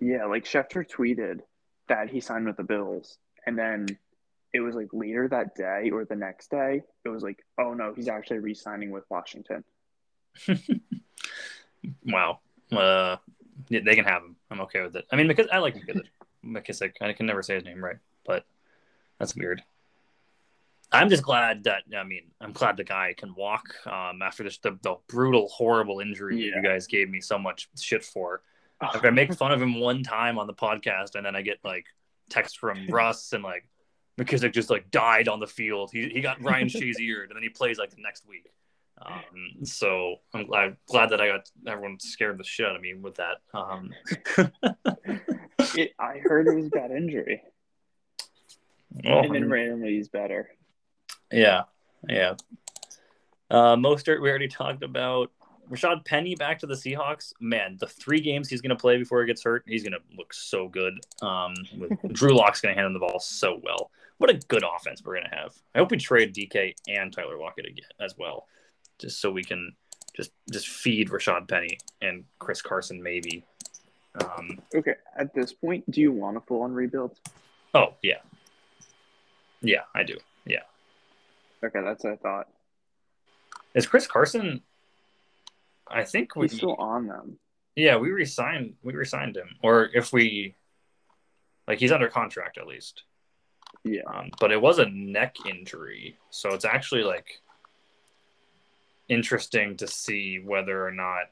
Yeah, 0.00 0.24
like 0.24 0.44
Schefter 0.44 0.88
tweeted 0.88 1.40
that 1.88 2.08
he 2.08 2.20
signed 2.20 2.46
with 2.46 2.56
the 2.56 2.64
Bills, 2.64 3.18
and 3.46 3.58
then 3.58 3.86
it 4.54 4.60
was 4.60 4.74
like 4.76 4.88
later 4.92 5.28
that 5.28 5.56
day 5.56 5.90
or 5.90 6.04
the 6.04 6.16
next 6.16 6.50
day, 6.50 6.82
it 7.04 7.08
was 7.08 7.22
like, 7.22 7.44
oh 7.58 7.74
no, 7.74 7.92
he's 7.94 8.08
actually 8.08 8.38
re-signing 8.38 8.90
with 8.92 9.04
Washington. 9.10 9.64
wow. 12.06 12.38
Uh, 12.70 13.16
yeah, 13.68 13.80
they 13.84 13.96
can 13.96 14.04
have 14.04 14.22
him. 14.22 14.36
I'm 14.50 14.60
okay 14.62 14.82
with 14.82 14.94
it. 14.94 15.04
I 15.10 15.16
mean, 15.16 15.26
because 15.26 15.48
I 15.52 15.58
like 15.58 15.74
McKissic. 15.74 16.04
McKissic. 16.44 16.92
I 17.00 17.12
can 17.12 17.26
never 17.26 17.42
say 17.42 17.56
his 17.56 17.64
name 17.64 17.82
right, 17.82 17.96
that's 19.24 19.34
weird. 19.34 19.62
I'm 20.92 21.08
just 21.08 21.22
glad 21.22 21.64
that 21.64 21.84
I 21.96 22.04
mean 22.04 22.24
I'm 22.42 22.52
glad 22.52 22.76
the 22.76 22.84
guy 22.84 23.14
can 23.16 23.34
walk 23.34 23.74
um, 23.86 24.20
after 24.20 24.44
this 24.44 24.58
the, 24.58 24.78
the 24.82 24.96
brutal 25.08 25.48
horrible 25.48 26.00
injury 26.00 26.36
yeah. 26.36 26.56
you 26.56 26.62
guys 26.62 26.86
gave 26.86 27.08
me 27.08 27.22
so 27.22 27.38
much 27.38 27.70
shit 27.80 28.04
for. 28.04 28.42
Like 28.82 29.06
I 29.06 29.10
make 29.10 29.32
fun 29.32 29.50
of 29.50 29.62
him 29.62 29.80
one 29.80 30.02
time 30.02 30.38
on 30.38 30.46
the 30.46 30.52
podcast 30.52 31.14
and 31.14 31.24
then 31.24 31.34
I 31.34 31.40
get 31.40 31.58
like 31.64 31.86
text 32.28 32.58
from 32.58 32.86
Russ 32.90 33.32
and 33.32 33.42
like 33.42 33.66
McKissic 34.20 34.52
just 34.52 34.68
like 34.68 34.90
died 34.90 35.26
on 35.26 35.40
the 35.40 35.46
field. 35.46 35.90
He 35.90 36.10
he 36.10 36.20
got 36.20 36.42
Ryan 36.42 36.68
Shazier 36.68 37.22
and 37.26 37.34
then 37.34 37.42
he 37.42 37.48
plays 37.48 37.78
like 37.78 37.90
the 37.90 38.02
next 38.02 38.28
week. 38.28 38.52
Um, 39.00 39.64
so 39.64 40.16
I'm 40.34 40.46
glad 40.46 40.76
glad 40.86 41.10
that 41.10 41.20
I 41.22 41.28
got 41.28 41.50
everyone 41.66 41.98
scared 41.98 42.38
the 42.38 42.44
shit 42.44 42.66
out 42.66 42.76
of 42.76 42.82
me 42.82 42.92
with 42.92 43.16
that. 43.16 43.38
Um. 43.54 43.90
it, 45.74 45.94
I 45.98 46.18
heard 46.18 46.46
it 46.46 46.54
was 46.54 46.66
a 46.66 46.70
bad 46.70 46.90
injury. 46.90 47.42
Oh, 49.06 49.20
and 49.20 49.34
then 49.34 49.50
randomly 49.50 49.94
he's 49.94 50.08
better. 50.08 50.50
Yeah, 51.32 51.62
yeah. 52.08 52.34
Uh, 53.50 53.76
Mostert, 53.76 54.20
we 54.20 54.28
already 54.28 54.48
talked 54.48 54.82
about. 54.82 55.30
Rashad 55.70 56.04
Penny 56.04 56.34
back 56.34 56.58
to 56.58 56.66
the 56.66 56.74
Seahawks. 56.74 57.32
Man, 57.40 57.76
the 57.80 57.86
three 57.86 58.20
games 58.20 58.48
he's 58.48 58.60
going 58.60 58.70
to 58.70 58.76
play 58.76 58.98
before 58.98 59.20
he 59.20 59.26
gets 59.26 59.42
hurt, 59.42 59.64
he's 59.66 59.82
going 59.82 59.92
to 59.92 60.16
look 60.16 60.34
so 60.34 60.68
good. 60.68 60.94
Um, 61.22 61.54
Drew 62.12 62.36
Lock's 62.36 62.60
going 62.60 62.74
to 62.74 62.80
hand 62.80 62.86
him 62.88 62.92
the 62.92 63.00
ball 63.00 63.18
so 63.18 63.60
well. 63.62 63.90
What 64.18 64.30
a 64.30 64.34
good 64.34 64.62
offense 64.62 65.02
we're 65.04 65.14
going 65.14 65.30
to 65.30 65.36
have. 65.36 65.54
I 65.74 65.78
hope 65.78 65.90
we 65.90 65.96
trade 65.96 66.34
DK 66.34 66.74
and 66.88 67.12
Tyler 67.12 67.38
Lockett 67.38 67.66
again 67.66 67.84
as 68.00 68.16
well, 68.16 68.46
just 68.98 69.20
so 69.20 69.30
we 69.30 69.42
can 69.42 69.74
just 70.14 70.30
just 70.52 70.68
feed 70.68 71.10
Rashad 71.10 71.48
Penny 71.48 71.78
and 72.00 72.24
Chris 72.38 72.62
Carson 72.62 73.02
maybe. 73.02 73.44
Um, 74.20 74.60
okay, 74.74 74.94
at 75.18 75.34
this 75.34 75.52
point, 75.52 75.90
do 75.90 76.00
you 76.00 76.12
want 76.12 76.36
a 76.36 76.40
full 76.40 76.62
on 76.62 76.72
rebuild? 76.72 77.18
Oh 77.74 77.94
yeah, 78.02 78.18
yeah, 79.64 79.82
I 79.94 80.02
do. 80.04 80.16
Yeah. 80.46 80.62
Okay, 81.64 81.80
that's 81.82 82.04
what 82.04 82.12
I 82.12 82.16
thought. 82.16 82.48
Is 83.74 83.86
Chris 83.86 84.06
Carson? 84.06 84.62
I 85.88 86.04
think 86.04 86.36
we, 86.36 86.46
he's 86.46 86.56
still 86.56 86.76
on 86.76 87.06
them. 87.06 87.38
Yeah, 87.76 87.96
we 87.96 88.10
resigned. 88.10 88.74
We 88.82 88.94
resigned 88.94 89.36
him, 89.36 89.56
or 89.62 89.90
if 89.92 90.12
we, 90.12 90.54
like, 91.66 91.80
he's 91.80 91.92
under 91.92 92.08
contract 92.08 92.58
at 92.58 92.66
least. 92.66 93.02
Yeah. 93.82 94.02
Um, 94.06 94.30
but 94.38 94.52
it 94.52 94.60
was 94.60 94.78
a 94.78 94.86
neck 94.86 95.36
injury, 95.46 96.16
so 96.30 96.50
it's 96.50 96.64
actually 96.64 97.02
like 97.02 97.40
interesting 99.08 99.76
to 99.78 99.86
see 99.86 100.38
whether 100.38 100.86
or 100.86 100.92
not 100.92 101.24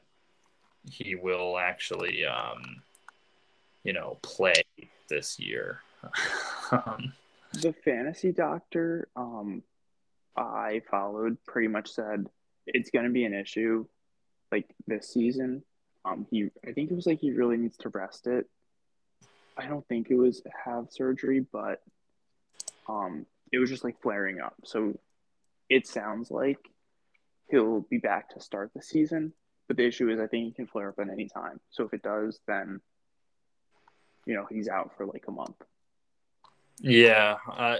he 0.91 1.15
will 1.15 1.57
actually, 1.57 2.25
um, 2.25 2.81
you 3.83 3.93
know, 3.93 4.17
play 4.21 4.63
this 5.09 5.39
year. 5.39 5.79
um, 6.71 7.13
the 7.53 7.73
fantasy 7.85 8.31
doctor 8.31 9.07
um, 9.15 9.63
I 10.35 10.81
followed 10.89 11.37
pretty 11.45 11.67
much 11.67 11.89
said 11.89 12.27
it's 12.65 12.89
going 12.89 13.05
to 13.05 13.11
be 13.11 13.25
an 13.25 13.33
issue 13.33 13.85
like 14.51 14.73
this 14.87 15.09
season. 15.09 15.63
Um, 16.05 16.25
he, 16.29 16.49
I 16.67 16.71
think 16.71 16.91
it 16.91 16.95
was 16.95 17.05
like 17.05 17.19
he 17.19 17.31
really 17.31 17.57
needs 17.57 17.77
to 17.77 17.89
rest 17.89 18.27
it. 18.27 18.47
I 19.57 19.67
don't 19.67 19.87
think 19.87 20.09
it 20.09 20.15
was 20.15 20.41
have 20.65 20.87
surgery, 20.89 21.45
but 21.51 21.81
um, 22.89 23.25
it 23.51 23.59
was 23.59 23.69
just 23.69 23.83
like 23.83 24.01
flaring 24.01 24.41
up. 24.41 24.55
So 24.65 24.99
it 25.69 25.87
sounds 25.87 26.31
like 26.31 26.57
he'll 27.49 27.81
be 27.81 27.99
back 27.99 28.29
to 28.31 28.41
start 28.41 28.71
the 28.75 28.81
season. 28.81 29.33
But 29.67 29.77
the 29.77 29.85
issue 29.85 30.09
is, 30.09 30.19
I 30.19 30.27
think 30.27 30.45
he 30.45 30.51
can 30.51 30.67
flare 30.67 30.89
up 30.89 30.99
at 30.99 31.09
any 31.09 31.29
time. 31.29 31.59
So 31.69 31.85
if 31.85 31.93
it 31.93 32.03
does, 32.03 32.39
then 32.47 32.81
you 34.25 34.33
know 34.35 34.45
he's 34.49 34.67
out 34.67 34.91
for 34.97 35.05
like 35.05 35.25
a 35.27 35.31
month. 35.31 35.55
Yeah, 36.79 37.37
uh, 37.51 37.77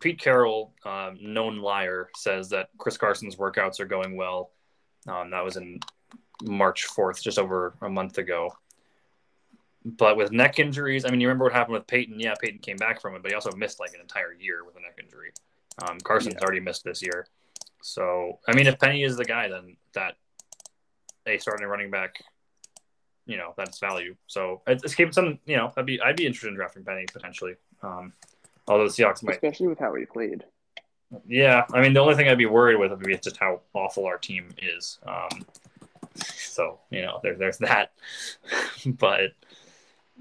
Pete 0.00 0.20
Carroll, 0.20 0.74
um, 0.84 1.18
known 1.20 1.58
liar, 1.58 2.10
says 2.16 2.50
that 2.50 2.68
Chris 2.78 2.96
Carson's 2.96 3.36
workouts 3.36 3.80
are 3.80 3.86
going 3.86 4.16
well. 4.16 4.50
Um, 5.08 5.30
that 5.30 5.44
was 5.44 5.56
in 5.56 5.80
March 6.42 6.86
4th, 6.88 7.22
just 7.22 7.38
over 7.38 7.74
a 7.80 7.88
month 7.88 8.18
ago. 8.18 8.52
But 9.84 10.16
with 10.16 10.30
neck 10.30 10.58
injuries, 10.58 11.04
I 11.04 11.10
mean, 11.10 11.20
you 11.20 11.26
remember 11.26 11.44
what 11.44 11.52
happened 11.52 11.74
with 11.74 11.86
Peyton? 11.86 12.20
Yeah, 12.20 12.34
Peyton 12.40 12.60
came 12.60 12.76
back 12.76 13.00
from 13.00 13.16
it, 13.16 13.22
but 13.22 13.30
he 13.30 13.34
also 13.34 13.50
missed 13.52 13.80
like 13.80 13.94
an 13.94 14.00
entire 14.00 14.32
year 14.32 14.64
with 14.64 14.76
a 14.76 14.80
neck 14.80 14.98
injury. 15.02 15.32
Um, 15.82 15.98
Carson's 15.98 16.34
yeah. 16.34 16.44
already 16.44 16.60
missed 16.60 16.84
this 16.84 17.02
year. 17.02 17.26
So, 17.82 18.38
I 18.46 18.54
mean, 18.54 18.68
if 18.68 18.78
Penny 18.78 19.02
is 19.02 19.16
the 19.16 19.24
guy, 19.24 19.48
then 19.48 19.76
that 19.94 20.14
a 21.26 21.38
starting 21.38 21.66
running 21.66 21.90
back, 21.90 22.22
you 23.26 23.36
know, 23.36 23.54
that's 23.56 23.78
value. 23.78 24.14
So 24.26 24.62
it's 24.66 24.94
keeping 24.94 25.12
some, 25.12 25.38
you 25.46 25.56
know, 25.56 25.72
I'd 25.76 25.86
be 25.86 26.00
I'd 26.00 26.16
be 26.16 26.26
interested 26.26 26.48
in 26.48 26.54
drafting 26.54 26.84
Penny 26.84 27.06
potentially. 27.12 27.54
Um, 27.82 28.12
although 28.68 28.84
the 28.84 28.90
Seahawks 28.90 29.22
might, 29.22 29.34
especially 29.34 29.68
with 29.68 29.78
how 29.78 29.92
we 29.92 30.06
played. 30.06 30.44
Yeah, 31.26 31.66
I 31.72 31.82
mean, 31.82 31.92
the 31.92 32.00
only 32.00 32.14
thing 32.14 32.28
I'd 32.28 32.38
be 32.38 32.46
worried 32.46 32.78
with 32.78 32.90
would 32.90 33.00
be 33.00 33.16
just 33.18 33.36
how 33.36 33.60
awful 33.74 34.06
our 34.06 34.18
team 34.18 34.48
is. 34.62 34.98
Um, 35.06 35.44
so 36.16 36.80
you 36.90 37.02
know, 37.02 37.20
there, 37.22 37.34
there's 37.36 37.58
that. 37.58 37.92
but 38.86 39.32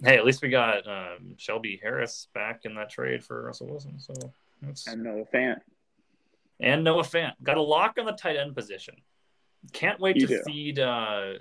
hey, 0.04 0.18
at 0.18 0.26
least 0.26 0.42
we 0.42 0.50
got 0.50 0.88
um, 0.88 1.36
Shelby 1.38 1.80
Harris 1.82 2.28
back 2.34 2.62
in 2.66 2.76
that 2.76 2.90
trade 2.90 3.24
for 3.24 3.44
Russell 3.44 3.68
Wilson. 3.68 4.00
So 4.00 4.14
that's 4.62 4.88
and 4.88 5.04
Noah 5.04 5.26
Fant. 5.34 5.60
And 6.60 6.84
Noah 6.84 7.04
Fant 7.04 7.34
got 7.42 7.58
a 7.58 7.62
lock 7.62 7.96
on 7.98 8.06
the 8.06 8.12
tight 8.12 8.36
end 8.36 8.56
position. 8.56 8.96
Can't 9.74 10.00
wait 10.00 10.16
you 10.16 10.28
to 10.28 10.38
do. 10.38 10.44
feed 10.44 10.80
uh, 10.80 11.34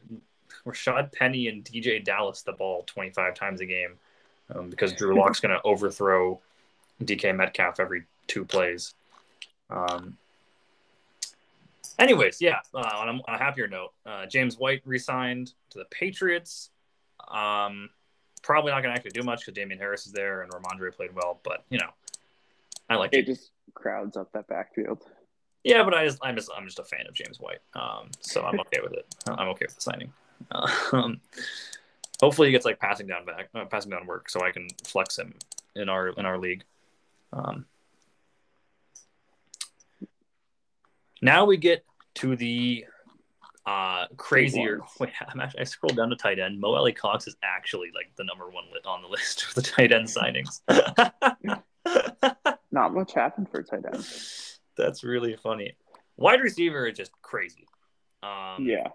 Rashad 0.67 1.13
Penny 1.13 1.49
and 1.49 1.65
DeeJay 1.65 2.05
Dallas 2.05 2.43
the 2.43 2.53
ball 2.53 2.85
25 2.87 3.35
times 3.35 3.61
a 3.61 3.67
game 3.67 3.99
um, 4.55 4.71
because 4.71 4.93
Drew 4.93 5.17
Lock's 5.17 5.41
going 5.41 5.55
to 5.55 5.63
overthrow 5.63 6.41
DK 7.03 7.35
Metcalf 7.37 7.81
every 7.81 8.05
two 8.27 8.45
plays. 8.45 8.95
Um, 9.69 10.17
anyways, 11.99 12.41
yeah, 12.41 12.61
uh, 12.75 12.79
on, 12.79 13.09
a, 13.09 13.13
on, 13.13 13.23
a, 13.29 13.39
happier 13.39 13.69
note, 13.69 13.93
uh, 14.07 14.27
James 14.27 14.59
White 14.59 14.83
resigned 14.85 15.53
to 15.71 15.79
the 15.79 15.85
Patriots. 15.87 16.71
Um, 17.29 17.91
probably 18.43 18.73
not 18.73 18.83
going 18.83 18.95
to 18.95 18.99
actually 18.99 19.21
do 19.21 19.23
much 19.23 19.41
because 19.41 19.55
Damien 19.55 19.79
Harris 19.79 20.07
is 20.07 20.13
there 20.13 20.43
and 20.43 20.51
Rhamondre 20.51 20.93
played 20.95 21.15
well, 21.15 21.41
but 21.45 21.65
you 21.71 21.79
know, 21.79 21.91
I 22.89 22.97
like 22.97 23.13
it. 23.13 23.27
Just 23.27 23.51
crowds 23.75 24.17
up 24.17 24.33
that 24.33 24.49
backfield. 24.49 25.05
Yeah, 25.63 25.85
but 25.85 25.95
I 25.95 26.07
just, 26.07 26.19
I'm 26.23 26.37
just 26.37 26.51
I'm 26.57 26.65
just 26.65 26.79
a 26.79 26.85
fan 26.85 27.07
of 27.07 27.15
James 27.15 27.39
White, 27.39 27.61
um, 27.75 28.11
so 28.21 28.43
I'm 28.43 28.59
okay 28.61 28.81
with 28.83 28.95
it. 28.95 29.07
I'm 29.29 29.49
okay 29.49 29.67
with 29.67 29.77
the 29.77 29.83
signing. 29.83 30.13
Um, 30.93 31.21
hopefully, 32.21 32.49
he 32.49 32.53
gets 32.53 32.65
like 32.65 32.81
passing 32.81 33.07
down 33.07 33.27
back, 33.27 33.51
uh, 33.55 33.67
passing 33.67 33.91
down 33.91 34.07
work, 34.07 34.31
so 34.31 34.43
I 34.43 34.53
can 34.53 34.69
flex 34.85 35.19
him 35.19 35.35
in 35.77 35.89
our 35.89 36.09
in 36.09 36.25
our 36.25 36.39
league. 36.39 36.65
Um, 37.33 37.67
now 41.23 41.45
we 41.45 41.57
get 41.57 41.85
to 42.17 42.37
the 42.37 42.85
uh, 43.67 44.07
crazier. 44.17 44.81
Wait, 44.99 45.11
I'm 45.29 45.41
actually, 45.41 45.61
I 45.61 45.65
scrolled 45.65 45.97
down 45.97 46.11
to 46.11 46.17
tight 46.17 46.39
end. 46.39 46.61
Mo 46.61 46.75
Alie-Cox 46.75 47.27
is 47.27 47.37
actually 47.43 47.91
like 47.95 48.11
the 48.17 48.25
number 48.25 48.49
one 48.49 48.65
lit 48.73 48.87
on 48.87 49.03
the 49.03 49.09
list 49.09 49.45
of 49.45 49.55
the 49.55 49.63
tight 49.63 49.93
end 49.93 50.09
signings. 50.09 50.61
Not 52.73 52.95
much 52.95 53.13
happened 53.15 53.49
for 53.51 53.63
tight 53.63 53.85
end. 53.93 54.07
That's 54.77 55.05
really 55.05 55.37
funny. 55.37 55.77
Wide 56.17 56.41
receiver 56.41 56.87
is 56.87 56.97
just 56.97 57.13
crazy. 57.23 57.67
Um, 58.23 58.67
yeah. 58.67 58.89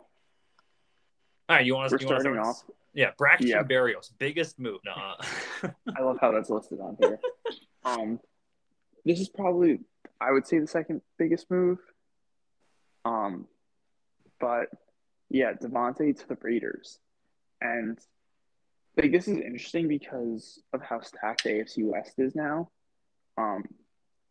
All 1.47 1.55
right, 1.57 1.65
you 1.65 1.75
want 1.75 1.89
to? 1.89 1.95
We're 1.95 2.01
you 2.01 2.07
starting 2.07 2.39
off. 2.39 2.63
Yeah, 2.93 3.11
Braxton 3.17 3.49
yeah. 3.49 3.63
Berrios, 3.63 4.11
biggest 4.17 4.57
move. 4.57 4.79
No, 4.85 4.93
I 5.97 6.01
love 6.01 6.17
how 6.21 6.31
that's 6.31 6.49
listed 6.49 6.79
on 6.79 6.95
here. 6.99 7.19
Um, 7.85 8.19
this 9.05 9.19
is 9.19 9.29
probably 9.29 9.79
I 10.19 10.31
would 10.31 10.47
say 10.47 10.59
the 10.59 10.67
second 10.67 11.01
biggest 11.17 11.49
move. 11.51 11.79
Um, 13.03 13.47
but 14.39 14.67
yeah, 15.29 15.53
Davante 15.53 16.17
to 16.17 16.27
the 16.27 16.37
Raiders, 16.41 16.99
and 17.61 17.97
like 18.97 19.11
this 19.11 19.27
is 19.27 19.37
interesting 19.37 19.87
because 19.87 20.61
of 20.73 20.81
how 20.81 21.01
stacked 21.01 21.43
the 21.43 21.51
AFC 21.51 21.83
West 21.83 22.13
is 22.17 22.35
now. 22.35 22.69
Um, 23.37 23.63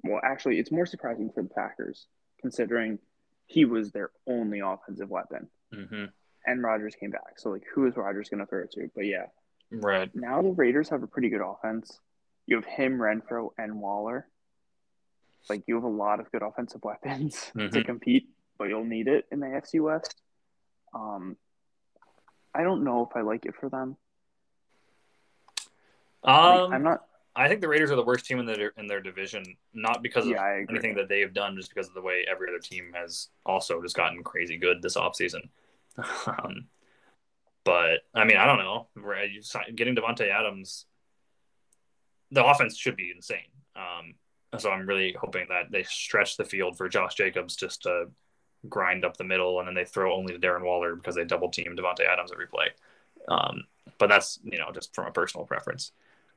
well, 0.03 0.21
actually, 0.23 0.59
it's 0.59 0.71
more 0.71 0.87
surprising 0.87 1.31
for 1.35 1.43
the 1.43 1.49
Packers 1.49 2.07
considering 2.41 2.99
he 3.47 3.65
was 3.65 3.91
their 3.91 4.11
only 4.27 4.61
offensive 4.61 5.11
weapon. 5.11 5.49
Mm-hmm. 5.75 6.05
And 6.47 6.63
Rodgers 6.63 6.95
came 6.95 7.11
back. 7.11 7.39
So, 7.39 7.51
like, 7.51 7.65
who 7.75 7.87
is 7.87 7.97
Rodgers 7.97 8.29
going 8.29 8.41
to 8.41 8.47
throw 8.47 8.63
it 8.63 8.73
to? 8.73 8.91
But 8.95 9.07
yeah. 9.07 9.27
Right. 9.71 10.11
Now 10.15 10.43
the 10.43 10.51
Raiders 10.51 10.91
have 10.91 11.03
a 11.03 11.07
pretty 11.07 11.31
good 11.31 11.41
offense. 11.41 12.01
You 12.47 12.57
have 12.57 12.67
him, 12.67 12.99
Renfrow, 12.99 13.51
and 13.59 13.81
Waller. 13.81 14.29
Like, 15.49 15.65
you 15.67 15.75
have 15.75 15.85
a 15.85 15.89
lot 15.89 16.21
of 16.21 16.31
good 16.31 16.43
offensive 16.43 16.81
weapons 16.85 17.53
mm-hmm. 17.57 17.69
to 17.69 17.85
compete, 17.85 18.29
but 18.59 18.69
you'll 18.69 18.85
need 18.85 19.09
it 19.09 19.27
in 19.31 19.41
the 19.41 19.47
AFC 19.47 19.81
West. 19.81 20.15
Um, 20.95 21.37
I 22.55 22.63
don't 22.63 22.85
know 22.85 23.07
if 23.09 23.17
I 23.17 23.23
like 23.23 23.47
it 23.47 23.55
for 23.59 23.69
them. 23.69 23.97
Um, 26.23 26.35
like, 26.35 26.73
I'm 26.73 26.83
not. 26.83 27.05
I 27.37 27.49
think 27.49 27.61
the 27.61 27.69
Raiders 27.69 27.91
are 27.91 27.97
the 27.97 28.05
worst 28.05 28.27
team 28.27 28.39
in 28.39 28.47
their 28.47 28.73
in 28.77 28.87
their 28.87 29.01
division, 29.01 29.45
not 29.73 30.03
because 30.03 30.27
yeah, 30.27 30.37
of 30.37 30.71
anything 30.71 30.95
that 30.95 31.09
they 31.09 31.21
have 31.21 31.35
done, 31.35 31.57
just 31.57 31.69
because 31.75 31.89
of 31.89 31.95
the 31.95 32.01
way 32.01 32.25
every 32.31 32.49
other 32.49 32.61
team 32.61 32.93
has 32.95 33.29
also 33.45 33.83
just 33.83 33.97
gotten 33.97 34.23
crazy 34.23 34.57
good 34.57 34.81
this 34.81 34.97
offseason. 34.97 35.49
um, 36.27 36.67
but 37.65 38.03
I 38.15 38.25
mean, 38.25 38.37
I 38.37 38.47
don't 38.47 38.59
know. 38.59 38.87
Getting 39.75 39.97
Davante 39.97 40.31
Adams, 40.31 40.87
the 42.35 42.45
offense 42.45 42.77
should 42.77 42.97
be 42.97 43.13
insane. 43.15 43.39
Um, 43.77 44.15
so 44.59 44.71
I'm 44.71 44.87
really 44.87 45.17
hoping 45.19 45.47
that 45.49 45.71
they 45.71 45.85
stretch 45.85 46.37
the 46.37 46.45
field 46.45 46.77
for 46.77 46.89
Josh 46.89 47.15
Jacobs 47.15 47.57
just 47.57 47.83
to 47.83 48.07
grind 48.69 49.05
up 49.05 49.17
the 49.17 49.25
middle, 49.25 49.59
and 49.59 49.69
then 49.69 49.75
they 49.75 49.85
throw 49.85 50.15
only 50.15 50.33
to 50.33 50.39
Darren 50.39 50.65
Waller 50.65 50.95
because 50.97 51.15
they 51.15 51.25
double 51.25 51.51
team 51.51 51.77
Davante 51.77 52.07
Adams 52.07 52.33
every 52.33 52.47
play. 52.47 52.69
Um, 53.29 53.65
but 53.99 54.09
that's 54.09 54.39
you 54.45 54.59
know 54.59 54.71
just 54.73 54.95
from 54.95 55.07
a 55.07 55.13
personal 55.13 55.47
preference. 55.47 55.93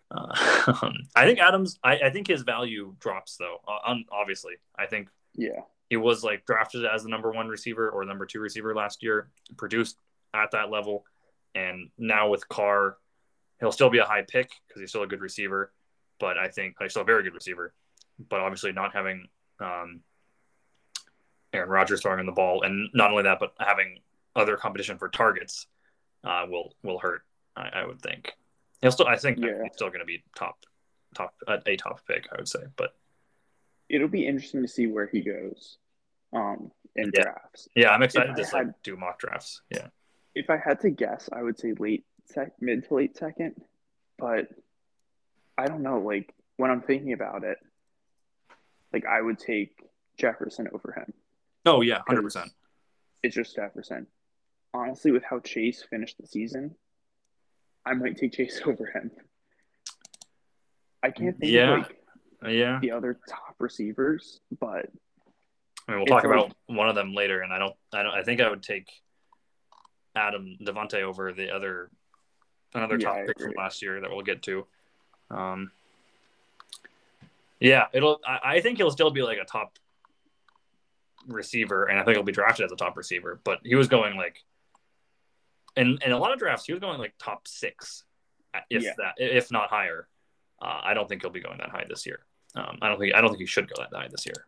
Uh, 0.09 0.27
I 1.15 1.25
think 1.25 1.39
Adams. 1.39 1.79
I, 1.83 1.99
I, 2.05 2.09
think 2.11 2.27
his 2.27 2.43
value 2.43 2.95
drops 2.99 3.37
though. 3.37 3.57
Obviously, 4.11 4.53
I 4.77 4.85
think. 4.85 5.09
Yeah. 5.35 5.61
He 5.89 5.95
was 5.95 6.21
like 6.21 6.45
drafted 6.45 6.85
as 6.85 7.03
the 7.03 7.09
number 7.09 7.31
one 7.31 7.47
receiver 7.47 7.89
or 7.89 8.03
number 8.03 8.25
two 8.25 8.41
receiver 8.41 8.75
last 8.75 9.01
year, 9.01 9.29
produced 9.55 9.95
at 10.33 10.51
that 10.51 10.69
level, 10.69 11.05
and 11.55 11.89
now 11.97 12.27
with 12.27 12.49
Carr, 12.49 12.97
he'll 13.61 13.71
still 13.71 13.89
be 13.89 13.99
a 13.99 14.03
high 14.03 14.23
pick 14.27 14.51
because 14.67 14.81
he's 14.81 14.89
still 14.89 15.03
a 15.03 15.07
good 15.07 15.21
receiver. 15.21 15.71
But 16.19 16.37
I 16.37 16.49
think 16.49 16.75
he's 16.79 16.91
still 16.91 17.03
a 17.03 17.05
very 17.05 17.23
good 17.23 17.33
receiver. 17.33 17.73
But 18.29 18.39
obviously, 18.39 18.71
not 18.71 18.93
having 18.93 19.27
um, 19.59 20.01
Aaron 21.53 21.69
Rodgers 21.69 22.01
throwing 22.01 22.19
in 22.19 22.25
the 22.25 22.31
ball, 22.31 22.63
and 22.63 22.89
not 22.93 23.11
only 23.11 23.23
that, 23.23 23.39
but 23.39 23.53
having 23.59 23.99
other 24.35 24.57
competition 24.57 24.97
for 24.97 25.09
targets 25.09 25.67
uh, 26.23 26.45
will 26.49 26.73
will 26.83 26.99
hurt. 26.99 27.21
I, 27.55 27.69
I 27.81 27.85
would 27.85 28.01
think. 28.01 28.33
He'll 28.81 28.91
still, 28.91 29.07
I 29.07 29.17
think, 29.17 29.39
yeah. 29.39 29.63
he's 29.63 29.73
still 29.73 29.87
going 29.87 30.01
to 30.01 30.05
be 30.05 30.23
top, 30.37 30.59
top, 31.15 31.33
a 31.47 31.75
top 31.77 32.05
pick, 32.07 32.27
I 32.31 32.35
would 32.37 32.47
say. 32.47 32.59
But 32.75 32.91
it'll 33.89 34.07
be 34.07 34.27
interesting 34.27 34.61
to 34.61 34.67
see 34.67 34.85
where 34.85 35.07
he 35.07 35.21
goes, 35.21 35.77
um, 36.33 36.71
in 36.95 37.11
yeah. 37.15 37.23
drafts. 37.23 37.67
Yeah, 37.75 37.89
I'm 37.89 38.03
excited 38.03 38.37
if 38.37 38.51
to 38.51 38.55
like, 38.55 38.67
do 38.83 38.95
mock 38.95 39.19
drafts. 39.19 39.61
Yeah. 39.71 39.87
If 40.35 40.51
I 40.51 40.57
had 40.57 40.79
to 40.81 40.91
guess, 40.91 41.27
I 41.33 41.41
would 41.41 41.57
say 41.57 41.73
late, 41.79 42.05
sec- 42.25 42.61
mid 42.61 42.87
to 42.87 42.93
late 42.93 43.17
second, 43.17 43.55
but 44.19 44.47
I 45.57 45.65
don't 45.65 45.81
know. 45.83 45.99
Like 45.99 46.33
when 46.57 46.71
I'm 46.71 46.81
thinking 46.81 47.13
about 47.13 47.43
it, 47.43 47.57
like 48.93 49.05
I 49.05 49.21
would 49.21 49.39
take 49.39 49.71
Jefferson 50.17 50.67
over 50.73 50.93
him. 50.93 51.13
Oh 51.65 51.81
yeah, 51.81 52.01
hundred 52.07 52.23
percent. 52.23 52.51
It's 53.23 53.35
just 53.35 53.55
Jefferson. 53.55 54.07
honestly, 54.73 55.11
with 55.11 55.23
how 55.23 55.39
Chase 55.39 55.83
finished 55.89 56.17
the 56.19 56.27
season, 56.27 56.75
I 57.85 57.93
might 57.93 58.17
take 58.17 58.33
Chase 58.33 58.61
over 58.65 58.85
him. 58.93 59.11
I 61.03 61.11
can't 61.11 61.37
think 61.37 61.51
Yeah. 61.51 61.73
of 61.73 61.79
like 61.83 61.97
uh, 62.45 62.49
Yeah. 62.49 62.79
the 62.81 62.91
other 62.91 63.19
top 63.27 63.55
receivers, 63.59 64.39
but 64.59 64.85
I 65.87 65.91
mean, 65.91 65.99
we'll 65.99 66.05
talk 66.05 66.23
like- 66.23 66.33
about 66.33 66.53
one 66.67 66.89
of 66.89 66.95
them 66.95 67.13
later, 67.13 67.41
and 67.41 67.51
I 67.51 67.59
don't, 67.59 67.75
I 67.93 68.03
don't, 68.03 68.13
I 68.13 68.23
think 68.23 68.41
I 68.41 68.49
would 68.49 68.61
take 68.61 68.87
Adam 70.15 70.57
Davante 70.61 71.01
over 71.01 71.31
the 71.33 71.49
other, 71.51 71.89
another 72.73 72.97
Yeah, 72.99 73.07
top 73.07 73.25
pick 73.25 73.39
from 73.41 73.53
last 73.57 73.81
year 73.81 73.99
that 74.01 74.09
we'll 74.11 74.21
get 74.21 74.43
to. 74.43 74.67
Um, 75.29 75.71
yeah, 77.59 77.85
it'll. 77.93 78.19
I, 78.25 78.55
I 78.55 78.61
think 78.61 78.77
he'll 78.77 78.91
still 78.91 79.11
be 79.11 79.21
like 79.21 79.37
a 79.39 79.45
top 79.45 79.77
receiver, 81.27 81.85
and 81.85 81.99
I 81.99 82.03
think 82.03 82.15
he'll 82.15 82.23
be 82.23 82.31
drafted 82.31 82.65
as 82.65 82.71
a 82.71 82.75
top 82.75 82.95
receiver. 82.97 83.39
But 83.43 83.59
he 83.63 83.75
was 83.75 83.87
going 83.87 84.15
like, 84.15 84.43
in 85.75 85.97
in 86.05 86.11
a 86.11 86.17
lot 86.17 86.33
of 86.33 86.39
drafts, 86.39 86.65
he 86.65 86.73
was 86.73 86.79
going 86.79 86.99
like 86.99 87.13
top 87.17 87.47
six, 87.47 88.03
if 88.69 88.83
Yeah. 88.83 88.91
that, 88.97 89.13
if 89.17 89.51
not 89.51 89.69
higher. 89.69 90.07
Uh, 90.61 90.81
I 90.83 90.93
don't 90.93 91.07
think 91.07 91.21
he'll 91.21 91.31
be 91.31 91.39
going 91.39 91.57
that 91.59 91.69
high 91.69 91.85
this 91.87 92.05
year. 92.05 92.19
Um, 92.55 92.79
I 92.81 92.89
don't 92.89 92.99
think 92.99 93.13
I 93.13 93.21
don't 93.21 93.29
think 93.29 93.41
he 93.41 93.45
should 93.45 93.69
go 93.69 93.75
that 93.81 93.95
high 93.95 94.07
this 94.09 94.25
year. 94.25 94.45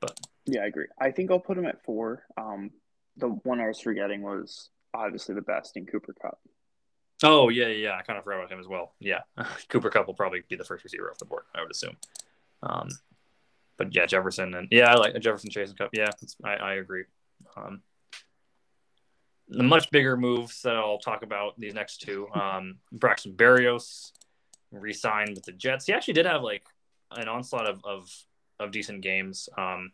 But 0.00 0.18
yeah, 0.46 0.62
I 0.62 0.66
agree. 0.66 0.86
I 0.98 1.10
think 1.10 1.30
I'll 1.30 1.40
put 1.40 1.58
him 1.58 1.66
at 1.66 1.82
four. 1.84 2.24
Um, 2.38 2.70
the 3.16 3.28
one 3.28 3.60
I 3.60 3.68
was 3.68 3.80
forgetting 3.80 4.22
was 4.22 4.70
obviously 4.94 5.34
the 5.34 5.42
best 5.42 5.76
in 5.76 5.86
Cooper 5.86 6.14
Kupp. 6.20 6.38
Oh 7.22 7.48
yeah, 7.48 7.68
yeah. 7.68 7.96
I 7.96 8.02
kind 8.02 8.18
of 8.18 8.24
forgot 8.24 8.38
about 8.38 8.52
him 8.52 8.60
as 8.60 8.68
well. 8.68 8.92
Yeah, 9.00 9.20
Cooper 9.68 9.90
Kupp 9.90 10.06
will 10.06 10.14
probably 10.14 10.42
be 10.48 10.56
the 10.56 10.64
first 10.64 10.84
receiver 10.84 11.10
off 11.10 11.18
the 11.18 11.24
board, 11.24 11.44
I 11.54 11.62
would 11.62 11.70
assume. 11.70 11.96
Um, 12.62 12.88
but 13.76 13.94
yeah, 13.94 14.06
Jefferson 14.06 14.54
and 14.54 14.68
yeah, 14.70 14.92
I 14.92 14.96
like 14.96 15.18
Jefferson 15.20 15.50
Chase 15.50 15.70
and 15.70 15.78
Kupp. 15.78 15.90
Yeah, 15.92 16.10
I 16.44 16.54
I 16.54 16.74
agree. 16.74 17.04
Um, 17.56 17.82
the 19.48 19.62
much 19.62 19.90
bigger 19.90 20.16
moves 20.16 20.62
that 20.62 20.76
I'll 20.76 20.98
talk 20.98 21.22
about 21.22 21.58
these 21.58 21.74
next 21.74 21.98
two. 21.98 22.28
Um, 22.36 22.78
Braxton 22.92 23.32
Berrios 23.32 24.12
re-signed 24.72 25.30
with 25.34 25.44
the 25.44 25.52
Jets. 25.52 25.86
He 25.86 25.92
actually 25.92 26.14
did 26.14 26.26
have 26.26 26.42
like 26.42 26.64
an 27.12 27.28
onslaught 27.28 27.68
of 27.68 27.84
of, 27.84 28.10
of 28.60 28.72
decent 28.72 29.00
games. 29.00 29.48
Um, 29.56 29.92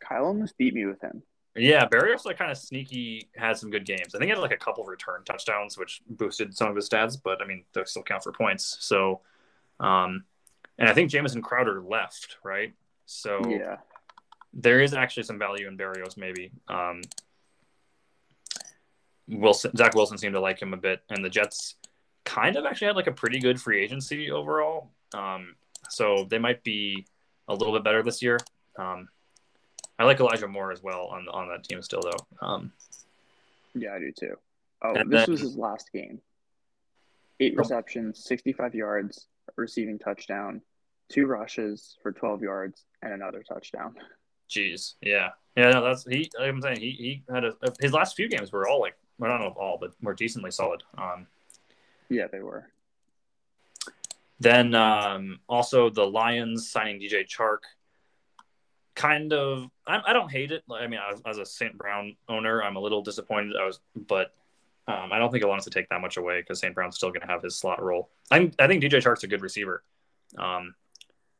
Kyle 0.00 0.26
almost 0.26 0.56
beat 0.56 0.74
me 0.74 0.86
with 0.86 1.00
him. 1.00 1.22
Yeah, 1.56 1.86
Berrios 1.86 2.24
like 2.24 2.38
kind 2.38 2.50
of 2.50 2.56
sneaky 2.56 3.28
had 3.34 3.58
some 3.58 3.70
good 3.70 3.84
games. 3.84 4.14
I 4.14 4.18
think 4.18 4.24
he 4.24 4.30
had 4.30 4.38
like 4.38 4.52
a 4.52 4.56
couple 4.56 4.84
return 4.84 5.22
touchdowns, 5.24 5.76
which 5.76 6.00
boosted 6.08 6.56
some 6.56 6.68
of 6.68 6.76
his 6.76 6.88
stats, 6.88 7.18
but 7.22 7.42
I 7.42 7.46
mean 7.46 7.64
they 7.72 7.82
still 7.84 8.02
count 8.02 8.22
for 8.22 8.32
points. 8.32 8.76
So, 8.80 9.20
um, 9.80 10.24
and 10.78 10.88
I 10.88 10.94
think 10.94 11.10
Jamison 11.10 11.42
Crowder 11.42 11.82
left, 11.82 12.36
right? 12.44 12.72
So 13.06 13.40
Yeah, 13.48 13.78
there 14.52 14.80
is 14.80 14.94
actually 14.94 15.24
some 15.24 15.38
value 15.38 15.66
in 15.66 15.76
Berrios, 15.76 16.16
maybe. 16.16 16.52
Um, 16.68 17.02
Wilson, 19.28 19.76
Zach 19.76 19.94
Wilson 19.94 20.18
seemed 20.18 20.34
to 20.34 20.40
like 20.40 20.60
him 20.60 20.72
a 20.72 20.76
bit, 20.76 21.02
and 21.10 21.24
the 21.24 21.30
Jets 21.30 21.76
kind 22.24 22.56
of 22.56 22.64
actually 22.64 22.88
had 22.88 22.96
like 22.96 23.06
a 23.06 23.12
pretty 23.12 23.40
good 23.40 23.60
free 23.60 23.82
agency 23.82 24.30
overall. 24.30 24.90
Um, 25.14 25.56
so 25.88 26.26
they 26.28 26.38
might 26.38 26.62
be 26.62 27.06
a 27.48 27.54
little 27.54 27.72
bit 27.72 27.84
better 27.84 28.02
this 28.02 28.22
year. 28.22 28.38
Um, 28.78 29.08
I 30.00 30.04
like 30.04 30.18
Elijah 30.18 30.48
Moore 30.48 30.72
as 30.72 30.82
well 30.82 31.06
on 31.12 31.28
on 31.28 31.48
that 31.50 31.62
team 31.64 31.82
still, 31.82 32.00
though. 32.02 32.46
Um, 32.46 32.72
yeah, 33.74 33.94
I 33.94 33.98
do 33.98 34.10
too. 34.12 34.34
Oh, 34.82 34.94
this 34.94 35.04
then- 35.08 35.30
was 35.30 35.40
his 35.40 35.56
last 35.56 35.92
game. 35.92 36.20
Eight 37.38 37.56
receptions, 37.56 38.22
65 38.24 38.74
yards, 38.74 39.26
receiving 39.56 39.98
touchdown, 39.98 40.60
two 41.08 41.26
rushes 41.26 41.96
for 42.02 42.12
12 42.12 42.42
yards, 42.42 42.84
and 43.02 43.12
another 43.14 43.42
touchdown. 43.42 43.94
Jeez, 44.48 44.94
yeah, 45.00 45.30
yeah. 45.56 45.70
No, 45.70 45.82
that's 45.84 46.04
he. 46.04 46.30
Like 46.38 46.48
I'm 46.48 46.60
saying 46.62 46.80
he 46.80 46.90
he 46.90 47.22
had 47.32 47.44
a, 47.44 47.54
his 47.80 47.92
last 47.92 48.16
few 48.16 48.28
games 48.28 48.52
were 48.52 48.66
all 48.68 48.80
like 48.80 48.96
well, 49.18 49.30
I 49.30 49.34
don't 49.34 49.44
know 49.44 49.52
if 49.52 49.56
all, 49.58 49.76
but 49.78 49.92
were 50.02 50.14
decently 50.14 50.50
solid. 50.50 50.82
Um, 50.96 51.26
Yeah, 52.08 52.26
they 52.32 52.40
were. 52.40 52.66
then 54.40 54.74
um, 54.74 55.40
also 55.48 55.90
the 55.90 56.04
Lions 56.06 56.70
signing 56.70 56.98
DJ 57.00 57.26
Chark. 57.26 57.58
Kind 58.96 59.32
of, 59.32 59.70
I, 59.90 60.10
I 60.10 60.12
don't 60.12 60.30
hate 60.30 60.52
it. 60.52 60.62
I 60.70 60.86
mean, 60.86 61.00
as, 61.26 61.38
a 61.38 61.44
St. 61.44 61.76
Brown 61.76 62.16
owner, 62.28 62.62
I'm 62.62 62.76
a 62.76 62.80
little 62.80 63.02
disappointed. 63.02 63.54
I 63.60 63.66
was, 63.66 63.80
but 63.94 64.32
um, 64.86 65.12
I 65.12 65.18
don't 65.18 65.30
think 65.30 65.42
it 65.42 65.48
wants 65.48 65.64
to 65.64 65.70
take 65.70 65.88
that 65.88 66.00
much 66.00 66.16
away 66.16 66.40
because 66.40 66.60
St. 66.60 66.74
Brown's 66.74 66.96
still 66.96 67.10
going 67.10 67.22
to 67.22 67.26
have 67.26 67.42
his 67.42 67.56
slot 67.56 67.82
role. 67.82 68.10
I'm, 68.30 68.52
I 68.58 68.66
think 68.66 68.82
DJ 68.82 69.02
Chark's 69.02 69.24
a 69.24 69.28
good 69.28 69.42
receiver. 69.42 69.82
Um, 70.38 70.74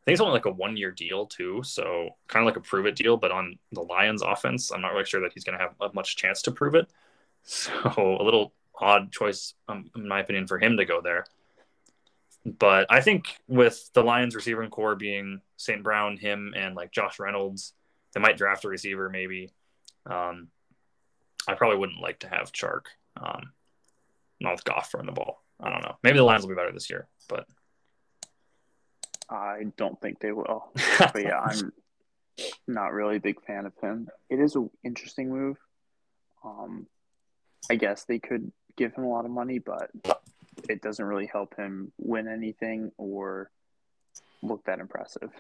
I 0.01 0.05
think 0.05 0.15
it's 0.15 0.21
only 0.21 0.33
like 0.33 0.47
a 0.47 0.51
one 0.51 0.77
year 0.77 0.91
deal 0.91 1.27
too, 1.27 1.63
so 1.63 2.11
kind 2.27 2.43
of 2.43 2.47
like 2.47 2.57
a 2.57 2.67
prove 2.67 2.87
it 2.87 2.97
deal. 2.97 3.17
But 3.17 3.33
on 3.33 3.59
the 3.73 3.83
Lions 3.83 4.23
offense, 4.23 4.73
I'm 4.73 4.81
not 4.81 4.93
really 4.93 5.05
sure 5.05 5.21
that 5.21 5.33
he's 5.35 5.45
going 5.45 5.59
to 5.59 5.65
have 5.65 5.75
a 5.81 5.93
much 5.95 6.17
chance 6.17 6.43
to 6.43 6.51
prove 6.51 6.75
it. 6.75 6.89
So 7.43 7.73
a 8.21 8.23
little 8.23 8.53
odd 8.79 9.11
choice, 9.13 9.55
um, 9.67 9.91
in 9.97 10.07
my 10.07 10.21
opinion, 10.21 10.47
for 10.47 10.59
him 10.59 10.77
to 10.77 10.85
go 10.85 11.01
there. 11.01 11.25
But 12.45 12.87
I 12.91 13.01
think 13.01 13.35
with 13.49 13.91
the 13.95 14.03
Lions 14.03 14.35
receiving 14.35 14.69
corps 14.69 14.95
being 14.95 15.41
St. 15.57 15.83
Brown, 15.83 16.19
him, 16.19 16.53
and 16.55 16.75
like 16.75 16.93
Josh 16.93 17.19
Reynolds, 17.19 17.73
they 18.15 18.21
might 18.21 18.37
draft 18.37 18.65
a 18.65 18.69
receiver 18.69 19.09
maybe. 19.09 19.51
Um, 20.07 20.49
I 21.49 21.55
probably 21.55 21.79
wouldn't 21.79 22.01
like 22.01 22.21
to 22.21 22.29
have 22.29 22.53
Chark, 22.53 22.83
um, 23.17 23.53
not 24.41 24.53
with 24.53 24.65
Goff 24.65 24.91
throwing 24.91 25.07
the 25.07 25.13
ball. 25.13 25.43
I 25.59 25.71
don't 25.71 25.83
know. 25.83 25.97
Maybe 26.03 26.19
the 26.19 26.25
Lions 26.25 26.43
will 26.43 26.51
be 26.51 26.57
better 26.57 26.73
this 26.73 26.91
year, 26.91 27.09
but 27.29 27.47
I 29.29 29.67
don't 29.77 30.01
think 30.01 30.21
they 30.21 30.33
will. 30.33 30.73
But 30.99 31.23
yeah, 31.23 31.39
I'm 31.39 31.73
not 32.67 32.93
really 32.93 33.17
a 33.17 33.21
big 33.21 33.43
fan 33.45 33.67
of 33.67 33.73
him. 33.83 34.09
It 34.29 34.41
is 34.41 34.55
an 34.55 34.71
interesting 34.85 35.31
move. 35.31 35.57
Um, 36.45 36.87
I 37.71 37.77
guess 37.77 38.05
they 38.05 38.19
could 38.19 38.51
give 38.77 38.95
him 38.95 39.05
a 39.05 39.09
lot 39.09 39.25
of 39.25 39.31
money, 39.31 39.59
but 39.59 39.91
it 40.69 40.83
doesn't 40.83 41.05
really 41.05 41.27
help 41.27 41.57
him 41.57 41.93
win 41.99 42.29
anything 42.29 42.93
or 42.97 43.51
look 44.43 44.65
that 44.65 44.79
impressive. 44.81 45.31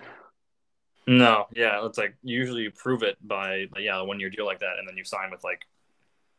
No, 1.06 1.46
yeah, 1.54 1.84
it's 1.86 1.98
like 1.98 2.14
usually 2.22 2.62
you 2.62 2.70
prove 2.70 3.02
it 3.02 3.16
by 3.26 3.66
yeah 3.78 4.00
a 4.00 4.04
one 4.04 4.20
year 4.20 4.30
deal 4.30 4.46
like 4.46 4.60
that, 4.60 4.78
and 4.78 4.88
then 4.88 4.96
you 4.96 5.04
sign 5.04 5.30
with 5.30 5.42
like 5.42 5.66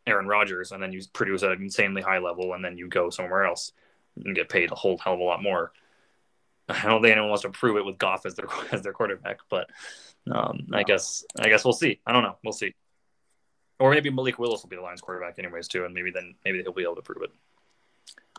Aaron 0.07 0.27
Rodgers, 0.27 0.71
and 0.71 0.81
then 0.81 0.93
you 0.93 1.01
produce 1.13 1.43
at 1.43 1.51
an 1.51 1.61
insanely 1.61 2.01
high 2.01 2.19
level, 2.19 2.53
and 2.53 2.63
then 2.63 2.77
you 2.77 2.87
go 2.87 3.09
somewhere 3.09 3.45
else 3.45 3.71
and 4.23 4.35
get 4.35 4.49
paid 4.49 4.71
a 4.71 4.75
whole 4.75 4.97
hell 4.97 5.13
of 5.13 5.19
a 5.19 5.23
lot 5.23 5.41
more. 5.41 5.71
I 6.69 6.83
don't 6.83 7.01
think 7.01 7.11
anyone 7.11 7.29
wants 7.29 7.43
to 7.43 7.49
prove 7.49 7.77
it 7.77 7.85
with 7.85 7.97
Goff 7.97 8.25
as 8.25 8.35
their 8.35 8.47
as 8.71 8.81
their 8.81 8.93
quarterback, 8.93 9.39
but 9.49 9.69
um, 10.31 10.67
I 10.73 10.83
guess 10.83 11.23
I 11.39 11.49
guess 11.49 11.65
we'll 11.65 11.73
see. 11.73 11.99
I 12.05 12.11
don't 12.11 12.23
know, 12.23 12.37
we'll 12.43 12.53
see. 12.53 12.75
Or 13.79 13.89
maybe 13.89 14.11
Malik 14.11 14.37
Willis 14.37 14.61
will 14.61 14.69
be 14.69 14.75
the 14.75 14.83
Lions 14.83 15.01
quarterback 15.01 15.39
anyways 15.39 15.67
too, 15.67 15.85
and 15.85 15.93
maybe 15.93 16.11
then 16.11 16.35
maybe 16.45 16.61
he'll 16.61 16.71
be 16.71 16.83
able 16.83 16.95
to 16.95 17.01
prove 17.01 17.23
it. 17.23 17.31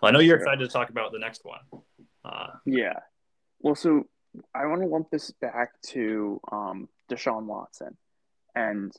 Well, 0.01 0.09
I 0.09 0.12
know 0.12 0.20
you're 0.20 0.37
excited 0.37 0.61
to 0.61 0.68
talk 0.68 0.91
about 0.91 1.12
the 1.12 1.18
next 1.18 1.45
one. 1.45 1.61
Uh, 2.25 2.49
Yeah. 2.64 3.01
Well, 3.61 3.75
so 3.75 4.07
I 4.55 4.66
want 4.66 4.83
to 4.83 4.89
lump 4.89 5.11
this 5.11 5.30
back 5.30 5.72
to 5.89 6.41
um, 6.51 6.89
Deshaun 7.11 7.45
Watson, 7.45 7.97
and 8.55 8.93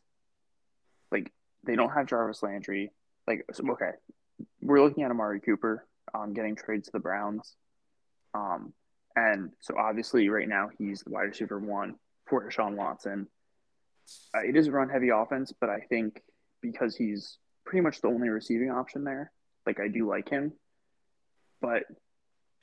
like 1.12 1.32
they 1.64 1.76
don't 1.76 1.92
have 1.92 2.08
Jarvis 2.08 2.44
Landry. 2.44 2.92
Like, 3.28 3.46
okay, 3.58 3.92
we're 4.62 4.84
looking 4.84 5.04
at 5.04 5.12
Amari 5.12 5.40
Cooper 5.40 5.88
um, 6.14 6.34
getting 6.34 6.56
traded 6.56 6.86
to 6.86 6.92
the 6.92 7.00
Browns, 7.00 7.56
um, 8.34 8.74
and 9.16 9.52
so 9.60 9.76
obviously 9.78 10.30
right 10.30 10.48
now 10.48 10.70
he's 10.78 11.02
the 11.02 11.12
wide 11.12 11.24
receiver 11.24 11.60
one 11.60 11.96
for 12.28 12.48
Deshaun 12.48 12.76
Watson. 12.76 13.28
Uh, 14.36 14.42
it 14.48 14.56
is 14.56 14.68
a 14.68 14.72
run 14.72 14.90
heavy 14.90 15.10
offense, 15.10 15.54
but 15.60 15.70
I 15.70 15.80
think 15.80 16.22
because 16.62 16.96
he's 16.96 17.38
pretty 17.66 17.82
much 17.82 18.02
the 18.02 18.08
only 18.08 18.30
receiving 18.30 18.70
option 18.70 19.04
there, 19.04 19.32
like 19.66 19.80
I 19.80 19.88
do 19.88 20.08
like 20.08 20.30
him, 20.30 20.54
but 21.62 21.84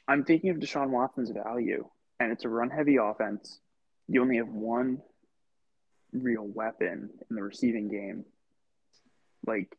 I'm 0.07 0.25
thinking 0.25 0.51
of 0.51 0.59
Deshaun 0.59 0.91
Watson's 0.91 1.31
value, 1.31 1.89
and 2.21 2.31
it's 2.31 2.45
a 2.45 2.49
run 2.49 2.71
heavy 2.71 2.97
offense. 2.97 3.61
You 4.07 4.21
only 4.21 4.37
have 4.37 4.49
one 4.49 5.01
real 6.13 6.47
weapon 6.47 7.11
in 7.29 7.37
the 7.37 7.43
receiving 7.43 7.89
game. 7.89 8.25
Like, 9.47 9.75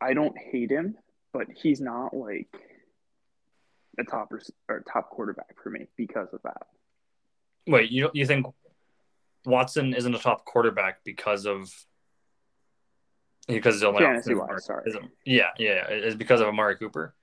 I 0.00 0.12
don't 0.12 0.36
hate 0.36 0.70
him, 0.70 0.96
but 1.32 1.46
he's 1.54 1.80
not 1.80 2.14
like 2.14 2.54
a 3.98 4.04
top 4.04 4.30
or 4.68 4.84
top 4.92 5.08
quarterback 5.08 5.56
for 5.62 5.70
me 5.70 5.86
because 5.96 6.28
of 6.34 6.42
that. 6.42 6.62
wait, 7.66 7.90
you 7.90 8.10
you 8.12 8.26
think 8.26 8.46
Watson 9.46 9.94
isn't 9.94 10.14
a 10.14 10.18
top 10.18 10.44
quarterback 10.44 11.02
because 11.04 11.46
of 11.46 11.72
because 13.48 13.76
he's 13.76 13.84
only 13.84 14.04
Fantasy 14.04 14.34
wise, 14.34 14.66
sorry. 14.66 14.82
is 14.84 14.96
yeah, 15.24 15.50
yeah, 15.58 15.86
it's 15.88 16.16
because 16.16 16.42
of 16.42 16.48
Amari 16.48 16.76
Cooper. 16.76 17.14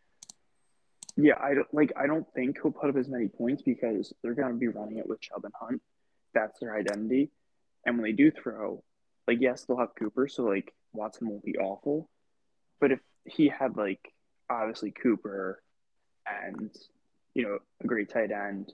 Yeah, 1.15 1.35
I 1.39 1.53
don't 1.53 1.71
like. 1.73 1.93
I 1.95 2.07
don't 2.07 2.25
think 2.33 2.57
he'll 2.61 2.71
put 2.71 2.89
up 2.89 2.97
as 2.97 3.07
many 3.07 3.27
points 3.27 3.61
because 3.61 4.13
they're 4.21 4.33
going 4.33 4.53
to 4.53 4.57
be 4.59 4.67
running 4.67 4.97
it 4.97 5.07
with 5.07 5.21
Chubb 5.21 5.45
and 5.45 5.53
Hunt. 5.59 5.81
That's 6.33 6.59
their 6.59 6.75
identity. 6.75 7.29
And 7.85 7.97
when 7.97 8.03
they 8.03 8.13
do 8.13 8.31
throw, 8.31 8.83
like 9.27 9.37
yes, 9.39 9.65
they'll 9.65 9.77
have 9.77 9.95
Cooper, 9.97 10.27
so 10.27 10.43
like 10.43 10.73
Watson 10.91 11.29
won't 11.29 11.43
be 11.43 11.57
awful. 11.57 12.09
But 12.79 12.91
if 12.91 12.99
he 13.25 13.47
had 13.47 13.77
like 13.77 14.13
obviously 14.49 14.91
Cooper 14.91 15.61
and 16.25 16.71
you 17.35 17.43
know 17.43 17.59
a 17.83 17.87
great 17.87 18.09
tight 18.09 18.31
end 18.31 18.73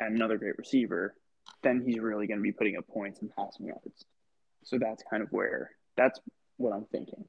and 0.00 0.16
another 0.16 0.38
great 0.38 0.58
receiver, 0.58 1.14
then 1.62 1.82
he's 1.84 1.98
really 1.98 2.26
going 2.26 2.38
to 2.38 2.42
be 2.42 2.52
putting 2.52 2.76
up 2.76 2.86
points 2.88 3.20
and 3.20 3.30
passing 3.36 3.66
yards. 3.66 4.04
So 4.64 4.78
that's 4.78 5.02
kind 5.10 5.22
of 5.22 5.28
where 5.30 5.72
that's 5.96 6.20
what 6.56 6.72
I'm 6.72 6.86
thinking. 6.86 7.24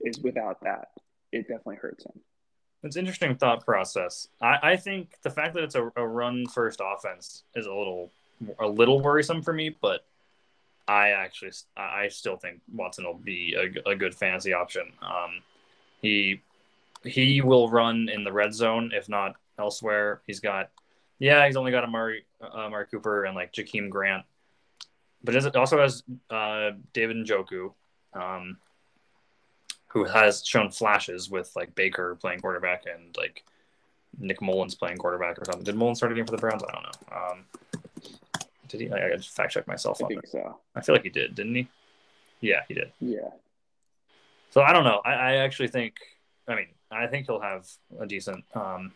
is 0.00 0.18
without 0.20 0.60
that, 0.62 0.88
it 1.32 1.42
definitely 1.42 1.76
hurts 1.76 2.04
him. 2.04 2.20
It's 2.86 2.96
interesting 2.96 3.36
thought 3.36 3.64
process. 3.64 4.28
I, 4.40 4.58
I 4.62 4.76
think 4.76 5.20
the 5.22 5.30
fact 5.30 5.54
that 5.54 5.64
it's 5.64 5.74
a, 5.74 5.90
a 5.96 6.06
run 6.06 6.46
first 6.46 6.80
offense 6.82 7.44
is 7.54 7.66
a 7.66 7.72
little 7.72 8.12
a 8.58 8.66
little 8.66 9.00
worrisome 9.00 9.42
for 9.42 9.52
me, 9.52 9.74
but 9.80 10.06
I 10.88 11.10
actually 11.10 11.52
I 11.76 12.08
still 12.08 12.36
think 12.36 12.60
Watson 12.72 13.04
will 13.04 13.14
be 13.14 13.56
a, 13.56 13.90
a 13.90 13.96
good 13.96 14.14
fantasy 14.14 14.52
option. 14.52 14.92
Um, 15.02 15.42
he 16.00 16.42
he 17.04 17.40
will 17.40 17.68
run 17.68 18.08
in 18.08 18.24
the 18.24 18.32
red 18.32 18.54
zone 18.54 18.92
if 18.94 19.08
not 19.08 19.36
elsewhere. 19.58 20.22
He's 20.26 20.40
got 20.40 20.70
yeah 21.18 21.44
he's 21.46 21.56
only 21.56 21.72
got 21.72 21.84
Amari 21.84 22.24
uh, 22.40 22.46
Amari 22.46 22.86
Cooper 22.86 23.24
and 23.24 23.34
like 23.34 23.52
Jakeem 23.52 23.90
Grant, 23.90 24.24
but 25.24 25.34
it 25.34 25.56
also 25.56 25.80
has 25.80 26.04
uh, 26.30 26.70
David 26.92 27.16
Njoku, 27.16 27.72
um, 28.12 28.58
who 29.96 30.04
has 30.04 30.44
shown 30.44 30.70
flashes 30.70 31.30
with 31.30 31.50
like 31.56 31.74
Baker 31.74 32.16
playing 32.20 32.40
quarterback 32.40 32.84
and 32.84 33.16
like 33.16 33.42
Nick 34.18 34.42
Mullens 34.42 34.74
playing 34.74 34.98
quarterback 34.98 35.38
or 35.38 35.44
something. 35.46 35.64
Did 35.64 35.74
Mullens 35.74 35.96
start 35.96 36.12
a 36.12 36.14
game 36.14 36.26
for 36.26 36.32
the 36.32 36.38
Browns? 36.38 36.62
I 36.62 36.70
don't 36.72 36.82
know. 36.82 37.16
Um, 37.16 37.44
did 38.68 38.80
he? 38.82 38.92
I, 38.92 39.12
I 39.12 39.16
just 39.16 39.30
fact 39.30 39.52
check 39.54 39.66
myself 39.66 40.02
I 40.02 40.04
on 40.04 40.08
think 40.10 40.24
it. 40.24 40.28
so. 40.30 40.58
I 40.74 40.82
feel 40.82 40.94
like 40.94 41.04
he 41.04 41.08
did, 41.08 41.34
didn't 41.34 41.54
he? 41.54 41.66
Yeah, 42.42 42.60
he 42.68 42.74
did. 42.74 42.92
Yeah. 43.00 43.30
So 44.50 44.60
I 44.60 44.74
don't 44.74 44.84
know. 44.84 45.00
I, 45.02 45.12
I 45.12 45.32
actually 45.36 45.68
think. 45.68 45.94
I 46.46 46.54
mean, 46.56 46.66
I 46.90 47.06
think 47.06 47.24
he'll 47.26 47.40
have 47.40 47.66
a 47.98 48.06
decent, 48.06 48.44
um, 48.54 48.92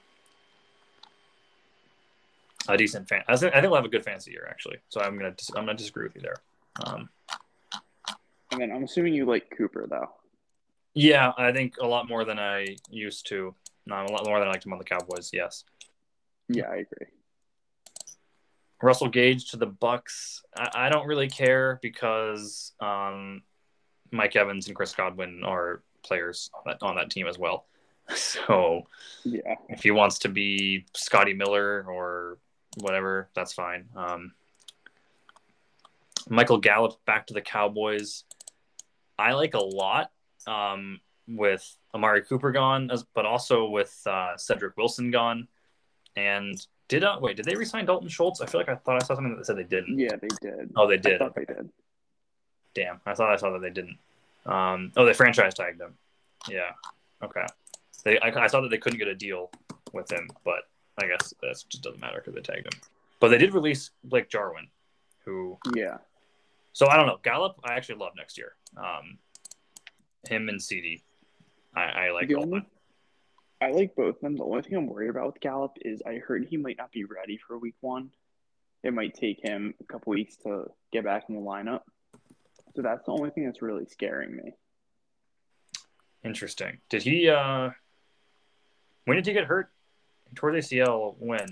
a 2.68 2.76
decent 2.76 3.08
fan. 3.08 3.22
I 3.26 3.36
think, 3.36 3.52
I 3.54 3.60
think 3.62 3.70
he'll 3.70 3.76
have 3.76 3.86
a 3.86 3.88
good 3.88 4.04
fantasy 4.04 4.32
year 4.32 4.46
actually. 4.50 4.76
So 4.90 5.00
I'm 5.00 5.16
gonna 5.16 5.30
dis- 5.30 5.50
I'm 5.56 5.64
gonna 5.64 5.78
disagree 5.78 6.04
with 6.04 6.14
you 6.16 6.20
there. 6.20 6.36
Um, 6.84 7.08
And 8.52 8.60
then 8.60 8.70
I'm 8.70 8.84
assuming 8.84 9.14
you 9.14 9.24
like 9.24 9.48
Cooper 9.56 9.86
though. 9.88 10.10
Yeah, 10.94 11.32
I 11.38 11.52
think 11.52 11.74
a 11.80 11.86
lot 11.86 12.08
more 12.08 12.24
than 12.24 12.38
I 12.38 12.76
used 12.90 13.26
to. 13.28 13.54
No, 13.86 13.94
a 13.96 14.10
lot 14.10 14.26
more 14.26 14.38
than 14.38 14.48
I 14.48 14.50
liked 14.50 14.66
him 14.66 14.72
on 14.72 14.78
the 14.78 14.84
Cowboys. 14.84 15.30
Yes. 15.32 15.64
Yeah, 16.48 16.64
I 16.68 16.76
agree. 16.76 17.06
Russell 18.82 19.08
Gage 19.08 19.50
to 19.50 19.56
the 19.56 19.66
Bucs. 19.66 20.40
I, 20.56 20.86
I 20.86 20.88
don't 20.88 21.06
really 21.06 21.28
care 21.28 21.78
because 21.82 22.72
um, 22.80 23.42
Mike 24.10 24.36
Evans 24.36 24.66
and 24.66 24.74
Chris 24.76 24.94
Godwin 24.94 25.42
are 25.44 25.82
players 26.02 26.50
on 26.54 26.62
that, 26.66 26.82
on 26.82 26.96
that 26.96 27.10
team 27.10 27.26
as 27.26 27.38
well. 27.38 27.66
So 28.16 28.86
Yeah. 29.22 29.54
if 29.68 29.84
he 29.84 29.92
wants 29.92 30.18
to 30.20 30.28
be 30.28 30.86
Scotty 30.96 31.32
Miller 31.32 31.84
or 31.88 32.38
whatever, 32.78 33.28
that's 33.36 33.52
fine. 33.52 33.88
Um, 33.94 34.32
Michael 36.28 36.58
Gallup 36.58 37.04
back 37.04 37.28
to 37.28 37.34
the 37.34 37.40
Cowboys. 37.40 38.24
I 39.16 39.34
like 39.34 39.54
a 39.54 39.62
lot 39.62 40.10
um, 40.46 41.00
with 41.28 41.76
Amari 41.94 42.22
Cooper 42.22 42.52
gone, 42.52 42.90
as, 42.90 43.04
but 43.14 43.26
also 43.26 43.68
with 43.68 44.00
uh, 44.06 44.36
Cedric 44.36 44.76
Wilson 44.76 45.10
gone. 45.10 45.48
And 46.16 46.54
did 46.88 47.04
uh, 47.04 47.18
wait? 47.20 47.36
Did 47.36 47.46
they 47.46 47.54
resign 47.54 47.86
Dalton 47.86 48.08
Schultz? 48.08 48.40
I 48.40 48.46
feel 48.46 48.60
like 48.60 48.68
I 48.68 48.74
thought 48.74 49.02
I 49.02 49.06
saw 49.06 49.14
something 49.14 49.36
that 49.36 49.46
said 49.46 49.56
they 49.56 49.64
didn't. 49.64 49.98
Yeah, 49.98 50.16
they 50.20 50.28
did. 50.40 50.72
Oh, 50.76 50.86
they 50.86 50.94
I 50.94 50.98
did. 50.98 51.18
thought 51.18 51.34
they 51.34 51.44
did. 51.44 51.68
Damn, 52.74 53.00
I 53.06 53.14
thought 53.14 53.30
I 53.30 53.36
saw 53.36 53.50
that 53.50 53.62
they 53.62 53.70
didn't. 53.70 53.98
Um, 54.46 54.92
oh, 54.96 55.04
they 55.04 55.12
franchise 55.12 55.54
tagged 55.54 55.80
him. 55.80 55.94
Yeah. 56.48 56.72
Okay. 57.22 57.44
They, 58.04 58.18
I, 58.18 58.44
I 58.44 58.46
saw 58.46 58.60
that 58.60 58.70
they 58.70 58.78
couldn't 58.78 58.98
get 58.98 59.08
a 59.08 59.14
deal 59.14 59.50
with 59.92 60.10
him, 60.10 60.28
but 60.44 60.60
I 61.02 61.06
guess 61.06 61.34
that 61.42 61.62
just 61.68 61.82
doesn't 61.82 62.00
matter 62.00 62.22
because 62.24 62.34
they 62.34 62.40
tagged 62.40 62.72
him. 62.72 62.80
But 63.20 63.28
they 63.28 63.38
did 63.38 63.54
release 63.54 63.90
Blake 64.04 64.28
Jarwin, 64.30 64.68
who. 65.24 65.58
Yeah. 65.74 65.98
So 66.72 66.88
I 66.88 66.96
don't 66.96 67.06
know. 67.06 67.18
Gallup, 67.22 67.60
I 67.64 67.74
actually 67.74 67.96
love 67.96 68.12
next 68.16 68.38
year. 68.38 68.54
Um, 68.76 69.18
him 70.28 70.48
and 70.48 70.62
CD, 70.62 71.02
I, 71.74 71.82
I 71.82 72.10
like 72.10 72.28
the 72.28 72.36
only. 72.36 72.66
I 73.60 73.70
like 73.72 73.94
both 73.94 74.16
of 74.16 74.20
them. 74.22 74.36
The 74.36 74.44
only 74.44 74.62
thing 74.62 74.74
I'm 74.76 74.86
worried 74.86 75.10
about 75.10 75.26
with 75.26 75.40
Gallup 75.40 75.76
is 75.82 76.02
I 76.06 76.14
heard 76.14 76.46
he 76.48 76.56
might 76.56 76.78
not 76.78 76.92
be 76.92 77.04
ready 77.04 77.36
for 77.36 77.58
week 77.58 77.74
one. 77.80 78.10
It 78.82 78.94
might 78.94 79.14
take 79.14 79.40
him 79.42 79.74
a 79.80 79.84
couple 79.84 80.12
weeks 80.12 80.36
to 80.44 80.70
get 80.92 81.04
back 81.04 81.24
in 81.28 81.34
the 81.34 81.40
lineup. 81.42 81.82
So 82.74 82.82
that's 82.82 83.04
the 83.04 83.12
only 83.12 83.30
thing 83.30 83.44
that's 83.44 83.60
really 83.60 83.84
scaring 83.84 84.34
me. 84.36 84.54
Interesting. 86.24 86.78
Did 86.88 87.02
he? 87.02 87.28
uh 87.28 87.70
When 89.04 89.16
did 89.16 89.26
he 89.26 89.32
get 89.32 89.44
hurt? 89.44 89.70
He 90.28 90.34
tore 90.34 90.52
the 90.52 90.58
ACL 90.58 91.16
when? 91.18 91.48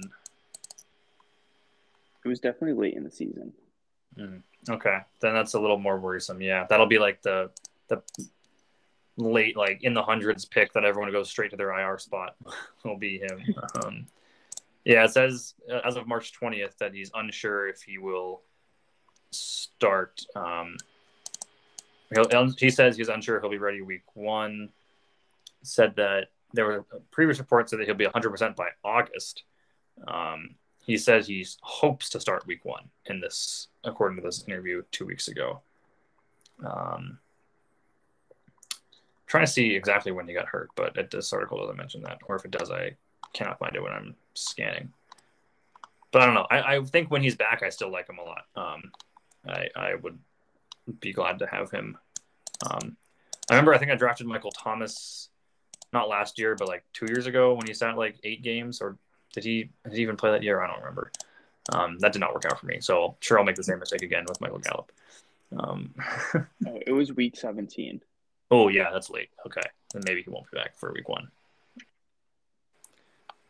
It 2.25 2.29
was 2.29 2.41
definitely 2.41 2.81
late 2.81 2.95
in 2.95 3.05
the 3.05 3.11
season. 3.11 3.53
Okay, 4.69 4.99
then 5.21 5.35
that's 5.35 5.55
a 5.55 5.61
little 5.61 5.79
more 5.79 5.99
worrisome. 5.99 6.41
Yeah, 6.41 6.67
that'll 6.69 6.87
be 6.87 6.99
like 6.99 7.23
the 7.23 7.51
the 7.89 8.03
late, 9.19 9.57
like 9.57 9.83
in 9.83 9.93
the 9.93 10.03
hundreds 10.03 10.45
pick 10.45 10.73
that 10.73 10.85
everyone 10.85 11.13
goes 11.13 11.29
straight 11.29 11.51
to 11.51 11.57
their 11.57 11.79
IR 11.79 11.99
spot. 11.99 12.37
will 12.85 12.97
be 12.97 13.19
him. 13.19 13.43
Um, 13.85 14.07
yeah, 14.85 15.05
it 15.05 15.11
says 15.11 15.55
uh, 15.71 15.81
as 15.85 15.97
of 15.97 16.07
March 16.07 16.33
twentieth 16.33 16.79
that 16.79 16.95
he's 16.95 17.11
unsure 17.15 17.69
if 17.69 17.83
he 17.83 17.99
will 17.99 18.41
start. 19.31 20.23
Um, 20.35 20.77
he'll, 22.15 22.53
he 22.53 22.71
says 22.71 22.97
he's 22.97 23.09
unsure 23.09 23.41
he'll 23.41 23.51
be 23.51 23.59
ready 23.59 23.83
week 23.83 24.05
one. 24.15 24.71
Said 25.63 25.97
that 25.97 26.29
there 26.55 26.65
were 26.65 26.85
previous 27.11 27.39
reports 27.39 27.73
that 27.73 27.81
he'll 27.81 27.95
be 27.95 28.07
100% 28.07 28.57
by 28.57 28.69
August. 28.83 29.43
Um, 30.07 30.55
he 30.85 30.97
says 30.97 31.27
he 31.27 31.47
hopes 31.61 32.09
to 32.11 32.21
start 32.21 32.47
week 32.47 32.65
one 32.65 32.89
in 33.07 33.21
this, 33.21 33.69
according 33.85 34.17
to 34.17 34.23
this 34.23 34.45
interview 34.47 34.83
two 34.91 35.05
weeks 35.05 35.29
ago. 35.29 35.61
Um, 36.65 37.19
trying 39.29 39.45
to 39.45 39.51
see 39.53 39.75
exactly 39.75 40.11
when 40.11 40.27
he 40.27 40.35
got 40.35 40.47
hurt, 40.47 40.71
but 40.75 40.97
it, 40.97 41.11
this 41.11 41.33
article 41.33 41.59
doesn't 41.59 41.77
mention 41.77 42.03
that, 42.03 42.19
or 42.27 42.37
if 42.37 42.45
it 42.45 42.51
does, 42.51 42.71
I 42.71 42.97
cannot 43.35 43.59
find 43.59 43.77
it 43.77 43.83
when 43.83 43.93
I'm 43.93 44.17
scanning. 44.35 44.93
But 46.11 46.23
I 46.23 46.27
don't 46.27 46.35
know. 46.35 46.47
I, 46.51 46.77
I 46.77 46.83
think 46.83 47.11
when 47.11 47.23
he's 47.23 47.37
back, 47.37 47.63
I 47.63 47.69
still 47.69 47.93
like 47.93 48.09
him 48.09 48.19
a 48.19 48.23
lot. 48.23 48.45
Um, 48.57 48.91
I, 49.47 49.69
I 49.77 49.95
would 49.95 50.19
be 51.01 51.13
glad 51.13 51.39
to 51.41 51.47
have 51.47 51.71
him. 51.71 51.99
Um, 52.69 52.97
I 53.51 53.55
remember 53.55 53.75
I 53.75 53.79
think 53.79 53.91
I 53.91 53.95
drafted 53.95 54.27
Michael 54.27 54.51
Thomas 54.51 55.29
not 55.93 56.09
last 56.09 56.39
year, 56.39 56.55
but 56.55 56.69
like 56.69 56.85
two 56.93 57.07
years 57.07 57.27
ago 57.27 57.55
when 57.55 57.67
he 57.67 57.75
sat 57.75 57.97
like 57.97 58.17
eight 58.25 58.43
games, 58.43 58.81
or 58.81 58.97
did 59.35 59.45
he 59.45 59.71
did 59.85 59.95
he 59.95 60.03
even 60.03 60.17
play 60.17 60.31
that 60.31 60.43
year? 60.43 60.63
I 60.63 60.67
don't 60.67 60.79
remember. 60.79 61.13
Um, 61.73 61.99
that 61.99 62.13
did 62.13 62.21
not 62.21 62.33
work 62.33 62.47
out 62.47 62.59
for 62.59 62.67
me, 62.67 62.79
so 62.81 63.05
I'm 63.05 63.15
sure 63.21 63.39
I'll 63.39 63.45
make 63.45 63.57
the 63.57 63.63
same 63.63 63.79
mistake 63.79 64.03
again 64.03 64.25
with 64.27 64.41
Michael 64.41 64.59
Gallup. 64.59 64.93
Um, 65.57 65.95
Oh, 66.67 66.81
it 66.87 66.93
was 66.93 67.13
week 67.13 67.37
17. 67.37 68.01
Oh 68.51 68.69
yeah, 68.69 68.91
that's 68.93 69.11
late. 69.11 69.29
Okay, 69.47 69.63
then 69.93 70.03
maybe 70.07 70.23
he 70.23 70.31
won't 70.31 70.51
be 70.51 70.57
back 70.57 70.77
for 70.77 70.93
week 70.93 71.09
one. 71.09 71.29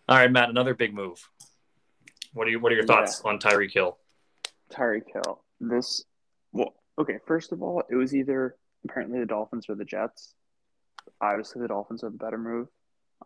All 0.09 0.16
right, 0.16 0.30
Matt, 0.30 0.49
another 0.49 0.74
big 0.74 0.94
move. 0.94 1.28
What 2.32 2.46
are 2.46 2.51
you 2.51 2.61
What 2.61 2.72
are 2.72 2.76
your 2.76 2.86
thoughts 2.86 3.20
on 3.24 3.38
Tyreek 3.38 3.72
Hill? 3.72 3.99
Tyreek 4.72 5.12
Hill. 5.12 5.42
This, 5.61 6.05
well, 6.53 6.74
okay, 6.99 7.18
first 7.26 7.53
of 7.53 7.62
all, 7.62 7.82
it 7.90 7.94
was 7.94 8.14
either 8.14 8.57
apparently 8.84 9.18
the 9.18 9.26
Dolphins 9.26 9.66
or 9.68 9.74
the 9.74 9.84
Jets. 9.84 10.34
Obviously, 11.20 11.62
the 11.62 11.68
Dolphins 11.68 12.05
are 12.05 12.11
the 12.11 12.16
better 12.16 12.38
move. 12.38 12.68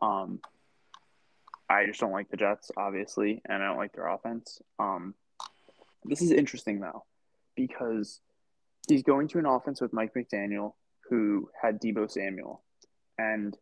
Um, 0.01 0.41
I 1.69 1.87
just 1.87 2.01
don't 2.01 2.13
like 2.13 2.31
the 2.31 2.37
Jets, 2.37 2.71
obviously, 2.77 3.43
and 3.49 3.63
I 3.63 3.67
don't 3.67 3.77
like 3.77 3.93
their 3.93 4.09
offense. 4.09 4.61
Um, 4.79 5.15
this 6.05 6.23
is 6.23 6.31
interesting, 6.31 6.81
though, 6.81 7.05
because 7.55 8.21
he's 8.89 9.03
going 9.03 9.29
to 9.29 9.39
an 9.39 9.47
offense 9.47 9.81
with 9.81 9.93
Mike 9.93 10.15
McDaniel, 10.15 10.75
who 11.13 11.51
had 11.61 11.79
Deebo 11.79 12.11
Samuel. 12.11 12.63
And 13.19 13.55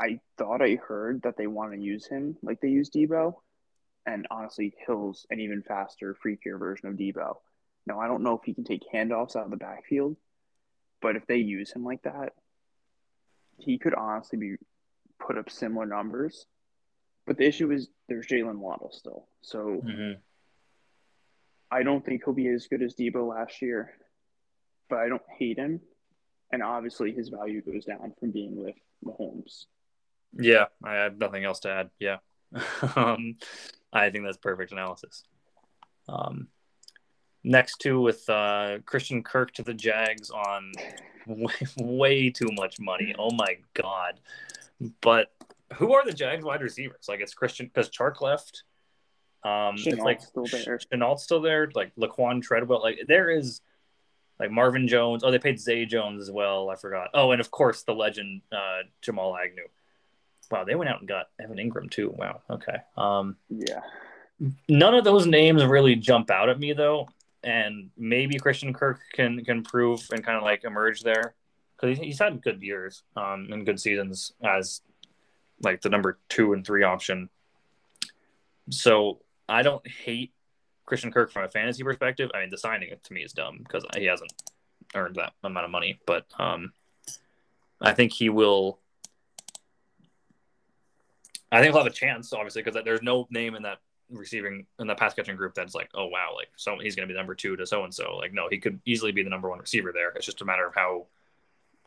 I 0.00 0.20
thought 0.38 0.62
I 0.62 0.76
heard 0.76 1.22
that 1.22 1.36
they 1.36 1.48
want 1.48 1.72
to 1.72 1.80
use 1.80 2.06
him 2.06 2.36
like 2.44 2.60
they 2.60 2.68
use 2.68 2.90
Deebo. 2.90 3.34
And 4.06 4.28
honestly, 4.30 4.72
Hill's 4.86 5.26
an 5.30 5.40
even 5.40 5.64
faster, 5.66 6.16
freakier 6.24 6.60
version 6.60 6.86
of 6.86 6.94
Deebo. 6.94 7.38
Now, 7.88 7.98
I 7.98 8.06
don't 8.06 8.22
know 8.22 8.34
if 8.34 8.44
he 8.44 8.54
can 8.54 8.62
take 8.62 8.82
handoffs 8.94 9.34
out 9.34 9.46
of 9.46 9.50
the 9.50 9.56
backfield, 9.56 10.16
but 11.02 11.16
if 11.16 11.26
they 11.26 11.38
use 11.38 11.72
him 11.72 11.84
like 11.84 12.02
that, 12.02 12.34
he 13.58 13.76
could 13.76 13.94
honestly 13.94 14.38
be 14.38 14.54
put 15.18 15.36
up 15.36 15.50
similar 15.50 15.86
numbers. 15.86 16.46
But 17.26 17.36
the 17.36 17.46
issue 17.46 17.72
is 17.72 17.88
there's 18.08 18.28
Jalen 18.28 18.58
Waddle 18.58 18.92
still. 18.92 19.26
So 19.42 19.82
Mm-hmm. 19.84 20.20
I 21.68 21.82
don't 21.82 22.06
think 22.06 22.22
he'll 22.24 22.32
be 22.32 22.46
as 22.46 22.68
good 22.68 22.80
as 22.80 22.94
Deebo 22.94 23.28
last 23.28 23.60
year, 23.60 23.92
but 24.88 25.00
I 25.00 25.08
don't 25.08 25.22
hate 25.36 25.58
him. 25.58 25.80
And 26.52 26.62
obviously, 26.62 27.12
his 27.12 27.28
value 27.28 27.60
goes 27.60 27.84
down 27.84 28.12
from 28.18 28.30
being 28.30 28.56
with 28.56 28.76
Mahomes. 29.04 29.66
Yeah, 30.38 30.66
I 30.84 30.94
have 30.94 31.18
nothing 31.18 31.44
else 31.44 31.60
to 31.60 31.70
add. 31.70 31.90
Yeah, 31.98 32.18
um, 32.96 33.36
I 33.92 34.10
think 34.10 34.24
that's 34.24 34.36
perfect 34.36 34.72
analysis. 34.72 35.24
Um, 36.08 36.48
next 37.42 37.78
two 37.78 38.00
with 38.00 38.28
uh, 38.28 38.78
Christian 38.84 39.22
Kirk 39.22 39.52
to 39.54 39.62
the 39.62 39.74
Jags 39.74 40.30
on 40.30 40.72
way, 41.26 41.54
way 41.78 42.30
too 42.30 42.48
much 42.52 42.78
money. 42.78 43.14
Oh 43.18 43.30
my 43.32 43.56
god! 43.74 44.20
But 45.00 45.32
who 45.74 45.94
are 45.94 46.04
the 46.04 46.12
Jags 46.12 46.44
wide 46.44 46.62
receivers? 46.62 47.06
Like 47.08 47.20
it's 47.20 47.34
Christian 47.34 47.66
because 47.66 47.90
Chark 47.90 48.20
left. 48.20 48.64
Um, 49.44 49.76
it's 49.76 49.86
Shenault's 49.86 50.00
like 50.00 50.20
still 50.20 50.46
there. 50.46 50.78
Shenault's 50.92 51.22
still 51.22 51.40
there. 51.40 51.70
Like 51.74 51.94
Laquan 51.96 52.42
Treadwell. 52.42 52.82
Like 52.82 53.00
there 53.06 53.30
is 53.30 53.60
like 54.38 54.50
Marvin 54.50 54.88
Jones. 54.88 55.24
Oh, 55.24 55.30
they 55.30 55.38
paid 55.38 55.60
Zay 55.60 55.86
Jones 55.86 56.22
as 56.22 56.30
well. 56.30 56.70
I 56.70 56.76
forgot. 56.76 57.08
Oh, 57.14 57.32
and 57.32 57.40
of 57.40 57.50
course 57.50 57.82
the 57.82 57.94
legend 57.94 58.42
uh, 58.52 58.80
Jamal 59.02 59.36
Agnew. 59.36 59.68
Wow, 60.50 60.64
they 60.64 60.74
went 60.74 60.90
out 60.90 61.00
and 61.00 61.08
got 61.08 61.26
Evan 61.40 61.56
Engram 61.56 61.90
too. 61.90 62.14
Wow. 62.16 62.42
Okay. 62.48 62.76
Um, 62.96 63.36
yeah. 63.50 63.80
None 64.68 64.94
of 64.94 65.04
those 65.04 65.26
names 65.26 65.64
really 65.64 65.96
jump 65.96 66.30
out 66.30 66.48
at 66.48 66.60
me 66.60 66.72
though, 66.72 67.08
and 67.42 67.90
maybe 67.96 68.38
Christian 68.38 68.72
Kirk 68.72 69.00
can 69.12 69.44
can 69.44 69.62
prove 69.62 70.06
and 70.10 70.24
kind 70.24 70.36
of 70.36 70.42
like 70.42 70.64
emerge 70.64 71.02
there 71.02 71.34
because 71.76 71.98
he's 71.98 72.18
had 72.18 72.42
good 72.42 72.62
years 72.62 73.02
um, 73.16 73.48
and 73.50 73.66
good 73.66 73.80
seasons 73.80 74.32
as 74.42 74.82
like 75.62 75.80
the 75.80 75.88
number 75.88 76.18
two 76.28 76.52
and 76.52 76.66
three 76.66 76.82
option. 76.82 77.28
So 78.70 79.20
I 79.48 79.62
don't 79.62 79.86
hate 79.86 80.32
Christian 80.86 81.12
Kirk 81.12 81.30
from 81.30 81.44
a 81.44 81.48
fantasy 81.48 81.82
perspective. 81.82 82.30
I 82.34 82.40
mean, 82.40 82.50
the 82.50 82.58
signing 82.58 82.88
it 82.88 83.02
to 83.04 83.12
me 83.12 83.22
is 83.22 83.32
dumb 83.32 83.58
because 83.58 83.84
he 83.96 84.06
hasn't 84.06 84.32
earned 84.94 85.16
that 85.16 85.32
amount 85.42 85.64
of 85.64 85.70
money, 85.70 85.98
but 86.06 86.26
um, 86.38 86.72
I 87.80 87.92
think 87.92 88.12
he 88.12 88.28
will. 88.28 88.78
I 91.50 91.60
think 91.60 91.72
he'll 91.72 91.82
have 91.82 91.92
a 91.92 91.94
chance, 91.94 92.32
obviously, 92.32 92.62
because 92.62 92.82
there's 92.84 93.02
no 93.02 93.26
name 93.30 93.54
in 93.54 93.62
that 93.62 93.78
receiving 94.10 94.66
in 94.78 94.86
the 94.86 94.94
pass 94.94 95.14
catching 95.14 95.36
group 95.36 95.54
that's 95.54 95.74
like, 95.74 95.90
oh 95.94 96.06
wow, 96.06 96.32
like 96.34 96.48
so 96.56 96.78
he's 96.78 96.94
going 96.94 97.08
to 97.08 97.12
be 97.12 97.16
number 97.16 97.34
two 97.34 97.56
to 97.56 97.66
so 97.66 97.84
and 97.84 97.94
so. 97.94 98.16
Like, 98.16 98.32
no, 98.32 98.48
he 98.48 98.58
could 98.58 98.80
easily 98.84 99.12
be 99.12 99.22
the 99.22 99.30
number 99.30 99.48
one 99.48 99.58
receiver 99.58 99.92
there. 99.92 100.10
It's 100.10 100.26
just 100.26 100.40
a 100.42 100.44
matter 100.44 100.66
of 100.66 100.74
how 100.74 101.06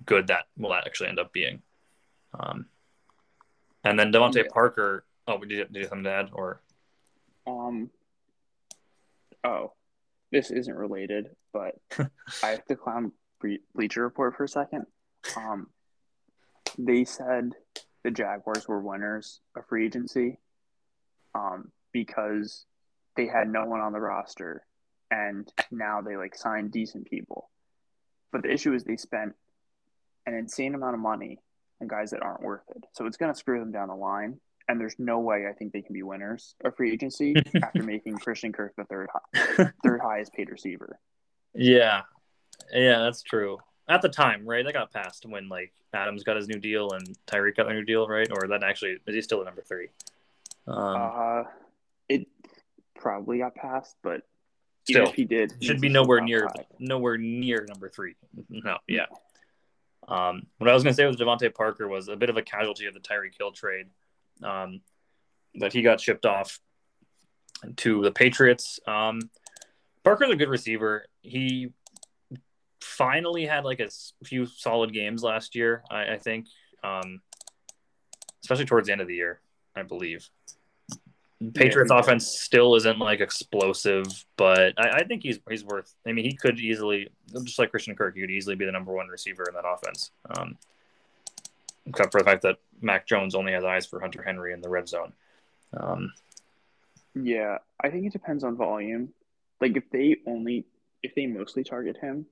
good 0.06 0.28
that 0.28 0.48
will 0.58 0.74
actually 0.74 1.10
end 1.10 1.20
up 1.20 1.32
being. 1.34 1.62
Um, 2.38 2.66
and 3.84 3.98
then 3.98 4.12
DeVante 4.12 4.36
yeah. 4.36 4.44
Parker. 4.52 5.06
Oh, 5.28 5.38
did 5.38 5.52
you, 5.52 5.58
did 5.66 5.76
you 5.76 5.82
have 5.82 5.90
something 5.90 6.04
to 6.06 6.12
add 6.12 6.30
or? 6.34 6.62
Um. 7.48 7.90
Oh, 9.50 9.74
this 10.32 10.52
isn't 10.52 10.76
related, 10.76 11.30
but 11.52 11.76
I 12.44 12.50
have 12.50 12.66
to 12.66 12.76
clown 12.76 13.12
Bleacher 13.74 14.04
Report 14.04 14.36
for 14.36 14.44
a 14.44 14.50
second. 14.50 14.86
Um, 15.36 15.68
they 16.78 17.04
said 17.04 17.54
the 18.04 18.12
Jaguars 18.12 18.68
were 18.68 18.80
winners 18.80 19.40
of 19.56 19.66
free 19.66 19.86
agency. 19.86 20.40
Um, 21.34 21.72
because 21.92 22.66
they 23.16 23.28
had 23.28 23.50
no 23.50 23.66
one 23.66 23.80
on 23.80 23.94
the 23.94 24.00
roster 24.00 24.66
and 25.12 25.52
now 25.72 26.02
they 26.02 26.16
like 26.16 26.36
signed 26.36 26.72
decent 26.72 27.10
people. 27.10 27.50
But 28.32 28.44
the 28.44 28.52
issue 28.52 28.74
is 28.74 28.84
they 28.84 28.98
spent 28.98 29.34
an 30.26 30.36
insane 30.36 30.76
amount 30.76 30.94
of 30.94 31.02
money 31.02 31.40
on 31.82 31.88
guys 31.88 32.12
that 32.12 32.22
aren't 32.22 32.44
worth 32.44 32.64
it. 32.76 32.86
So 32.94 33.06
it's 33.06 33.18
going 33.18 33.34
to 33.34 33.38
screw 33.38 33.60
them 33.60 33.72
down 33.72 33.88
the 33.88 33.96
line. 33.96 34.40
And 34.70 34.80
there's 34.80 34.96
no 35.00 35.20
way 35.20 35.48
I 35.50 35.54
think 35.54 35.74
they 35.74 35.82
can 35.82 35.94
be 35.94 36.04
winners 36.04 36.56
of 36.64 36.76
free 36.76 36.94
agency 36.94 37.36
after 37.64 37.84
making 37.84 38.18
Christian 38.20 38.54
Kirk 38.54 38.76
the 38.78 38.86
third 38.86 39.10
high, 39.12 39.72
third 39.84 40.00
highest 40.00 40.32
paid 40.34 40.50
receiver. 40.50 41.00
Yeah, 41.54 42.04
yeah, 42.72 43.00
that's 43.00 43.24
true. 43.24 43.58
At 43.90 44.04
the 44.04 44.10
time, 44.10 44.46
right? 44.46 44.64
That 44.64 44.74
got 44.74 44.94
passed 44.94 45.26
when 45.26 45.50
like 45.50 45.74
Adams 45.94 46.24
got 46.24 46.38
his 46.38 46.48
new 46.48 46.60
deal 46.60 46.92
and 46.92 47.18
Tyreek 47.28 47.58
got 47.58 47.66
their 47.66 47.76
new 47.76 47.84
deal, 47.84 48.08
right? 48.08 48.28
Or 48.32 48.48
that 48.50 48.64
actually 48.64 49.00
is 49.08 49.16
he 49.16 49.22
still 49.22 49.40
at 49.40 49.46
number 49.46 49.64
three? 49.64 49.88
Um, 50.68 50.78
uh, 50.78 51.44
it 52.08 52.28
probably 52.96 53.40
got 53.40 53.56
passed, 53.56 53.96
but 54.04 54.22
still, 54.88 55.08
if 55.08 55.16
he 55.16 55.26
did, 55.26 55.54
should 55.62 55.82
be 55.82 55.90
nowhere 55.90 56.22
near 56.22 56.48
five. 56.48 56.66
nowhere 56.78 57.18
near 57.18 57.66
number 57.68 57.90
three. 57.90 58.16
No, 58.50 58.78
yeah. 58.88 59.06
Um, 60.08 60.48
what 60.58 60.70
I 60.70 60.74
was 60.74 60.84
going 60.84 60.94
to 60.94 60.96
say 60.96 61.06
with 61.06 61.20
DeVante 61.20 61.54
Parker 61.54 61.88
was 61.88 62.08
a 62.08 62.16
bit 62.16 62.30
of 62.30 62.38
a 62.38 62.42
casualty 62.42 62.88
of 62.88 62.94
the 62.96 63.00
Tyreek 63.00 63.38
Hill 63.38 63.52
trade, 63.52 63.88
um, 64.44 64.82
that 65.56 65.74
he 65.74 65.82
got 65.82 66.00
shipped 66.00 66.26
off 66.26 66.60
to 67.78 68.02
the 68.02 68.12
Patriots. 68.12 68.80
Um, 68.88 69.20
Parker's 70.04 70.30
a 70.30 70.36
good 70.36 70.50
receiver. 70.50 71.06
He 71.22 71.72
finally 72.82 73.46
had 73.46 73.66
like 73.66 73.80
a 73.80 73.90
few 74.24 74.46
solid 74.46 74.94
games 74.94 75.24
last 75.24 75.56
year, 75.56 75.84
I, 75.90 76.14
I 76.14 76.18
think, 76.18 76.48
um, 76.84 77.22
especially 78.44 78.66
towards 78.66 78.88
the 78.88 78.94
end 78.94 79.02
of 79.02 79.08
the 79.08 79.16
year, 79.16 79.42
I 79.76 79.84
believe. 79.84 80.30
Patriots 81.54 81.90
yeah, 81.94 82.00
offense 82.00 82.28
still 82.28 82.76
isn't 82.76 83.00
like 83.00 83.22
explosive, 83.22 84.06
but 84.36 84.74
I, 84.78 84.90
I, 84.90 85.04
think 85.06 85.24
he's 85.24 85.40
he's 85.50 85.64
worth. 85.64 85.96
I 86.06 86.12
mean, 86.12 86.26
he 86.26 86.34
could 86.34 86.60
easily, 86.60 87.08
just 87.46 87.58
like 87.58 87.72
Christian 87.72 87.96
Kirk, 87.96 88.16
he 88.16 88.22
could 88.22 88.30
easily 88.30 88.58
be 88.58 88.66
the 88.66 88.74
number 88.74 88.92
one 88.92 89.08
receiver 89.08 89.46
in 89.48 89.56
that 89.56 89.64
offense. 89.66 90.12
Um, 90.30 90.58
except 91.86 92.12
for 92.12 92.20
the 92.20 92.26
fact 92.26 92.42
that 92.42 92.58
Mac 92.82 93.08
Jones 93.08 93.36
only 93.36 93.54
has 93.54 93.64
eyes 93.64 93.86
for 93.86 94.00
Hunter 94.00 94.24
Henry 94.24 94.54
in 94.54 94.62
the 94.62 94.70
red 94.70 94.88
zone. 94.88 95.14
Um, 95.76 96.14
yeah, 97.16 97.58
I 97.82 97.90
think 97.90 98.06
it 98.06 98.14
depends 98.14 98.44
on 98.44 98.56
volume. 98.58 99.10
Like 99.62 99.76
if 99.76 99.90
they 99.92 100.18
only, 100.26 100.66
if 101.04 101.16
they 101.16 101.26
mostly 101.26 101.64
target 101.64 101.98
him, 101.98 102.26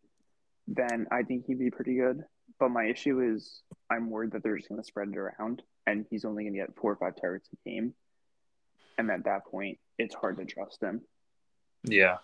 then 0.67 1.07
I 1.11 1.23
think 1.23 1.45
he'd 1.45 1.59
be 1.59 1.71
pretty 1.71 1.95
good. 1.95 2.23
But 2.59 2.69
my 2.69 2.85
issue 2.85 3.21
is, 3.21 3.61
I'm 3.89 4.09
worried 4.09 4.31
that 4.31 4.43
they're 4.43 4.57
just 4.57 4.69
going 4.69 4.81
to 4.81 4.87
spread 4.87 5.09
it 5.09 5.17
around, 5.17 5.61
and 5.85 6.05
he's 6.09 6.25
only 6.25 6.43
going 6.43 6.53
to 6.53 6.59
get 6.59 6.75
four 6.75 6.91
or 6.91 6.95
five 6.95 7.19
targets 7.19 7.49
a 7.53 7.69
game 7.69 7.93
and 8.97 9.11
at 9.11 9.23
that 9.25 9.45
point, 9.45 9.77
it's 9.97 10.15
hard 10.15 10.37
to 10.37 10.45
trust 10.45 10.81
him. 10.81 11.01
Yeah. 11.83 12.17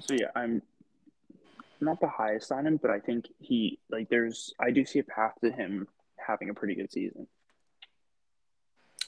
So 0.00 0.14
yeah, 0.14 0.28
I'm 0.34 0.62
not 1.84 2.00
the 2.00 2.08
highest 2.08 2.52
on 2.52 2.66
him, 2.66 2.78
but 2.80 2.90
I 2.90 3.00
think 3.00 3.26
he 3.38 3.78
like 3.90 4.08
there's 4.08 4.54
I 4.60 4.70
do 4.70 4.84
see 4.84 4.98
a 4.98 5.04
path 5.04 5.34
to 5.42 5.50
him 5.50 5.88
having 6.16 6.50
a 6.50 6.54
pretty 6.54 6.74
good 6.74 6.92
season. 6.92 7.26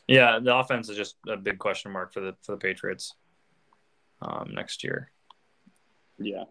Yeah, 0.06 0.38
the 0.38 0.54
offense 0.54 0.88
is 0.88 0.96
just 0.96 1.16
a 1.28 1.36
big 1.36 1.58
question 1.58 1.92
mark 1.92 2.12
for 2.12 2.20
the 2.20 2.34
for 2.42 2.52
the 2.52 2.58
Patriots 2.58 3.14
um, 4.20 4.50
next 4.54 4.84
year. 4.84 5.10
Yeah. 6.18 6.44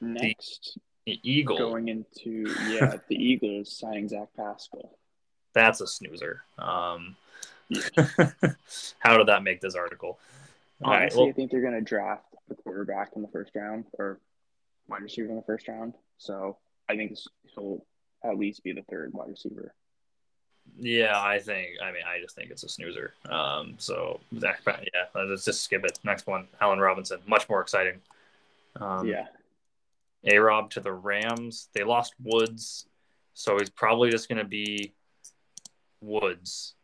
Next, 0.00 0.78
Eagle 1.06 1.58
going 1.58 1.88
into 1.88 2.52
yeah 2.68 2.96
the 3.08 3.14
Eagles 3.14 3.76
signing 3.76 4.08
Zach 4.08 4.28
Pascal. 4.36 4.98
That's 5.54 5.80
a 5.80 5.86
snoozer. 5.86 6.42
Um, 6.58 7.16
how 8.98 9.18
did 9.18 9.28
that 9.28 9.42
make 9.42 9.60
this 9.60 9.74
article? 9.74 10.18
Honestly, 10.82 11.20
well, 11.20 11.28
I 11.28 11.32
think 11.32 11.50
they're 11.50 11.60
going 11.60 11.74
to 11.74 11.80
draft 11.80 12.24
a 12.50 12.54
quarterback 12.54 13.10
in 13.14 13.22
the 13.22 13.28
first 13.28 13.52
round 13.54 13.84
or 13.98 14.18
wide 14.88 15.02
receiver 15.02 15.28
in 15.28 15.36
the 15.36 15.42
first 15.42 15.68
round. 15.68 15.94
So 16.18 16.58
I 16.88 16.96
think 16.96 17.16
he'll 17.54 17.84
at 18.24 18.38
least 18.38 18.62
be 18.62 18.72
the 18.72 18.82
third 18.82 19.12
wide 19.12 19.28
receiver. 19.28 19.74
Yeah, 20.78 21.20
I 21.20 21.38
think. 21.38 21.70
I 21.82 21.92
mean, 21.92 22.02
I 22.06 22.20
just 22.20 22.36
think 22.36 22.50
it's 22.50 22.62
a 22.62 22.68
snoozer. 22.68 23.14
Um, 23.28 23.74
so 23.78 24.20
yeah, 24.30 24.46
let's 25.14 25.44
just 25.44 25.62
skip 25.62 25.84
it. 25.84 25.98
Next 26.04 26.26
one, 26.26 26.46
Allen 26.60 26.78
Robinson, 26.78 27.18
much 27.26 27.48
more 27.48 27.60
exciting. 27.60 28.00
Um, 28.80 29.06
yeah, 29.06 29.26
a 30.24 30.38
Rob 30.38 30.70
to 30.70 30.80
the 30.80 30.92
Rams. 30.92 31.68
They 31.74 31.84
lost 31.84 32.14
Woods, 32.22 32.86
so 33.34 33.58
he's 33.58 33.70
probably 33.70 34.10
just 34.10 34.28
going 34.28 34.38
to 34.38 34.44
be 34.44 34.92
Woods. 36.00 36.74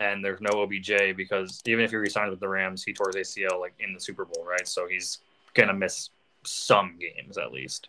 And 0.00 0.24
there's 0.24 0.40
no 0.40 0.62
OBJ 0.62 1.14
because 1.14 1.60
even 1.66 1.84
if 1.84 1.90
he 1.90 1.96
resigned 1.96 2.30
with 2.30 2.40
the 2.40 2.48
Rams, 2.48 2.82
he 2.82 2.94
tore 2.94 3.12
his 3.14 3.28
ACL 3.28 3.60
like 3.60 3.74
in 3.80 3.92
the 3.92 4.00
Super 4.00 4.24
Bowl, 4.24 4.46
right? 4.46 4.66
So 4.66 4.88
he's 4.88 5.18
going 5.52 5.68
to 5.68 5.74
miss 5.74 6.08
some 6.44 6.98
games 6.98 7.38
at 7.38 7.52
least. 7.52 7.88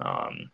Um, 0.00 0.50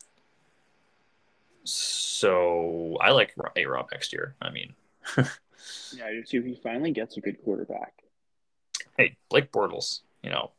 so 1.65 2.97
I 3.01 3.11
like 3.11 3.35
A 3.57 3.67
Rob 3.67 3.89
next 3.93 4.13
year. 4.13 4.35
I 4.41 4.51
mean, 4.51 4.75
yeah, 5.17 6.07
I 6.07 6.13
do 6.13 6.23
too. 6.23 6.43
He 6.43 6.55
finally 6.55 6.93
gets 6.93 7.17
a 7.17 7.21
good 7.21 7.43
quarterback. 7.43 7.95
Hey, 8.97 9.17
Blake 9.29 9.51
Bortles, 9.51 10.01
you 10.23 10.31
know, 10.31 10.53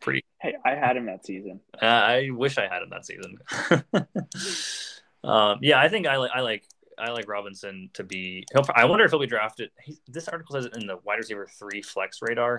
pretty. 0.00 0.24
Hey, 0.40 0.54
I 0.64 0.74
had 0.74 0.96
him 0.96 1.06
that 1.06 1.24
season. 1.24 1.60
Uh, 1.80 1.86
I 1.86 2.30
wish 2.30 2.58
I 2.58 2.68
had 2.68 2.82
him 2.82 2.90
that 2.90 3.06
season. 3.06 3.38
um, 5.24 5.58
yeah, 5.62 5.80
I 5.80 5.88
think 5.88 6.06
I 6.06 6.16
like 6.16 6.30
I 6.34 6.40
like 6.40 6.64
I 6.98 7.10
like 7.10 7.28
Robinson 7.28 7.90
to 7.94 8.04
be. 8.04 8.44
I 8.74 8.84
wonder 8.84 9.04
if 9.04 9.10
he'll 9.10 9.20
be 9.20 9.26
drafted. 9.26 9.70
He, 9.82 9.98
this 10.06 10.28
article 10.28 10.54
says 10.54 10.68
in 10.76 10.86
the 10.86 10.98
wide 11.04 11.16
receiver 11.16 11.48
three 11.58 11.82
flex 11.82 12.20
radar. 12.22 12.58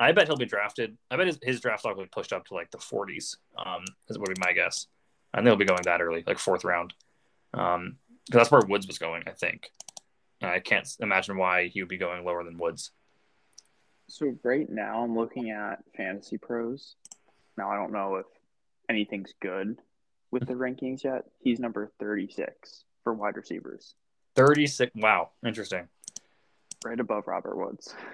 I 0.00 0.12
bet 0.12 0.26
he'll 0.26 0.36
be 0.36 0.46
drafted. 0.46 0.96
I 1.10 1.16
bet 1.16 1.26
his, 1.26 1.38
his 1.42 1.60
draft 1.60 1.80
stock 1.80 1.96
will 1.96 2.04
be 2.04 2.08
pushed 2.08 2.32
up 2.32 2.46
to 2.46 2.54
like 2.54 2.70
the 2.70 2.78
40s. 2.78 3.36
Um, 3.56 3.84
is 4.08 4.18
would 4.18 4.28
be 4.28 4.40
my 4.40 4.52
guess. 4.52 4.86
Think 5.34 5.46
he'll 5.46 5.56
be 5.56 5.64
going 5.64 5.82
that 5.84 6.02
early, 6.02 6.24
like 6.26 6.38
fourth 6.38 6.64
round. 6.64 6.92
Um, 7.54 7.96
because 8.26 8.38
that's 8.38 8.50
where 8.50 8.62
Woods 8.62 8.86
was 8.86 8.98
going, 8.98 9.24
I 9.26 9.32
think. 9.32 9.70
I 10.40 10.58
can't 10.60 10.88
imagine 11.00 11.36
why 11.36 11.68
he 11.68 11.82
would 11.82 11.88
be 11.88 11.98
going 11.98 12.24
lower 12.24 12.44
than 12.44 12.58
Woods. 12.58 12.90
So 14.08 14.34
right 14.42 14.68
now 14.68 15.02
I'm 15.02 15.16
looking 15.16 15.50
at 15.50 15.82
Fantasy 15.96 16.38
Pros. 16.38 16.96
Now 17.56 17.70
I 17.70 17.76
don't 17.76 17.92
know 17.92 18.16
if 18.16 18.26
anything's 18.88 19.32
good 19.40 19.78
with 20.30 20.46
the 20.46 20.54
rankings 20.54 21.04
yet. 21.04 21.24
He's 21.40 21.60
number 21.60 21.90
36 21.98 22.84
for 23.04 23.14
wide 23.14 23.36
receivers. 23.36 23.94
36. 24.36 24.92
Wow, 24.96 25.30
interesting. 25.46 25.88
Right 26.84 26.98
above 26.98 27.26
Robert 27.26 27.56
Woods. 27.56 27.94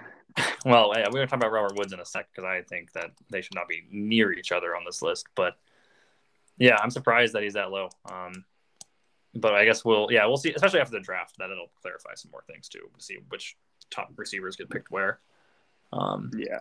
well, 0.65 0.89
we're 0.89 1.03
going 1.03 1.13
to 1.13 1.27
talk 1.27 1.37
about 1.37 1.51
Robert 1.51 1.77
Woods 1.77 1.93
in 1.93 1.99
a 1.99 2.05
sec 2.05 2.29
because 2.31 2.45
I 2.45 2.61
think 2.61 2.91
that 2.93 3.11
they 3.29 3.41
should 3.41 3.55
not 3.55 3.67
be 3.67 3.83
near 3.91 4.31
each 4.31 4.51
other 4.51 4.75
on 4.75 4.83
this 4.85 5.01
list. 5.01 5.27
But 5.35 5.57
yeah, 6.57 6.77
I'm 6.81 6.91
surprised 6.91 7.33
that 7.33 7.43
he's 7.43 7.53
that 7.53 7.71
low. 7.71 7.89
Um, 8.09 8.45
but 9.35 9.53
I 9.53 9.65
guess 9.65 9.85
we'll 9.85 10.07
yeah 10.11 10.25
we'll 10.25 10.37
see, 10.37 10.53
especially 10.53 10.79
after 10.79 10.97
the 10.97 11.03
draft. 11.03 11.35
That 11.37 11.51
it'll 11.51 11.71
clarify 11.81 12.15
some 12.15 12.31
more 12.31 12.43
things 12.47 12.67
too 12.67 12.89
to 12.95 13.03
see 13.03 13.17
which 13.29 13.55
top 13.89 14.11
receivers 14.15 14.55
get 14.55 14.69
picked 14.69 14.91
where. 14.91 15.19
Um, 15.91 16.31
Yeah. 16.35 16.59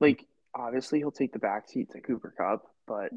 Like 0.00 0.26
obviously 0.54 0.98
he'll 0.98 1.10
take 1.10 1.32
the 1.32 1.38
back 1.38 1.68
seat 1.68 1.90
to 1.92 2.00
Cooper 2.00 2.34
Kupp, 2.36 2.66
but 2.86 3.12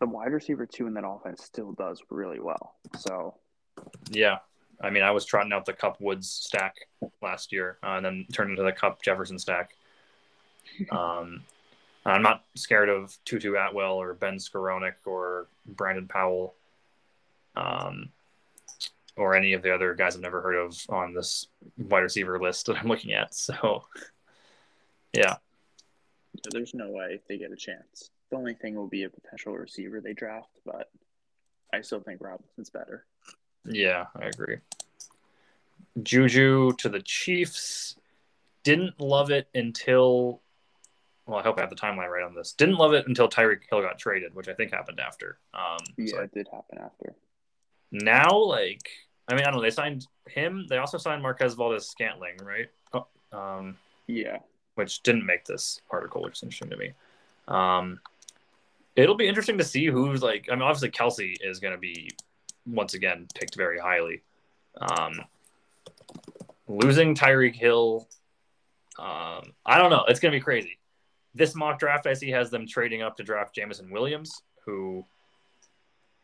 the 0.00 0.06
wide 0.06 0.32
receiver 0.32 0.66
two 0.66 0.86
in 0.86 0.94
that 0.94 1.06
offense 1.06 1.42
still 1.42 1.72
does 1.72 2.02
really 2.10 2.40
well. 2.40 2.76
So 2.98 3.36
yeah, 4.10 4.38
I 4.80 4.90
mean, 4.90 5.02
I 5.02 5.10
was 5.10 5.24
trotting 5.24 5.52
out 5.52 5.64
the 5.64 5.72
Kupp 5.72 6.00
Woods 6.00 6.28
stack 6.28 6.76
last 7.20 7.52
year, 7.52 7.78
uh, 7.82 7.96
and 7.96 8.04
then 8.04 8.26
turned 8.32 8.50
into 8.50 8.62
the 8.62 8.72
Kupp 8.72 9.02
Jefferson 9.02 9.38
stack. 9.38 9.70
Um, 10.90 11.42
I'm 12.04 12.22
not 12.22 12.44
scared 12.54 12.88
of 12.88 13.16
Tutu 13.24 13.54
Atwell 13.54 13.94
or 13.94 14.14
Ben 14.14 14.36
Skowronek 14.36 14.94
or 15.06 15.46
Brandon 15.66 16.06
Powell, 16.06 16.54
um, 17.56 18.10
or 19.16 19.34
any 19.34 19.54
of 19.54 19.62
the 19.62 19.74
other 19.74 19.94
guys 19.94 20.14
I've 20.14 20.22
never 20.22 20.40
heard 20.40 20.56
of 20.56 20.78
on 20.88 21.14
this 21.14 21.46
wide 21.76 22.00
receiver 22.00 22.38
list 22.38 22.66
that 22.66 22.76
I'm 22.76 22.86
looking 22.86 23.12
at. 23.12 23.34
So, 23.34 23.84
yeah, 25.12 25.36
there's 26.50 26.74
no 26.74 26.90
way 26.90 27.20
they 27.28 27.38
get 27.38 27.52
a 27.52 27.56
chance. 27.56 28.10
The 28.30 28.36
only 28.36 28.54
thing 28.54 28.74
will 28.74 28.88
be 28.88 29.04
a 29.04 29.10
potential 29.10 29.54
receiver 29.54 30.00
they 30.00 30.12
draft, 30.12 30.60
but 30.64 30.90
I 31.72 31.80
still 31.80 32.00
think 32.00 32.20
Robinson's 32.20 32.70
better. 32.70 33.04
Yeah, 33.64 34.06
I 34.16 34.26
agree. 34.26 34.56
Juju 36.02 36.72
to 36.78 36.88
the 36.88 37.00
Chiefs. 37.00 37.96
Didn't 38.64 39.00
love 39.00 39.30
it 39.30 39.48
until. 39.54 40.40
Well, 41.26 41.38
I 41.38 41.42
hope 41.42 41.58
I 41.58 41.60
have 41.60 41.70
the 41.70 41.76
timeline 41.76 42.08
right 42.08 42.24
on 42.24 42.34
this. 42.34 42.52
Didn't 42.52 42.76
love 42.76 42.94
it 42.94 43.06
until 43.06 43.28
Tyreek 43.28 43.60
Hill 43.68 43.82
got 43.82 43.98
traded, 43.98 44.34
which 44.34 44.48
I 44.48 44.54
think 44.54 44.72
happened 44.72 44.98
after. 45.00 45.38
Um, 45.52 45.78
Yeah, 45.98 46.06
so 46.12 46.18
it 46.20 46.32
did 46.32 46.48
happen 46.50 46.78
after. 46.78 47.14
now, 47.90 48.34
like, 48.44 48.88
I 49.28 49.34
mean, 49.34 49.42
I 49.42 49.50
don't 49.50 49.56
know. 49.56 49.62
They 49.62 49.70
signed 49.70 50.06
him. 50.26 50.66
They 50.68 50.78
also 50.78 50.96
signed 50.96 51.22
Marquez 51.22 51.52
Valdes-Scantling, 51.54 52.38
right? 52.42 52.68
Oh, 52.94 53.06
um, 53.32 53.76
Yeah. 54.06 54.38
which 54.76 55.02
didn't 55.02 55.26
make 55.26 55.44
this 55.44 55.80
article, 55.90 56.22
which 56.22 56.38
is 56.38 56.42
interesting 56.44 56.70
to 56.70 56.76
me. 56.78 56.92
Um, 57.46 58.00
it'll 58.96 59.14
be 59.16 59.28
interesting 59.28 59.58
to 59.58 59.64
see 59.64 59.84
who's 59.86 60.22
like. 60.22 60.48
I 60.50 60.54
mean, 60.54 60.62
obviously 60.62 60.90
Kelce 60.90 61.34
is 61.42 61.60
going 61.60 61.72
to 61.74 61.78
be 61.78 62.10
once 62.68 62.94
again 62.94 63.26
picked 63.34 63.56
very 63.56 63.78
highly. 63.78 64.22
Um, 64.80 65.20
losing 66.68 67.14
Tyreek 67.14 67.54
Hill, 67.54 68.08
um, 68.98 69.52
I 69.64 69.78
don't 69.78 69.90
know. 69.90 70.04
It's 70.08 70.20
going 70.20 70.32
to 70.32 70.38
be 70.38 70.42
crazy. 70.42 70.78
This 71.34 71.54
mock 71.54 71.78
draft 71.78 72.06
I 72.06 72.14
see 72.14 72.30
has 72.30 72.50
them 72.50 72.66
trading 72.66 73.02
up 73.02 73.16
to 73.16 73.22
draft 73.22 73.54
Jameson 73.54 73.90
Williams, 73.90 74.42
who 74.64 75.04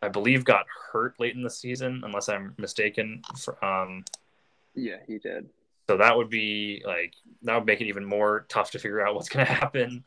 I 0.03 0.09
believe 0.09 0.45
got 0.45 0.67
hurt 0.93 1.19
late 1.19 1.35
in 1.35 1.43
the 1.43 1.51
season, 1.51 2.03
unless 2.05 2.29
I'm 2.29 2.55
mistaken. 2.59 3.23
For, 3.39 3.63
um, 3.65 4.05
Yeah, 4.75 4.97
he 5.07 5.19
did. 5.19 5.49
so 5.89 5.97
that 5.97 6.17
would 6.17 6.31
be 6.31 6.83
like 6.85 7.15
that 7.43 7.55
would 7.57 7.67
make 7.67 7.81
it 7.81 7.87
even 7.87 8.05
more 8.05 8.47
tough 8.49 8.71
to 8.73 8.79
figure 8.79 9.07
out 9.07 9.15
what's 9.15 9.29
going 9.29 9.47
to 9.47 9.53
happen 9.53 10.05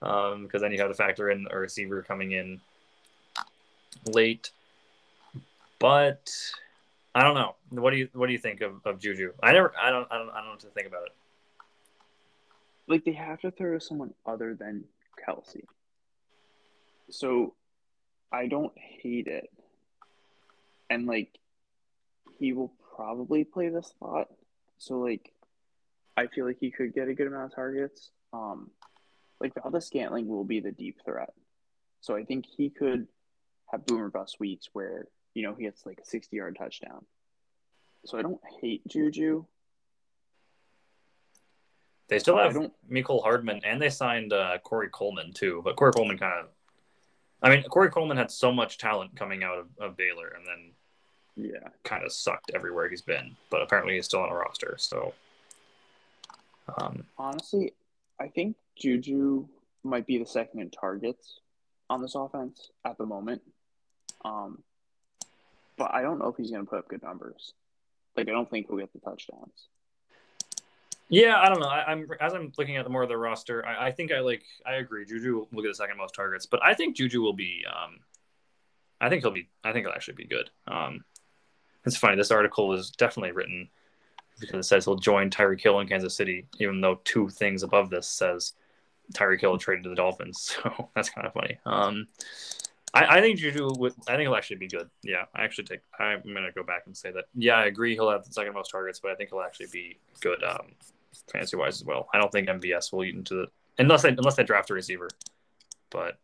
because 0.00 0.34
um, 0.34 0.48
then 0.60 0.72
you 0.72 0.78
have 0.78 0.90
to 0.90 0.94
factor 0.94 1.30
in 1.30 1.46
a 1.50 1.58
receiver 1.58 2.02
coming 2.02 2.32
in 2.32 2.60
late. 4.06 4.50
But 5.78 6.30
I 7.14 7.22
don't 7.22 7.34
know. 7.34 7.56
What 7.70 7.90
do 7.90 7.96
you 7.96 8.08
what 8.12 8.26
do 8.26 8.32
you 8.32 8.38
think 8.38 8.60
of, 8.60 8.84
of 8.84 8.98
Juju? 9.00 9.32
I 9.42 9.52
never 9.52 9.72
I 9.80 9.90
don't 9.90 10.06
I 10.10 10.18
don't 10.18 10.30
I 10.30 10.36
don't 10.36 10.46
know 10.46 10.50
what 10.52 10.60
to 10.60 10.68
think 10.68 10.86
about 10.86 11.06
it. 11.06 11.12
Like 12.86 13.04
they 13.04 13.12
have 13.12 13.40
to 13.40 13.50
throw 13.50 13.78
someone 13.78 14.14
other 14.26 14.54
than 14.54 14.84
Kelce. 15.26 15.64
So 17.10 17.54
I 18.32 18.46
don't 18.46 18.72
hate 18.76 19.26
it. 19.26 19.50
And 20.90 21.06
like 21.06 21.38
he 22.38 22.52
will 22.52 22.72
probably 22.96 23.44
play 23.44 23.68
the 23.68 23.82
slot. 23.82 24.28
So 24.78 24.98
like 24.98 25.32
I 26.16 26.26
feel 26.28 26.46
like 26.46 26.58
he 26.60 26.70
could 26.70 26.94
get 26.94 27.08
a 27.08 27.14
good 27.14 27.26
amount 27.26 27.44
of 27.44 27.54
targets. 27.54 28.10
Um 28.32 28.70
like 29.40 29.52
Valdes-Scantling 29.54 30.26
will 30.26 30.44
be 30.44 30.60
the 30.60 30.72
deep 30.72 30.98
threat. 31.04 31.32
So 32.00 32.14
I 32.16 32.24
think 32.24 32.44
he 32.46 32.70
could 32.70 33.06
have 33.70 33.86
boomer 33.86 34.10
bust 34.10 34.38
weeks 34.38 34.68
where, 34.72 35.08
you 35.34 35.42
know, 35.42 35.54
he 35.54 35.64
gets 35.64 35.84
like 35.84 36.00
a 36.00 36.04
sixty 36.04 36.36
yard 36.36 36.56
touchdown. 36.58 37.04
So 38.06 38.18
I 38.18 38.22
don't 38.22 38.40
hate 38.60 38.86
Juju. 38.86 39.44
They 42.08 42.18
still 42.18 42.36
have 42.36 42.52
don't 42.52 42.72
Hardman 43.22 43.62
and 43.64 43.80
they 43.80 43.90
signed 43.90 44.32
uh, 44.32 44.58
Corey 44.58 44.88
Coleman 44.92 45.32
too, 45.32 45.62
but 45.64 45.76
Corey 45.76 45.92
Coleman 45.92 46.18
kind 46.18 46.34
of. 46.40 46.48
I 47.42 47.50
mean, 47.50 47.62
Corey 47.64 47.90
Coleman 47.90 48.16
had 48.16 48.30
so 48.30 48.52
much 48.52 48.78
talent 48.78 49.16
coming 49.16 49.42
out 49.42 49.58
of, 49.58 49.66
of 49.78 49.96
Baylor, 49.96 50.28
and 50.28 50.46
then 50.46 51.52
yeah. 51.52 51.68
kind 51.82 52.04
of 52.04 52.12
sucked 52.12 52.52
everywhere 52.54 52.88
he's 52.88 53.02
been. 53.02 53.36
But 53.50 53.62
apparently, 53.62 53.94
he's 53.94 54.06
still 54.06 54.20
on 54.20 54.30
a 54.30 54.34
roster. 54.34 54.76
So, 54.78 55.12
um, 56.78 57.04
Honestly, 57.18 57.74
I 58.18 58.28
think 58.28 58.56
Juju 58.76 59.46
might 59.82 60.06
be 60.06 60.16
the 60.16 60.26
second 60.26 60.60
in 60.60 60.70
targets 60.70 61.40
on 61.90 62.00
this 62.00 62.14
offense 62.14 62.70
at 62.84 62.96
the 62.96 63.04
moment. 63.04 63.42
Um, 64.24 64.62
but 65.76 65.94
I 65.94 66.02
don't 66.02 66.18
know 66.18 66.28
if 66.28 66.36
he's 66.36 66.50
going 66.50 66.64
to 66.64 66.70
put 66.70 66.78
up 66.78 66.88
good 66.88 67.02
numbers. 67.02 67.52
Like, 68.16 68.28
I 68.28 68.32
don't 68.32 68.48
think 68.48 68.68
he'll 68.68 68.78
get 68.78 68.92
the 68.92 69.00
touchdowns. 69.00 69.68
Yeah, 71.08 71.38
I 71.38 71.48
don't 71.48 71.60
know. 71.60 71.68
I, 71.68 71.84
I'm 71.84 72.08
as 72.20 72.32
I'm 72.32 72.52
looking 72.56 72.76
at 72.76 72.84
the 72.84 72.90
more 72.90 73.02
of 73.02 73.08
the 73.08 73.16
roster. 73.16 73.64
I, 73.66 73.88
I 73.88 73.92
think 73.92 74.10
I 74.10 74.20
like. 74.20 74.42
I 74.64 74.74
agree. 74.74 75.04
Juju 75.04 75.46
will 75.52 75.62
get 75.62 75.68
the 75.68 75.74
second 75.74 75.98
most 75.98 76.14
targets, 76.14 76.46
but 76.46 76.64
I 76.64 76.74
think 76.74 76.96
Juju 76.96 77.20
will 77.20 77.34
be. 77.34 77.64
Um, 77.68 78.00
I 79.00 79.10
think 79.10 79.22
he'll 79.22 79.30
be. 79.30 79.48
I 79.62 79.72
think 79.72 79.86
he'll 79.86 79.94
actually 79.94 80.14
be 80.14 80.24
good. 80.24 80.50
Um, 80.66 81.04
it's 81.84 81.96
funny. 81.96 82.16
This 82.16 82.30
article 82.30 82.72
is 82.72 82.90
definitely 82.90 83.32
written 83.32 83.68
because 84.40 84.66
it 84.66 84.68
says 84.68 84.86
he'll 84.86 84.96
join 84.96 85.30
Tyreek 85.30 85.60
Hill 85.60 85.80
in 85.80 85.88
Kansas 85.88 86.16
City, 86.16 86.46
even 86.58 86.80
though 86.80 87.00
two 87.04 87.28
things 87.28 87.62
above 87.62 87.90
this 87.90 88.08
says 88.08 88.54
Tyreek 89.12 89.40
Hill 89.40 89.58
traded 89.58 89.84
to 89.84 89.90
the 89.90 89.96
Dolphins. 89.96 90.56
So 90.64 90.88
that's 90.94 91.10
kind 91.10 91.26
of 91.26 91.32
funny. 91.32 91.58
Um, 91.66 92.08
I, 92.94 93.18
I 93.18 93.20
think 93.20 93.38
Juju 93.38 93.72
would. 93.78 93.92
I 94.06 94.12
think 94.12 94.22
he'll 94.22 94.36
actually 94.36 94.56
be 94.56 94.68
good. 94.68 94.88
Yeah, 95.02 95.24
I 95.34 95.42
actually 95.42 95.64
take. 95.64 95.80
I'm 95.98 96.22
gonna 96.22 96.52
go 96.54 96.62
back 96.62 96.82
and 96.86 96.96
say 96.96 97.10
that. 97.12 97.24
Yeah, 97.34 97.54
I 97.56 97.66
agree. 97.66 97.94
He'll 97.94 98.10
have 98.10 98.24
the 98.24 98.32
second 98.32 98.54
most 98.54 98.70
targets, 98.70 99.00
but 99.00 99.10
I 99.10 99.14
think 99.16 99.30
he'll 99.30 99.40
actually 99.40 99.66
be 99.72 99.98
good. 100.20 100.42
Um, 100.44 100.72
fantasy 101.32 101.56
wise 101.56 101.80
as 101.80 101.84
well. 101.84 102.08
I 102.14 102.18
don't 102.18 102.30
think 102.30 102.48
MVS 102.48 102.92
will 102.92 103.04
eat 103.04 103.14
into 103.14 103.34
the 103.34 103.46
unless 103.78 104.02
they 104.02 104.10
unless 104.10 104.36
they 104.36 104.44
draft 104.44 104.70
a 104.70 104.74
receiver, 104.74 105.08
but 105.90 106.18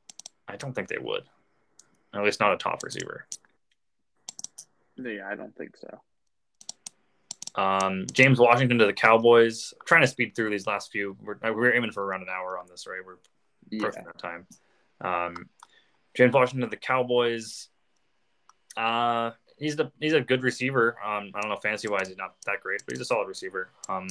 I 0.48 0.56
don't 0.56 0.72
think 0.72 0.88
they 0.88 0.98
would. 0.98 1.24
At 2.14 2.22
least 2.24 2.40
not 2.40 2.52
a 2.52 2.56
top 2.56 2.82
receiver. 2.82 3.26
Yeah, 4.96 5.28
I 5.28 5.34
don't 5.34 5.56
think 5.56 5.76
so. 5.76 6.00
Um, 7.60 8.06
James 8.12 8.38
Washington 8.38 8.78
to 8.78 8.86
the 8.86 8.92
Cowboys. 8.92 9.74
I'm 9.80 9.86
trying 9.86 10.02
to 10.02 10.06
speed 10.06 10.34
through 10.36 10.50
these 10.50 10.66
last 10.66 10.92
few. 10.92 11.16
We're, 11.20 11.36
we're 11.52 11.74
aiming 11.74 11.90
for 11.92 12.04
around 12.04 12.22
an 12.22 12.28
hour 12.28 12.58
on 12.58 12.66
this, 12.68 12.86
right? 12.86 13.00
We're 13.04 13.16
Yeah. 13.70 13.86
perfect 13.86 14.06
on 14.06 14.14
time. 14.14 14.46
Um, 15.00 15.48
James 16.14 16.34
Washington 16.34 16.68
to 16.68 16.70
the 16.70 16.76
Cowboys. 16.76 17.68
Uh, 18.76 19.30
he's 19.56 19.76
the 19.76 19.90
he's 20.00 20.12
a 20.12 20.20
good 20.20 20.42
receiver. 20.42 20.96
Um, 21.04 21.30
I 21.34 21.40
don't 21.40 21.50
know 21.50 21.56
fantasy 21.56 21.88
wise, 21.88 22.08
he's 22.08 22.16
not 22.16 22.34
that 22.46 22.60
great, 22.62 22.82
but 22.84 22.94
he's 22.94 23.00
a 23.00 23.04
solid 23.04 23.28
receiver. 23.28 23.68
Um, 23.88 24.08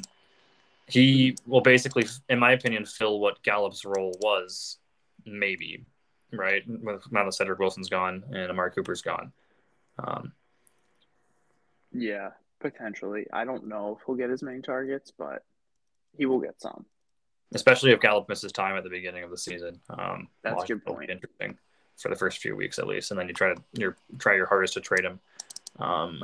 he 0.87 1.35
will 1.45 1.61
basically, 1.61 2.05
in 2.29 2.39
my 2.39 2.53
opinion, 2.53 2.85
fill 2.85 3.19
what 3.19 3.41
Gallup's 3.43 3.85
role 3.85 4.17
was, 4.21 4.77
maybe, 5.25 5.85
right? 6.33 6.63
With 6.67 7.03
now 7.11 7.25
that 7.25 7.33
Cedric 7.33 7.59
Wilson's 7.59 7.89
gone 7.89 8.23
and 8.31 8.49
Amari 8.49 8.71
Cooper's 8.71 9.01
gone. 9.01 9.31
Um, 9.99 10.33
Yeah, 11.91 12.29
potentially. 12.59 13.27
I 13.31 13.45
don't 13.45 13.67
know 13.67 13.97
if 13.99 14.05
he'll 14.05 14.15
get 14.15 14.31
as 14.31 14.41
many 14.41 14.61
targets, 14.61 15.11
but 15.15 15.43
he 16.17 16.25
will 16.25 16.39
get 16.39 16.59
some. 16.59 16.85
especially 17.53 17.91
if 17.91 17.99
Gallup 17.99 18.27
misses 18.29 18.51
time 18.51 18.75
at 18.77 18.83
the 18.83 18.89
beginning 18.89 19.23
of 19.23 19.29
the 19.29 19.37
season. 19.37 19.79
Um, 19.89 20.27
That's 20.43 20.63
a 20.63 20.67
good 20.67 20.85
point. 20.85 21.09
Interesting 21.09 21.57
for 21.99 22.09
the 22.09 22.15
first 22.15 22.39
few 22.39 22.55
weeks 22.55 22.79
at 22.79 22.87
least, 22.87 23.11
and 23.11 23.19
then 23.19 23.27
you 23.27 23.33
try 23.33 23.53
to 23.53 23.61
you 23.73 23.95
try 24.17 24.35
your 24.35 24.45
hardest 24.47 24.73
to 24.73 24.81
trade 24.81 25.05
him. 25.05 25.19
Um, 25.79 26.21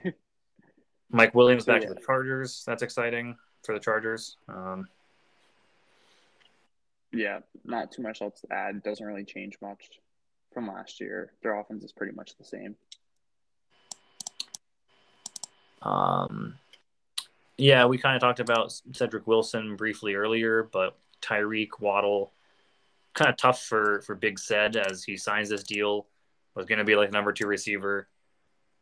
Mike 1.10 1.34
Williams 1.34 1.64
back 1.64 1.82
yeah. 1.82 1.88
to 1.88 1.94
the 1.94 2.00
Chargers. 2.00 2.64
That's 2.66 2.82
exciting 2.82 3.36
for 3.62 3.74
the 3.74 3.80
Chargers. 3.80 4.36
Um, 4.48 4.88
Yeah, 7.12 7.40
not 7.64 7.92
too 7.92 8.02
much 8.02 8.20
else 8.22 8.40
to 8.40 8.52
add. 8.52 8.82
Doesn't 8.82 9.06
really 9.06 9.24
change 9.24 9.56
much 9.62 10.00
from 10.52 10.66
last 10.68 11.00
year. 11.00 11.32
Their 11.42 11.58
offense 11.58 11.84
is 11.84 11.92
pretty 11.92 12.14
much 12.14 12.36
the 12.36 12.44
same. 12.44 12.76
um, 15.84 16.54
yeah, 17.56 17.84
we 17.86 17.98
kind 17.98 18.16
of 18.16 18.22
talked 18.22 18.40
about 18.40 18.72
Cedric 18.92 19.26
Wilson 19.26 19.76
briefly 19.76 20.14
earlier, 20.14 20.68
but 20.72 20.96
Tyreek 21.22 21.78
Waddle, 21.78 22.32
kind 23.14 23.30
of 23.30 23.36
tough 23.36 23.62
for 23.62 24.02
for 24.02 24.14
Big 24.14 24.38
Ced 24.38 24.76
as 24.76 25.04
he 25.04 25.16
signs 25.16 25.48
this 25.48 25.62
deal. 25.62 26.06
Was 26.54 26.66
going 26.66 26.78
to 26.78 26.84
be 26.84 26.94
like 26.94 27.10
number 27.10 27.32
two 27.32 27.46
receiver, 27.46 28.08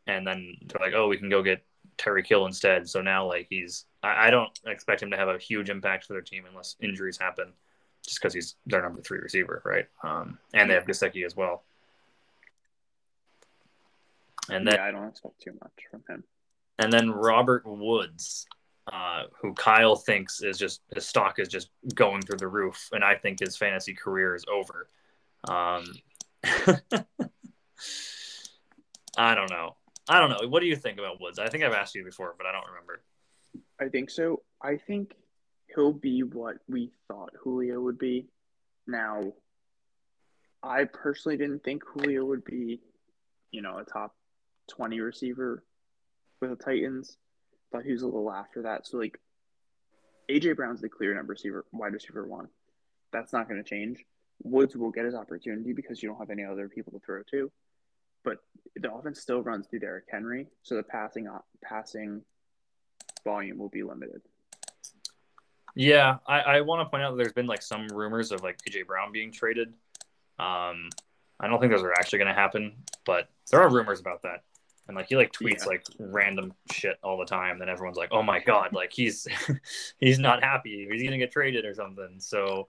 and 0.07 0.26
then 0.26 0.57
they're 0.66 0.85
like, 0.85 0.95
oh, 0.95 1.09
we 1.09 1.16
can 1.16 1.30
go 1.30 1.43
get 1.43 1.64
Tyreek 1.97 2.26
Hill 2.26 2.47
instead. 2.47 2.89
So 2.89 3.01
now 3.01 3.26
like 3.26 3.47
he's, 3.49 3.87
I, 4.03 4.28
I 4.28 4.30
don't 4.30 4.51
expect 4.66 5.03
him 5.03 5.11
to 5.12 5.16
have 5.16 5.28
a 5.28 5.39
huge 5.39 5.70
impact 5.70 6.05
for 6.05 6.12
their 6.12 6.22
team 6.22 6.45
unless 6.49 6.76
injuries 6.83 7.18
happen, 7.18 7.53
just 8.05 8.20
because 8.20 8.35
he's 8.35 8.57
their 8.66 8.83
number 8.83 9.01
three 9.01 9.18
receiver, 9.20 9.62
right? 9.64 9.87
Um, 10.03 10.39
and 10.53 10.68
they 10.68 10.74
have 10.74 10.85
Gesicki 10.85 11.24
as 11.24 11.35
well. 11.35 11.62
And 14.51 14.66
then 14.66 14.74
yeah, 14.74 14.85
I 14.85 14.91
don't 14.91 15.09
expect 15.09 15.41
too 15.41 15.53
much 15.62 15.72
from 15.91 16.03
him. 16.09 16.24
and 16.78 16.93
then 16.93 17.11
Robert 17.11 17.62
Woods. 17.64 18.47
Uh, 18.91 19.24
who 19.41 19.55
Kyle 19.55 19.97
thinks 19.97 20.43
is 20.43 20.59
just 20.59 20.80
his 20.95 21.07
stock 21.07 21.39
is 21.39 21.49
just 21.49 21.68
going 21.95 22.22
through 22.22 22.39
the 22.39 22.49
roof, 22.49 22.89
and 22.93 23.05
I 23.05 23.14
think 23.14 23.41
his 23.41 23.57
fantasy 23.57 23.95
career 23.95 24.35
is 24.35 24.45
over. 24.51 24.89
Um, 25.49 25.85
I 29.16 29.35
don't 29.35 29.51
know. 29.51 29.76
I 30.09 30.18
don't 30.18 30.30
know. 30.30 30.49
What 30.49 30.61
do 30.61 30.66
you 30.66 30.76
think 30.76 30.99
about 30.99 31.20
Woods? 31.20 31.39
I 31.39 31.49
think 31.49 31.62
I've 31.62 31.72
asked 31.72 31.95
you 31.95 32.05
before, 32.05 32.35
but 32.37 32.47
I 32.47 32.53
don't 32.53 32.66
remember. 32.66 33.03
I 33.80 33.89
think 33.89 34.11
so. 34.11 34.43
I 34.61 34.76
think 34.76 35.14
he'll 35.74 35.93
be 35.93 36.22
what 36.22 36.57
we 36.68 36.91
thought 37.09 37.30
Julio 37.43 37.80
would 37.80 37.99
be. 37.99 38.26
Now, 38.87 39.33
I 40.62 40.85
personally 40.85 41.37
didn't 41.37 41.62
think 41.62 41.83
Julio 41.85 42.24
would 42.24 42.45
be, 42.45 42.80
you 43.51 43.62
know, 43.62 43.78
a 43.78 43.85
top 43.85 44.14
20 44.70 45.01
receiver 45.01 45.62
with 46.41 46.51
the 46.51 46.57
Titans. 46.57 47.16
Thought 47.73 47.85
he 47.85 47.93
was 47.93 48.03
a 48.03 48.07
little 48.07 48.31
after 48.31 48.62
that. 48.62 48.87
So, 48.87 48.99
like, 48.99 49.18
AJ 50.31 50.57
Brown's 50.57 50.81
the 50.81 50.89
clear 50.89 51.14
number 51.14 51.33
receiver, 51.33 51.64
wide 51.73 51.95
receiver 51.95 52.27
one. 52.27 52.49
That's 53.12 53.33
not 53.33 53.49
going 53.49 53.62
to 53.62 53.68
change. 53.68 54.05
Woods 54.43 54.77
will 54.77 54.91
get 54.91 55.05
his 55.05 55.14
opportunity 55.14 55.73
because 55.73 56.03
you 56.03 56.09
don't 56.09 56.18
have 56.18 56.31
any 56.31 56.45
other 56.45 56.68
people 56.68 56.93
to 56.93 57.01
throw 57.05 57.23
to. 57.31 57.51
But 58.25 58.39
the 58.77 58.93
offense 58.93 59.20
still 59.20 59.43
runs 59.43 59.66
through 59.66 59.81
Derrick 59.81 60.05
Henry, 60.11 60.47
so 60.62 60.77
the 60.77 60.83
passing 60.83 61.29
passing 61.62 62.23
volume 63.25 63.59
will 63.59 63.68
be 63.68 63.83
limited. 63.83 64.23
Yeah, 65.75 66.18
I, 66.27 66.41
I 66.41 66.61
want 66.61 66.87
to 66.87 66.91
point 66.91 67.03
out 67.03 67.12
that 67.12 67.16
there's 67.16 67.33
been 67.33 67.47
like 67.47 67.62
some 67.62 67.89
rumors 67.89 68.31
of 68.31 68.43
like 68.43 68.59
AJ 68.68 68.87
Brown 68.87 69.12
being 69.12 69.33
traded. 69.33 69.68
Um, 70.39 70.91
I 71.41 71.49
don't 71.49 71.61
think 71.61 71.73
those 71.73 71.83
are 71.83 71.93
actually 71.93 72.20
going 72.20 72.29
to 72.29 72.41
happen, 72.41 72.75
but 73.05 73.29
there 73.51 73.61
are 73.61 73.70
rumors 73.70 74.01
about 74.01 74.23
that. 74.23 74.45
And 74.89 74.97
like 74.97 75.07
he 75.09 75.16
like 75.16 75.33
tweets 75.33 75.61
yeah. 75.61 75.66
like 75.66 75.87
random 75.99 76.55
shit 76.70 76.99
all 77.03 77.16
the 77.16 77.24
time. 77.24 77.59
Then 77.59 77.68
everyone's 77.68 77.97
like, 77.97 78.11
"Oh 78.12 78.22
my 78.22 78.41
god, 78.41 78.72
like 78.72 78.93
he's 78.93 79.28
he's 79.99 80.18
not 80.18 80.43
happy. 80.43 80.89
He's 80.91 81.03
going 81.03 81.12
to 81.12 81.18
get 81.18 81.30
traded 81.30 81.64
or 81.64 81.74
something." 81.74 82.16
So 82.18 82.68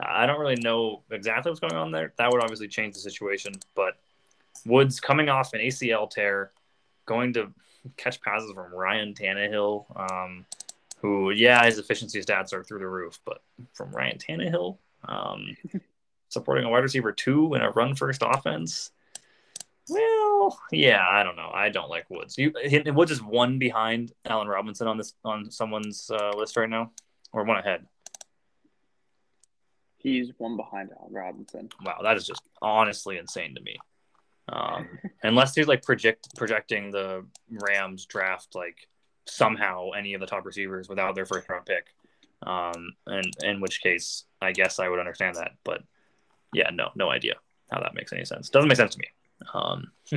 I 0.00 0.26
don't 0.26 0.40
really 0.40 0.56
know 0.56 1.02
exactly 1.10 1.50
what's 1.50 1.60
going 1.60 1.74
on 1.74 1.90
there. 1.90 2.12
That 2.18 2.30
would 2.30 2.42
obviously 2.42 2.68
change 2.68 2.94
the 2.94 3.00
situation, 3.00 3.54
but 3.74 3.94
Woods 4.64 5.00
coming 5.00 5.28
off 5.28 5.54
an 5.54 5.60
ACL 5.60 6.08
tear, 6.08 6.52
going 7.06 7.32
to 7.34 7.52
catch 7.96 8.20
passes 8.20 8.52
from 8.52 8.72
Ryan 8.72 9.14
Tannehill, 9.14 9.84
um, 10.10 10.46
who, 11.00 11.30
yeah, 11.30 11.64
his 11.64 11.78
efficiency 11.78 12.20
stats 12.20 12.52
are 12.52 12.62
through 12.62 12.80
the 12.80 12.88
roof, 12.88 13.18
but 13.24 13.42
from 13.72 13.90
Ryan 13.90 14.18
Tannehill, 14.18 14.76
um, 15.04 15.56
supporting 16.28 16.64
a 16.64 16.68
wide 16.68 16.82
receiver 16.82 17.12
two 17.12 17.54
in 17.54 17.62
a 17.62 17.70
run 17.70 17.94
first 17.94 18.22
offense. 18.24 18.90
Well, 19.88 20.58
yeah, 20.72 21.04
I 21.08 21.22
don't 21.22 21.36
know. 21.36 21.50
I 21.52 21.68
don't 21.68 21.88
like 21.88 22.08
Woods. 22.10 22.36
You, 22.36 22.52
Woods 22.86 23.10
is 23.10 23.22
one 23.22 23.58
behind 23.58 24.12
Allen 24.24 24.48
Robinson 24.48 24.86
on 24.86 24.98
this 24.98 25.14
on 25.24 25.50
someone's 25.50 26.10
uh, 26.10 26.32
list 26.36 26.56
right 26.56 26.68
now, 26.68 26.92
or 27.32 27.44
one 27.44 27.56
ahead. 27.56 27.86
He's 29.98 30.30
one 30.38 30.56
behind 30.56 30.90
Allen 30.98 31.12
Robinson. 31.12 31.68
Wow, 31.84 32.00
that 32.02 32.16
is 32.16 32.26
just 32.26 32.42
honestly 32.62 33.18
insane 33.18 33.54
to 33.54 33.60
me. 33.60 33.76
Um, 34.48 34.88
unless 35.22 35.54
he's 35.54 35.66
like 35.66 35.82
project 35.82 36.28
projecting 36.36 36.90
the 36.90 37.24
Rams 37.50 38.06
draft 38.06 38.54
like 38.54 38.88
somehow 39.26 39.90
any 39.90 40.14
of 40.14 40.20
the 40.20 40.26
top 40.26 40.44
receivers 40.46 40.88
without 40.88 41.14
their 41.14 41.26
first 41.26 41.48
round 41.48 41.66
pick. 41.66 41.86
Um, 42.42 42.92
and 43.06 43.26
in 43.42 43.60
which 43.60 43.82
case, 43.82 44.24
I 44.40 44.52
guess 44.52 44.78
I 44.78 44.88
would 44.88 45.00
understand 45.00 45.36
that. 45.36 45.52
But 45.64 45.82
yeah, 46.52 46.70
no, 46.72 46.90
no 46.94 47.10
idea 47.10 47.34
how 47.70 47.80
that 47.80 47.94
makes 47.94 48.12
any 48.12 48.24
sense. 48.24 48.48
Doesn't 48.48 48.68
make 48.68 48.76
sense 48.76 48.94
to 48.94 49.00
me. 49.00 49.08
Um, 49.54 49.92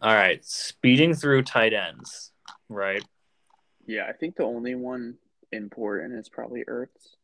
all 0.00 0.14
right, 0.14 0.44
speeding 0.44 1.14
through 1.14 1.42
tight 1.42 1.72
ends, 1.72 2.32
right? 2.68 3.04
Yeah, 3.86 4.06
I 4.08 4.12
think 4.12 4.36
the 4.36 4.44
only 4.44 4.74
one 4.74 5.16
important 5.52 6.14
is 6.14 6.28
probably 6.28 6.64
Ertz. 6.64 7.16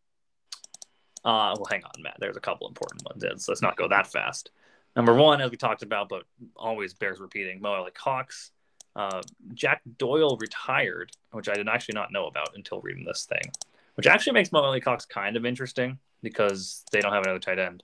Uh, 1.25 1.57
well, 1.57 1.67
hang 1.71 1.85
on, 1.85 2.03
Matt. 2.03 2.17
There's 2.19 2.37
a 2.37 2.41
couple 2.41 2.69
important 2.69 3.03
ones. 3.05 3.25
In, 3.25 3.39
so 3.39 3.53
let's 3.53 3.63
not 3.63 3.77
go 3.77 3.89
that 3.89 4.07
fast. 4.07 4.51
Number 4.97 5.15
one, 5.15 5.41
as 5.41 5.51
we 5.51 5.57
talked 5.57 5.83
about, 5.83 6.09
but 6.09 6.25
always 6.57 6.95
bears 6.95 7.19
repeating, 7.19 7.61
Mo 7.61 7.73
Alie-Cox. 7.73 8.51
Uh, 8.95 9.23
Jack 9.55 9.81
Doyle 9.99 10.37
retired, 10.41 11.11
which 11.33 11.49
I 11.49 11.55
did 11.55 11.69
actually 11.69 11.95
not 11.95 12.13
know 12.13 12.27
about 12.27 12.51
until 12.55 12.81
reading 12.81 13.05
this 13.05 13.25
thing, 13.25 13.51
which 13.95 14.07
actually 14.07 14.35
makes 14.35 14.53
Mo 14.53 14.61
Alie-Cox 14.61 15.07
kind 15.07 15.37
of 15.37 15.45
interesting 15.45 15.99
because 16.23 16.85
they 16.93 17.01
don't 17.01 17.13
have 17.13 17.25
another 17.25 17.41
tight 17.41 17.59
end 17.59 17.83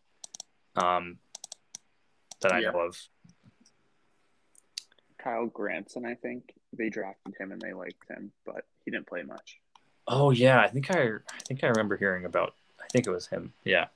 um, 0.76 1.18
that 2.42 2.52
I 2.52 2.60
yeah. 2.60 2.70
know 2.70 2.80
of. 2.80 2.96
Kylen 5.24 5.52
Granson, 5.52 6.06
I 6.06 6.14
think 6.14 6.54
they 6.72 6.88
drafted 6.88 7.34
him 7.38 7.52
and 7.52 7.60
they 7.60 7.74
liked 7.74 8.08
him, 8.08 8.32
but 8.46 8.64
he 8.84 8.90
didn't 8.90 9.06
play 9.06 9.22
much. 9.22 9.58
Oh 10.08 10.30
yeah, 10.30 10.60
I 10.60 10.68
think 10.68 10.90
I 10.90 11.02
I 11.02 11.38
think 11.46 11.62
I 11.62 11.68
remember 11.68 11.96
hearing 11.96 12.24
about 12.24 12.54
I 12.80 12.86
think 12.90 13.06
it 13.06 13.10
was 13.10 13.26
him. 13.26 13.52
Yeah. 13.64 13.86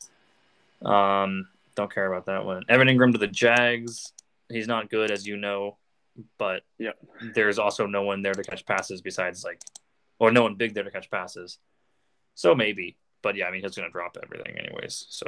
Um, 0.84 1.48
don't 1.74 1.92
care 1.92 2.12
about 2.12 2.26
that 2.26 2.44
one. 2.44 2.62
Evan 2.68 2.88
Engram 2.88 3.12
to 3.12 3.18
the 3.18 3.26
Jags. 3.26 4.12
He's 4.50 4.68
not 4.68 4.90
good, 4.90 5.10
as 5.10 5.26
you 5.26 5.36
know, 5.36 5.78
but 6.38 6.62
yeah, 6.78 6.92
there's 7.34 7.58
also 7.58 7.86
no 7.86 8.02
one 8.02 8.22
there 8.22 8.34
to 8.34 8.42
catch 8.42 8.66
passes 8.66 9.00
besides 9.00 9.42
like, 9.42 9.60
or 10.18 10.30
no 10.30 10.42
one 10.42 10.54
big 10.54 10.74
there 10.74 10.84
to 10.84 10.90
catch 10.90 11.10
passes. 11.10 11.58
So 12.34 12.54
maybe, 12.54 12.96
but 13.22 13.36
yeah, 13.36 13.46
I 13.46 13.50
mean 13.50 13.62
he's 13.62 13.74
gonna 13.74 13.90
drop 13.90 14.16
everything 14.22 14.58
anyways. 14.58 15.06
So, 15.08 15.26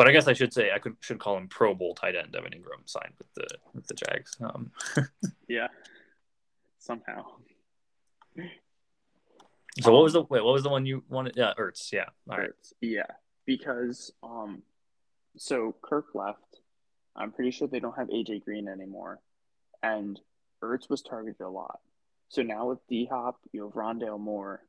but 0.00 0.08
I 0.08 0.12
guess 0.12 0.28
I 0.28 0.32
should 0.32 0.54
say 0.54 0.70
I 0.74 0.78
could 0.78 0.96
should 1.00 1.18
call 1.18 1.36
him 1.36 1.46
Pro 1.46 1.74
Bowl 1.74 1.94
tight 1.94 2.16
end 2.16 2.34
Evan 2.34 2.52
Engram 2.52 2.86
signed 2.86 3.12
with 3.18 3.26
the 3.34 3.46
with 3.74 3.86
the 3.86 3.92
Jags. 3.92 4.34
Um, 4.40 4.70
yeah, 5.46 5.66
somehow. 6.78 7.26
So 9.82 9.92
what 9.92 10.02
was 10.02 10.14
the 10.14 10.22
wait? 10.22 10.42
What 10.42 10.54
was 10.54 10.62
the 10.62 10.70
one 10.70 10.86
you 10.86 11.04
wanted? 11.10 11.34
Yeah, 11.36 11.52
Ertz. 11.58 11.92
Yeah, 11.92 12.06
All 12.30 12.38
right. 12.38 12.48
Ertz. 12.48 12.72
Yeah, 12.80 13.10
because 13.44 14.10
um, 14.22 14.62
so 15.36 15.76
Kirk 15.82 16.14
left. 16.14 16.60
I'm 17.14 17.30
pretty 17.30 17.50
sure 17.50 17.68
they 17.68 17.78
don't 17.78 17.98
have 17.98 18.08
AJ 18.08 18.46
Green 18.46 18.68
anymore, 18.68 19.20
and 19.82 20.18
Ertz 20.64 20.88
was 20.88 21.02
targeted 21.02 21.42
a 21.42 21.50
lot. 21.50 21.80
So 22.30 22.40
now 22.40 22.68
with 22.70 22.78
D 22.88 23.06
Hop, 23.12 23.38
you 23.52 23.64
have 23.64 23.74
Rondale 23.74 24.18
Moore, 24.18 24.62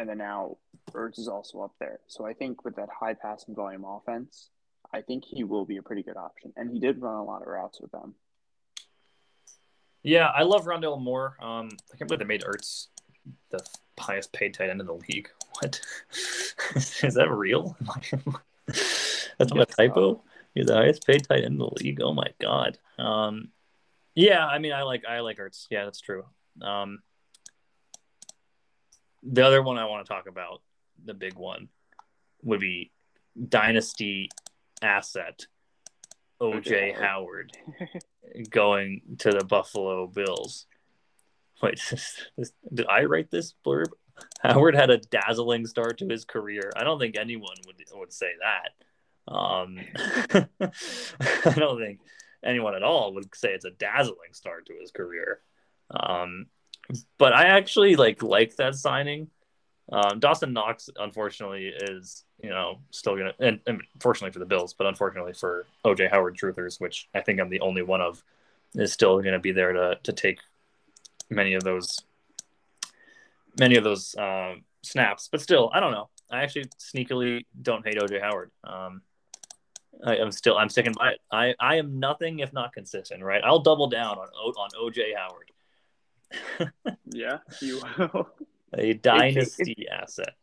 and 0.00 0.08
then 0.08 0.18
now 0.18 0.56
Ertz 0.92 1.18
is 1.18 1.28
also 1.28 1.60
up 1.60 1.74
there. 1.78 2.00
So 2.06 2.24
I 2.24 2.32
think 2.32 2.64
with 2.64 2.74
that 2.76 2.88
high 2.88 3.12
passing 3.12 3.54
volume 3.54 3.84
offense, 3.84 4.48
I 4.94 5.02
think 5.02 5.24
he 5.26 5.44
will 5.44 5.66
be 5.66 5.76
a 5.76 5.82
pretty 5.82 6.02
good 6.02 6.16
option, 6.16 6.52
and 6.56 6.70
he 6.72 6.80
did 6.80 7.00
run 7.00 7.16
a 7.16 7.22
lot 7.22 7.42
of 7.42 7.48
routes 7.48 7.80
with 7.80 7.92
them. 7.92 8.14
Yeah, 10.02 10.28
I 10.28 10.42
love 10.44 10.64
Rondale 10.64 11.00
Moore. 11.00 11.36
Um, 11.40 11.68
I 11.92 11.98
can't 11.98 12.08
believe 12.08 12.20
they 12.20 12.24
made 12.24 12.42
Ertz 12.42 12.86
the 13.50 13.60
highest 13.98 14.32
paid 14.32 14.54
tight 14.54 14.70
end 14.70 14.80
in 14.80 14.86
the 14.86 14.94
league. 14.94 15.28
What 15.60 15.78
is 16.76 17.14
that 17.14 17.28
real? 17.30 17.76
That's 18.66 19.52
not 19.52 19.58
a 19.58 19.66
typo. 19.66 20.22
He's 20.54 20.66
the 20.66 20.74
highest 20.74 21.06
paid 21.06 21.24
tight 21.24 21.44
end 21.44 21.54
in 21.54 21.58
the 21.58 21.70
league. 21.82 22.00
Oh 22.00 22.14
my 22.14 22.28
god. 22.40 22.78
Um, 22.98 23.50
yeah, 24.14 24.46
I 24.46 24.58
mean, 24.58 24.72
I 24.72 24.84
like 24.84 25.04
I 25.04 25.20
like 25.20 25.36
Ertz. 25.36 25.66
Yeah, 25.70 25.84
that's 25.84 26.00
true. 26.00 26.24
Um, 26.62 27.00
the 29.22 29.44
other 29.44 29.62
one 29.62 29.78
I 29.78 29.86
want 29.86 30.06
to 30.06 30.12
talk 30.12 30.28
about, 30.28 30.62
the 31.04 31.14
big 31.14 31.34
one, 31.34 31.68
would 32.42 32.60
be 32.60 32.90
dynasty 33.48 34.30
asset 34.82 35.46
OJ 36.40 36.98
Howard 36.98 37.52
going 38.48 39.02
to 39.18 39.30
the 39.30 39.44
Buffalo 39.44 40.06
Bills. 40.06 40.66
Wait, 41.62 41.80
did 42.74 42.86
I 42.88 43.04
write 43.04 43.30
this 43.30 43.54
blurb? 43.64 43.90
Howard 44.42 44.74
had 44.74 44.90
a 44.90 44.98
dazzling 44.98 45.66
start 45.66 45.98
to 45.98 46.08
his 46.08 46.24
career. 46.24 46.72
I 46.76 46.84
don't 46.84 46.98
think 46.98 47.16
anyone 47.18 47.56
would 47.66 47.76
would 47.94 48.12
say 48.12 48.32
that. 48.40 49.32
Um, 49.32 49.78
I 50.60 51.58
don't 51.58 51.78
think 51.78 52.00
anyone 52.44 52.74
at 52.74 52.82
all 52.82 53.14
would 53.14 53.34
say 53.34 53.52
it's 53.52 53.64
a 53.64 53.70
dazzling 53.70 54.32
start 54.32 54.66
to 54.66 54.74
his 54.80 54.90
career. 54.90 55.40
Um, 55.90 56.46
but 57.18 57.32
I 57.32 57.44
actually 57.44 57.96
like 57.96 58.22
like 58.22 58.56
that 58.56 58.74
signing. 58.74 59.28
Um, 59.92 60.20
Dawson 60.20 60.52
Knox, 60.52 60.88
unfortunately, 60.96 61.66
is 61.66 62.24
you 62.42 62.50
know 62.50 62.78
still 62.90 63.16
gonna, 63.16 63.34
and, 63.40 63.60
and 63.66 63.82
fortunately 64.00 64.32
for 64.32 64.38
the 64.38 64.46
Bills, 64.46 64.74
but 64.74 64.86
unfortunately 64.86 65.32
for 65.32 65.66
OJ 65.84 66.10
Howard 66.10 66.36
truthers, 66.36 66.80
which 66.80 67.08
I 67.14 67.20
think 67.20 67.40
I'm 67.40 67.50
the 67.50 67.60
only 67.60 67.82
one 67.82 68.00
of, 68.00 68.22
is 68.74 68.92
still 68.92 69.22
to 69.22 69.38
be 69.38 69.52
there 69.52 69.72
to 69.72 69.98
to 70.02 70.12
take 70.12 70.40
many 71.28 71.54
of 71.54 71.64
those 71.64 71.98
many 73.58 73.76
of 73.76 73.84
those 73.84 74.14
uh, 74.14 74.54
snaps. 74.82 75.28
But 75.30 75.40
still, 75.40 75.70
I 75.72 75.80
don't 75.80 75.92
know. 75.92 76.08
I 76.30 76.42
actually 76.42 76.66
sneakily 76.78 77.44
don't 77.60 77.84
hate 77.84 77.96
OJ 77.96 78.20
Howard. 78.20 78.52
Um, 78.62 79.02
I, 80.04 80.16
am 80.16 80.30
still 80.30 80.56
I'm 80.56 80.68
sticking 80.68 80.92
by 80.92 81.10
it. 81.10 81.20
I, 81.32 81.54
I 81.58 81.76
am 81.76 81.98
nothing 81.98 82.38
if 82.38 82.52
not 82.52 82.72
consistent. 82.72 83.22
Right? 83.22 83.42
I'll 83.44 83.60
double 83.60 83.88
down 83.88 84.18
on 84.18 84.28
on 84.28 84.70
OJ 84.80 85.16
Howard. 85.16 85.50
yeah, 87.06 87.38
you 87.60 87.82
will. 87.98 88.28
A 88.74 88.94
dynasty 88.94 89.72
if, 89.72 89.86
if, 89.86 89.92
asset. 89.92 90.34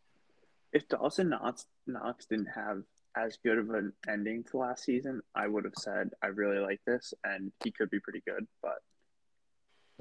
If 0.73 0.87
Dawson 0.89 1.29
Knox, 1.29 1.65
Knox 1.85 2.25
didn't 2.25 2.49
have 2.53 2.83
as 3.15 3.37
good 3.43 3.57
of 3.57 3.69
an 3.71 3.93
ending 4.07 4.43
to 4.51 4.57
last 4.57 4.83
season, 4.83 5.21
I 5.33 5.47
would 5.47 5.63
have 5.63 5.73
said 5.77 6.09
I 6.21 6.27
really 6.27 6.59
like 6.59 6.81
this 6.85 7.13
and 7.23 7.51
he 7.63 7.71
could 7.71 7.89
be 7.89 7.99
pretty 7.99 8.21
good. 8.27 8.45
But 8.61 8.79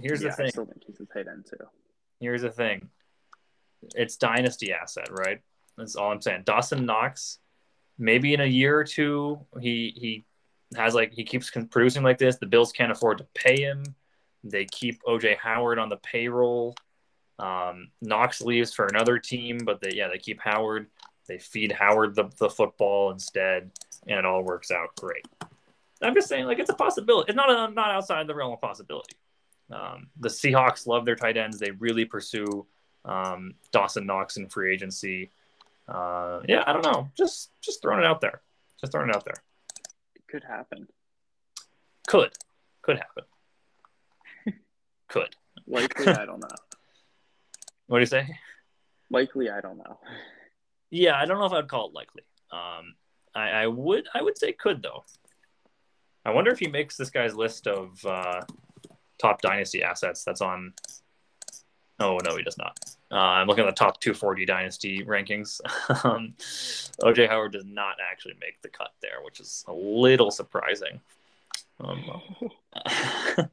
here's 0.01 0.23
yeah, 0.23 0.31
the 0.31 0.37
thing. 0.37 0.47
I 0.47 0.51
still 0.51 0.67
think 0.67 0.83
he's 0.87 1.01
a 1.01 1.07
tight 1.07 1.29
end 1.29 1.47
too. 1.49 1.65
Here's 2.21 2.43
the 2.43 2.51
thing. 2.51 2.89
It's 3.95 4.17
dynasty 4.17 4.73
asset, 4.73 5.09
right? 5.11 5.41
That's 5.77 5.97
all 5.97 6.11
I'm 6.11 6.21
saying. 6.21 6.43
Dawson 6.45 6.87
Knox, 6.87 7.39
maybe 7.99 8.35
in 8.35 8.41
a 8.41 8.47
year 8.47 8.79
or 8.79 8.85
two, 8.85 9.41
he 9.61 9.93
he 9.97 10.25
has 10.77 10.95
like 10.95 11.13
he 11.13 11.25
keeps 11.25 11.51
producing 11.71 12.03
like 12.03 12.19
this. 12.19 12.37
The 12.37 12.47
Bills 12.47 12.73
can't 12.73 12.93
afford 12.93 13.19
to 13.19 13.27
pay 13.35 13.61
him. 13.61 13.85
They 14.49 14.65
keep 14.65 15.03
OJ 15.05 15.37
Howard 15.37 15.79
on 15.79 15.89
the 15.89 15.97
payroll. 15.97 16.75
Um, 17.39 17.89
Knox 18.01 18.41
leaves 18.41 18.73
for 18.73 18.87
another 18.87 19.19
team, 19.19 19.59
but 19.65 19.81
they 19.81 19.93
yeah 19.93 20.09
they 20.09 20.19
keep 20.19 20.41
Howard. 20.41 20.87
They 21.29 21.39
feed 21.39 21.73
Howard 21.73 22.15
the, 22.15 22.31
the 22.39 22.49
football 22.49 23.11
instead, 23.11 23.71
and 24.07 24.19
it 24.19 24.25
all 24.25 24.43
works 24.43 24.71
out 24.71 24.95
great. 24.97 25.27
I'm 26.03 26.15
just 26.15 26.29
saying, 26.29 26.47
like 26.47 26.59
it's 26.59 26.71
a 26.71 26.75
possibility. 26.75 27.31
It's 27.31 27.37
not 27.37 27.51
a, 27.51 27.73
not 27.73 27.91
outside 27.91 28.27
the 28.27 28.35
realm 28.35 28.53
of 28.53 28.61
possibility. 28.61 29.17
Um, 29.71 30.09
the 30.19 30.29
Seahawks 30.29 30.87
love 30.87 31.05
their 31.05 31.17
tight 31.17 31.37
ends. 31.37 31.59
They 31.59 31.73
really 31.73 32.05
pursue 32.05 32.67
um, 33.05 33.55
Dawson 33.73 34.07
Knox 34.07 34.37
in 34.37 34.49
free 34.49 34.73
agency. 34.73 35.31
Uh, 35.89 36.41
yeah, 36.49 36.65
I 36.67 36.73
don't 36.73 36.85
know. 36.85 37.09
Just 37.17 37.51
just 37.61 37.83
throwing 37.83 38.01
it 38.01 38.07
out 38.07 38.21
there. 38.21 38.41
Just 38.81 38.93
throwing 38.93 39.09
it 39.09 39.17
out 39.17 39.25
there. 39.25 39.43
It 40.15 40.23
could 40.29 40.45
happen. 40.45 40.89
Could 42.07 42.33
could 42.83 42.99
happen. 42.99 43.25
Could. 45.09 45.35
Likely, 45.67 46.09
I 46.09 46.25
don't 46.27 46.41
know. 46.41 46.49
What 47.87 47.99
do 47.99 48.01
you 48.01 48.07
say? 48.07 48.29
Likely, 49.11 49.51
I 49.51 49.61
don't 49.61 49.79
know. 49.79 49.99
Yeah, 50.91 51.17
I 51.17 51.25
don't 51.25 51.39
know 51.39 51.47
if 51.47 51.53
I'd 51.53 51.69
call 51.69 51.89
it 51.89 51.95
likely. 51.95 52.23
Um, 52.51 52.95
I, 53.35 53.51
I 53.51 53.67
would 53.67 54.07
I 54.15 54.23
would 54.23 54.39
say 54.39 54.53
could 54.53 54.83
though. 54.83 55.05
I 56.25 56.31
wonder 56.31 56.51
if 56.51 56.59
he 56.59 56.69
makes 56.69 56.97
this 56.97 57.11
guy's 57.11 57.35
list 57.35 57.67
of 57.67 58.05
uh, 58.05 58.43
top 59.21 59.43
dynasty 59.43 59.83
assets. 59.83 60.25
That's 60.25 60.41
on. 60.41 60.73
Oh 61.99 62.19
no, 62.29 62.37
he 62.37 62.43
does 62.43 62.59
not. 62.59 62.79
Uh, 63.11 63.15
I'm 63.15 63.47
looking 63.47 63.65
at 63.65 63.69
the 63.69 63.79
top 63.79 64.01
240 64.01 64.45
dynasty 64.45 65.05
rankings. 65.05 65.61
um, 66.05 66.35
OJ 67.01 67.29
Howard 67.29 67.53
does 67.53 67.65
not 67.65 67.97
actually 68.03 68.35
make 68.41 68.61
the 68.63 68.69
cut 68.69 68.91
there, 69.01 69.23
which 69.25 69.39
is 69.39 69.65
a 69.69 69.73
little 69.73 70.31
surprising. 70.31 71.01
Um, 71.79 72.11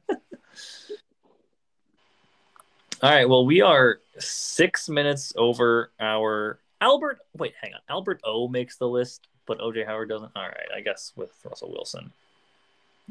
all 3.04 3.10
right. 3.10 3.28
Well, 3.28 3.44
we 3.46 3.60
are 3.60 3.98
six 4.18 4.88
minutes 4.88 5.32
over 5.36 5.90
our 6.00 6.58
Albert. 6.80 7.18
Wait, 7.36 7.54
hang 7.60 7.74
on. 7.74 7.80
Albert 7.88 8.20
O 8.24 8.48
makes 8.48 8.76
the 8.76 8.88
list, 8.88 9.28
but 9.46 9.58
OJ 9.58 9.86
Howard 9.86 10.08
doesn't. 10.08 10.32
All 10.34 10.42
right. 10.42 10.68
I 10.74 10.80
guess 10.80 11.12
with 11.16 11.30
Russell 11.44 11.70
Wilson. 11.70 12.12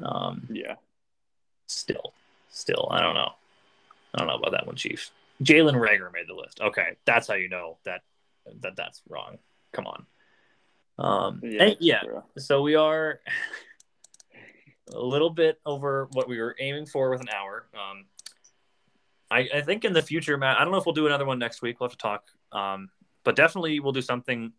Um, 0.02 0.48
Yeah. 0.52 0.76
still, 1.68 2.14
still, 2.50 2.88
I 2.92 3.02
don't 3.02 3.14
know. 3.14 3.32
I 4.16 4.18
don't 4.20 4.28
know 4.28 4.36
about 4.36 4.52
that 4.52 4.66
one, 4.66 4.76
Chief. 4.76 5.12
Jalen 5.44 5.76
Reagor 5.76 6.12
made 6.12 6.28
the 6.28 6.34
list. 6.34 6.62
Okay, 6.62 6.96
that's 7.06 7.28
how 7.28 7.36
you 7.36 7.50
know 7.50 7.78
that 7.86 8.02
that 8.62 8.76
that's 8.76 9.02
wrong. 9.10 9.38
Come 9.72 9.88
on. 9.88 10.06
Um, 10.98 11.40
Yeah. 11.44 11.74
yeah. 11.80 12.02
So 12.38 12.62
we 12.62 12.76
are 12.76 13.20
a 14.94 15.00
little 15.00 15.30
bit 15.30 15.60
over 15.66 16.08
what 16.14 16.28
we 16.28 16.40
were 16.40 16.56
aiming 16.60 16.86
for 16.86 17.10
with 17.10 17.22
an 17.22 17.30
hour. 17.30 17.66
Um, 17.74 18.06
I, 19.34 19.50
I 19.56 19.62
think 19.62 19.84
in 19.86 19.94
the 19.94 20.02
future, 20.02 20.38
Matt. 20.38 20.58
I 20.58 20.64
don't 20.64 20.72
know 20.72 20.78
if 20.80 20.86
we'll 20.86 20.94
do 20.94 21.08
another 21.08 21.26
one 21.26 21.40
next 21.40 21.62
week. 21.62 21.80
We'll 21.80 21.90
have 21.90 21.98
to 21.98 22.02
talk. 22.02 22.26
Um, 22.52 22.90
but 23.24 23.36
definitely 23.36 23.80
we'll 23.80 23.92
do 23.94 24.02
something. 24.02 24.54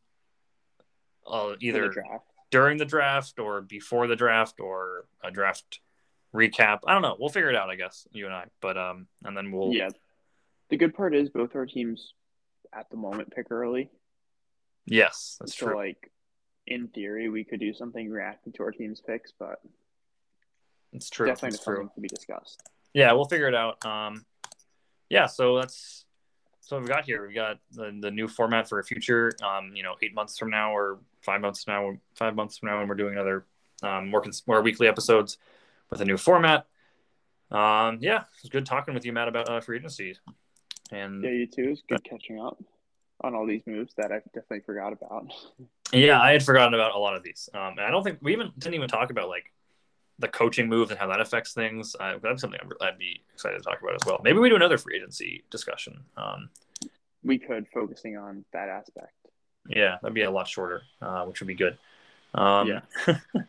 Uh, 1.27 1.51
the 1.51 1.57
either 1.61 1.89
draft. 1.89 2.25
during 2.51 2.77
the 2.77 2.85
draft 2.85 3.39
or 3.39 3.62
before 3.62 4.07
the 4.07 4.16
draft 4.16 4.61
or 4.61 5.07
a 5.22 5.31
draft 5.31 5.81
recap. 6.35 6.81
I 6.87 6.93
don't 6.93 7.03
know. 7.03 7.16
We'll 7.18 7.31
figure 7.31 7.49
it 7.49 7.57
out, 7.57 7.70
I 7.70 7.77
guess, 7.77 8.07
you 8.12 8.27
and 8.27 8.35
I. 8.35 8.45
But 8.61 8.77
um, 8.77 9.07
and 9.25 9.37
then 9.37 9.51
we'll 9.53 9.72
Yeah. 9.72 9.89
The 10.70 10.77
good 10.77 10.95
part 10.95 11.14
is 11.14 11.31
both 11.31 11.55
our 11.55 11.66
teams 11.66 12.12
at 12.72 12.91
the 12.91 12.97
moment 12.97 13.33
pick 13.35 13.51
early. 13.51 13.91
Yes, 14.87 15.37
that's 15.41 15.57
so 15.57 15.66
true. 15.68 15.77
like 15.77 16.11
in 16.66 16.89
theory 16.89 17.29
we 17.29 17.45
could 17.45 17.61
do 17.61 17.72
something 17.72 18.11
reacting 18.11 18.53
to 18.55 18.62
our 18.64 18.70
team's 18.72 19.01
picks, 19.01 19.33
but 19.39 19.61
It's 20.93 21.09
true. 21.09 21.27
definitely 21.27 21.55
It's 21.57 21.64
true. 21.64 21.77
something 21.77 21.95
to 21.95 22.01
be 22.01 22.09
discussed. 22.09 22.62
Yeah, 22.93 23.12
we'll 23.12 23.25
figure 23.27 23.49
it 23.49 23.55
out. 23.55 23.85
Um, 23.87 24.25
yeah, 25.14 25.26
so 25.26 25.56
that's 25.56 26.06
so 26.60 26.76
we've 26.78 26.88
got 26.88 27.04
here. 27.04 27.24
We've 27.24 27.36
got 27.36 27.60
the, 27.70 27.96
the 28.00 28.10
new 28.10 28.26
format 28.26 28.68
for 28.68 28.80
a 28.80 28.84
future. 28.84 29.30
Um, 29.44 29.72
you 29.76 29.84
know, 29.84 29.94
eight 30.02 30.12
months 30.12 30.36
from 30.36 30.50
now 30.50 30.74
or 30.76 30.98
five 31.22 31.40
months 31.40 31.62
from 31.62 31.74
now, 31.74 31.98
five 32.16 32.34
months 32.34 32.58
from 32.58 32.70
now, 32.70 32.78
when 32.78 32.88
we're 32.88 32.96
doing 32.96 33.14
another 33.14 33.46
um, 33.84 34.10
more 34.10 34.20
cons- 34.20 34.42
more 34.48 34.60
weekly 34.60 34.88
episodes 34.88 35.38
with 35.88 36.00
a 36.00 36.04
new 36.04 36.16
format. 36.16 36.66
Um, 37.52 37.98
yeah, 38.00 38.22
it 38.22 38.42
was 38.42 38.50
good 38.50 38.66
talking 38.66 38.92
with 38.92 39.04
you, 39.04 39.12
Matt, 39.12 39.28
about 39.28 39.48
uh, 39.48 39.60
free 39.60 39.76
agency. 39.76 40.16
And 40.90 41.22
Yeah, 41.22 41.30
you 41.30 41.46
too. 41.46 41.68
It's 41.70 41.82
good 41.88 42.02
catching 42.02 42.40
up 42.40 42.58
on 43.20 43.36
all 43.36 43.46
these 43.46 43.62
moves 43.66 43.94
that 43.96 44.10
I 44.10 44.16
definitely 44.34 44.62
forgot 44.66 44.92
about. 44.92 45.32
Yeah, 45.92 46.20
I 46.20 46.32
had 46.32 46.42
forgotten 46.42 46.74
about 46.74 46.96
a 46.96 46.98
lot 46.98 47.14
of 47.14 47.22
these. 47.22 47.48
Um, 47.54 47.74
and 47.78 47.82
I 47.82 47.90
don't 47.92 48.02
think 48.02 48.18
we 48.20 48.32
even 48.32 48.50
didn't 48.58 48.74
even 48.74 48.88
talk 48.88 49.10
about 49.10 49.28
like 49.28 49.52
the 50.18 50.28
coaching 50.28 50.68
moves 50.68 50.90
and 50.90 50.98
how 51.00 51.06
that 51.08 51.20
affects 51.20 51.52
things. 51.52 51.96
Uh, 51.98 52.14
that's 52.22 52.40
something 52.40 52.60
I'm, 52.62 52.70
I'd 52.80 52.98
be 52.98 53.22
excited 53.34 53.58
to 53.58 53.64
talk 53.64 53.80
about 53.82 53.94
as 53.94 54.06
well. 54.06 54.20
Maybe 54.22 54.38
we 54.38 54.48
do 54.48 54.56
another 54.56 54.78
free 54.78 54.96
agency 54.96 55.42
discussion. 55.50 56.00
Um, 56.16 56.50
We 57.24 57.38
could 57.38 57.66
focusing 57.74 58.16
on 58.16 58.44
that 58.52 58.68
aspect. 58.68 59.12
yeah, 59.68 59.96
that'd 60.02 60.14
be 60.14 60.22
a 60.22 60.30
lot 60.30 60.46
shorter, 60.46 60.82
uh, 61.02 61.24
which 61.24 61.40
would 61.40 61.48
be 61.48 61.54
good. 61.54 61.78
Um, 62.34 62.68
Yeah. 62.68 62.80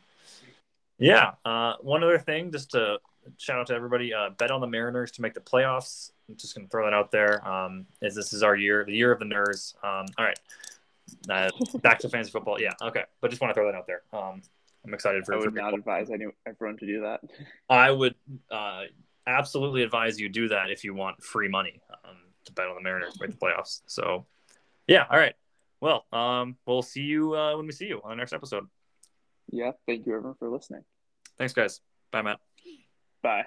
yeah. 0.98 1.32
Uh, 1.44 1.76
one 1.82 2.04
other 2.04 2.20
thing, 2.20 2.52
just 2.52 2.72
to 2.72 3.00
shout 3.38 3.60
out 3.60 3.68
to 3.68 3.74
everybody, 3.74 4.14
uh, 4.14 4.30
bet 4.32 4.52
on 4.52 4.62
the 4.62 4.68
Mariners 4.68 5.12
to 5.14 5.22
make 5.22 5.34
the 5.34 5.42
playoffs. 5.42 6.12
I'm 6.30 6.36
just 6.38 6.56
gonna 6.56 6.68
throw 6.68 6.86
that 6.86 6.94
out 6.94 7.12
there. 7.12 7.48
Um, 7.48 7.86
as 8.02 8.16
this 8.16 8.34
is 8.34 8.44
our 8.44 8.56
year, 8.56 8.84
the 8.86 8.94
year 8.96 9.12
of 9.12 9.20
the 9.20 9.26
Ners. 9.26 9.76
Um, 9.84 10.06
all 10.18 10.26
right. 10.26 10.40
Uh, 11.30 11.50
back 11.84 12.00
to 12.00 12.10
fantasy 12.10 12.32
football. 12.32 12.60
Yeah. 12.60 12.72
Okay. 12.82 13.04
But 13.22 13.30
just 13.30 13.42
want 13.42 13.52
to 13.52 13.54
throw 13.56 13.72
that 13.72 13.78
out 13.78 13.86
there. 13.88 14.02
I'm 14.86 14.94
excited 14.94 15.26
for, 15.26 15.34
I 15.34 15.38
for 15.38 15.46
would 15.46 15.56
not 15.56 15.66
people. 15.74 15.80
advise 15.80 16.10
any, 16.12 16.26
everyone 16.46 16.78
to 16.78 16.86
do 16.86 17.02
that. 17.02 17.22
I 17.70 17.92
would 17.92 18.16
uh, 18.52 18.84
absolutely 19.28 19.84
advise 19.84 20.20
you 20.20 20.30
do 20.30 20.48
that 20.50 20.70
if 20.70 20.84
you 20.84 20.94
want 20.94 21.24
free 21.24 21.48
money 21.48 21.82
um, 22.04 22.18
to 22.46 22.54
bet 22.54 22.68
on 22.68 22.76
the 22.76 22.82
Mariners 22.82 23.14
to 23.14 23.22
make 23.22 23.32
the 23.32 23.38
playoffs. 23.38 23.82
So, 23.88 24.26
yeah, 24.88 25.06
all 25.10 25.18
right. 25.18 25.34
Well, 25.82 26.06
um, 26.12 26.58
we'll 26.66 26.82
see 26.82 27.02
you 27.02 27.36
uh, 27.36 27.58
when 27.58 27.66
we 27.66 27.72
see 27.72 27.88
you 27.88 28.02
on 28.04 28.12
the 28.12 28.16
next 28.16 28.34
episode. 28.34 28.68
Yeah, 29.52 29.72
thank 29.88 30.06
you 30.06 30.16
everyone 30.16 30.36
for 30.38 30.50
listening. 30.50 30.84
Thanks, 31.38 31.54
guys. 31.54 31.82
Bye, 32.12 32.22
Matt. 32.22 32.40
Bye. 33.22 33.46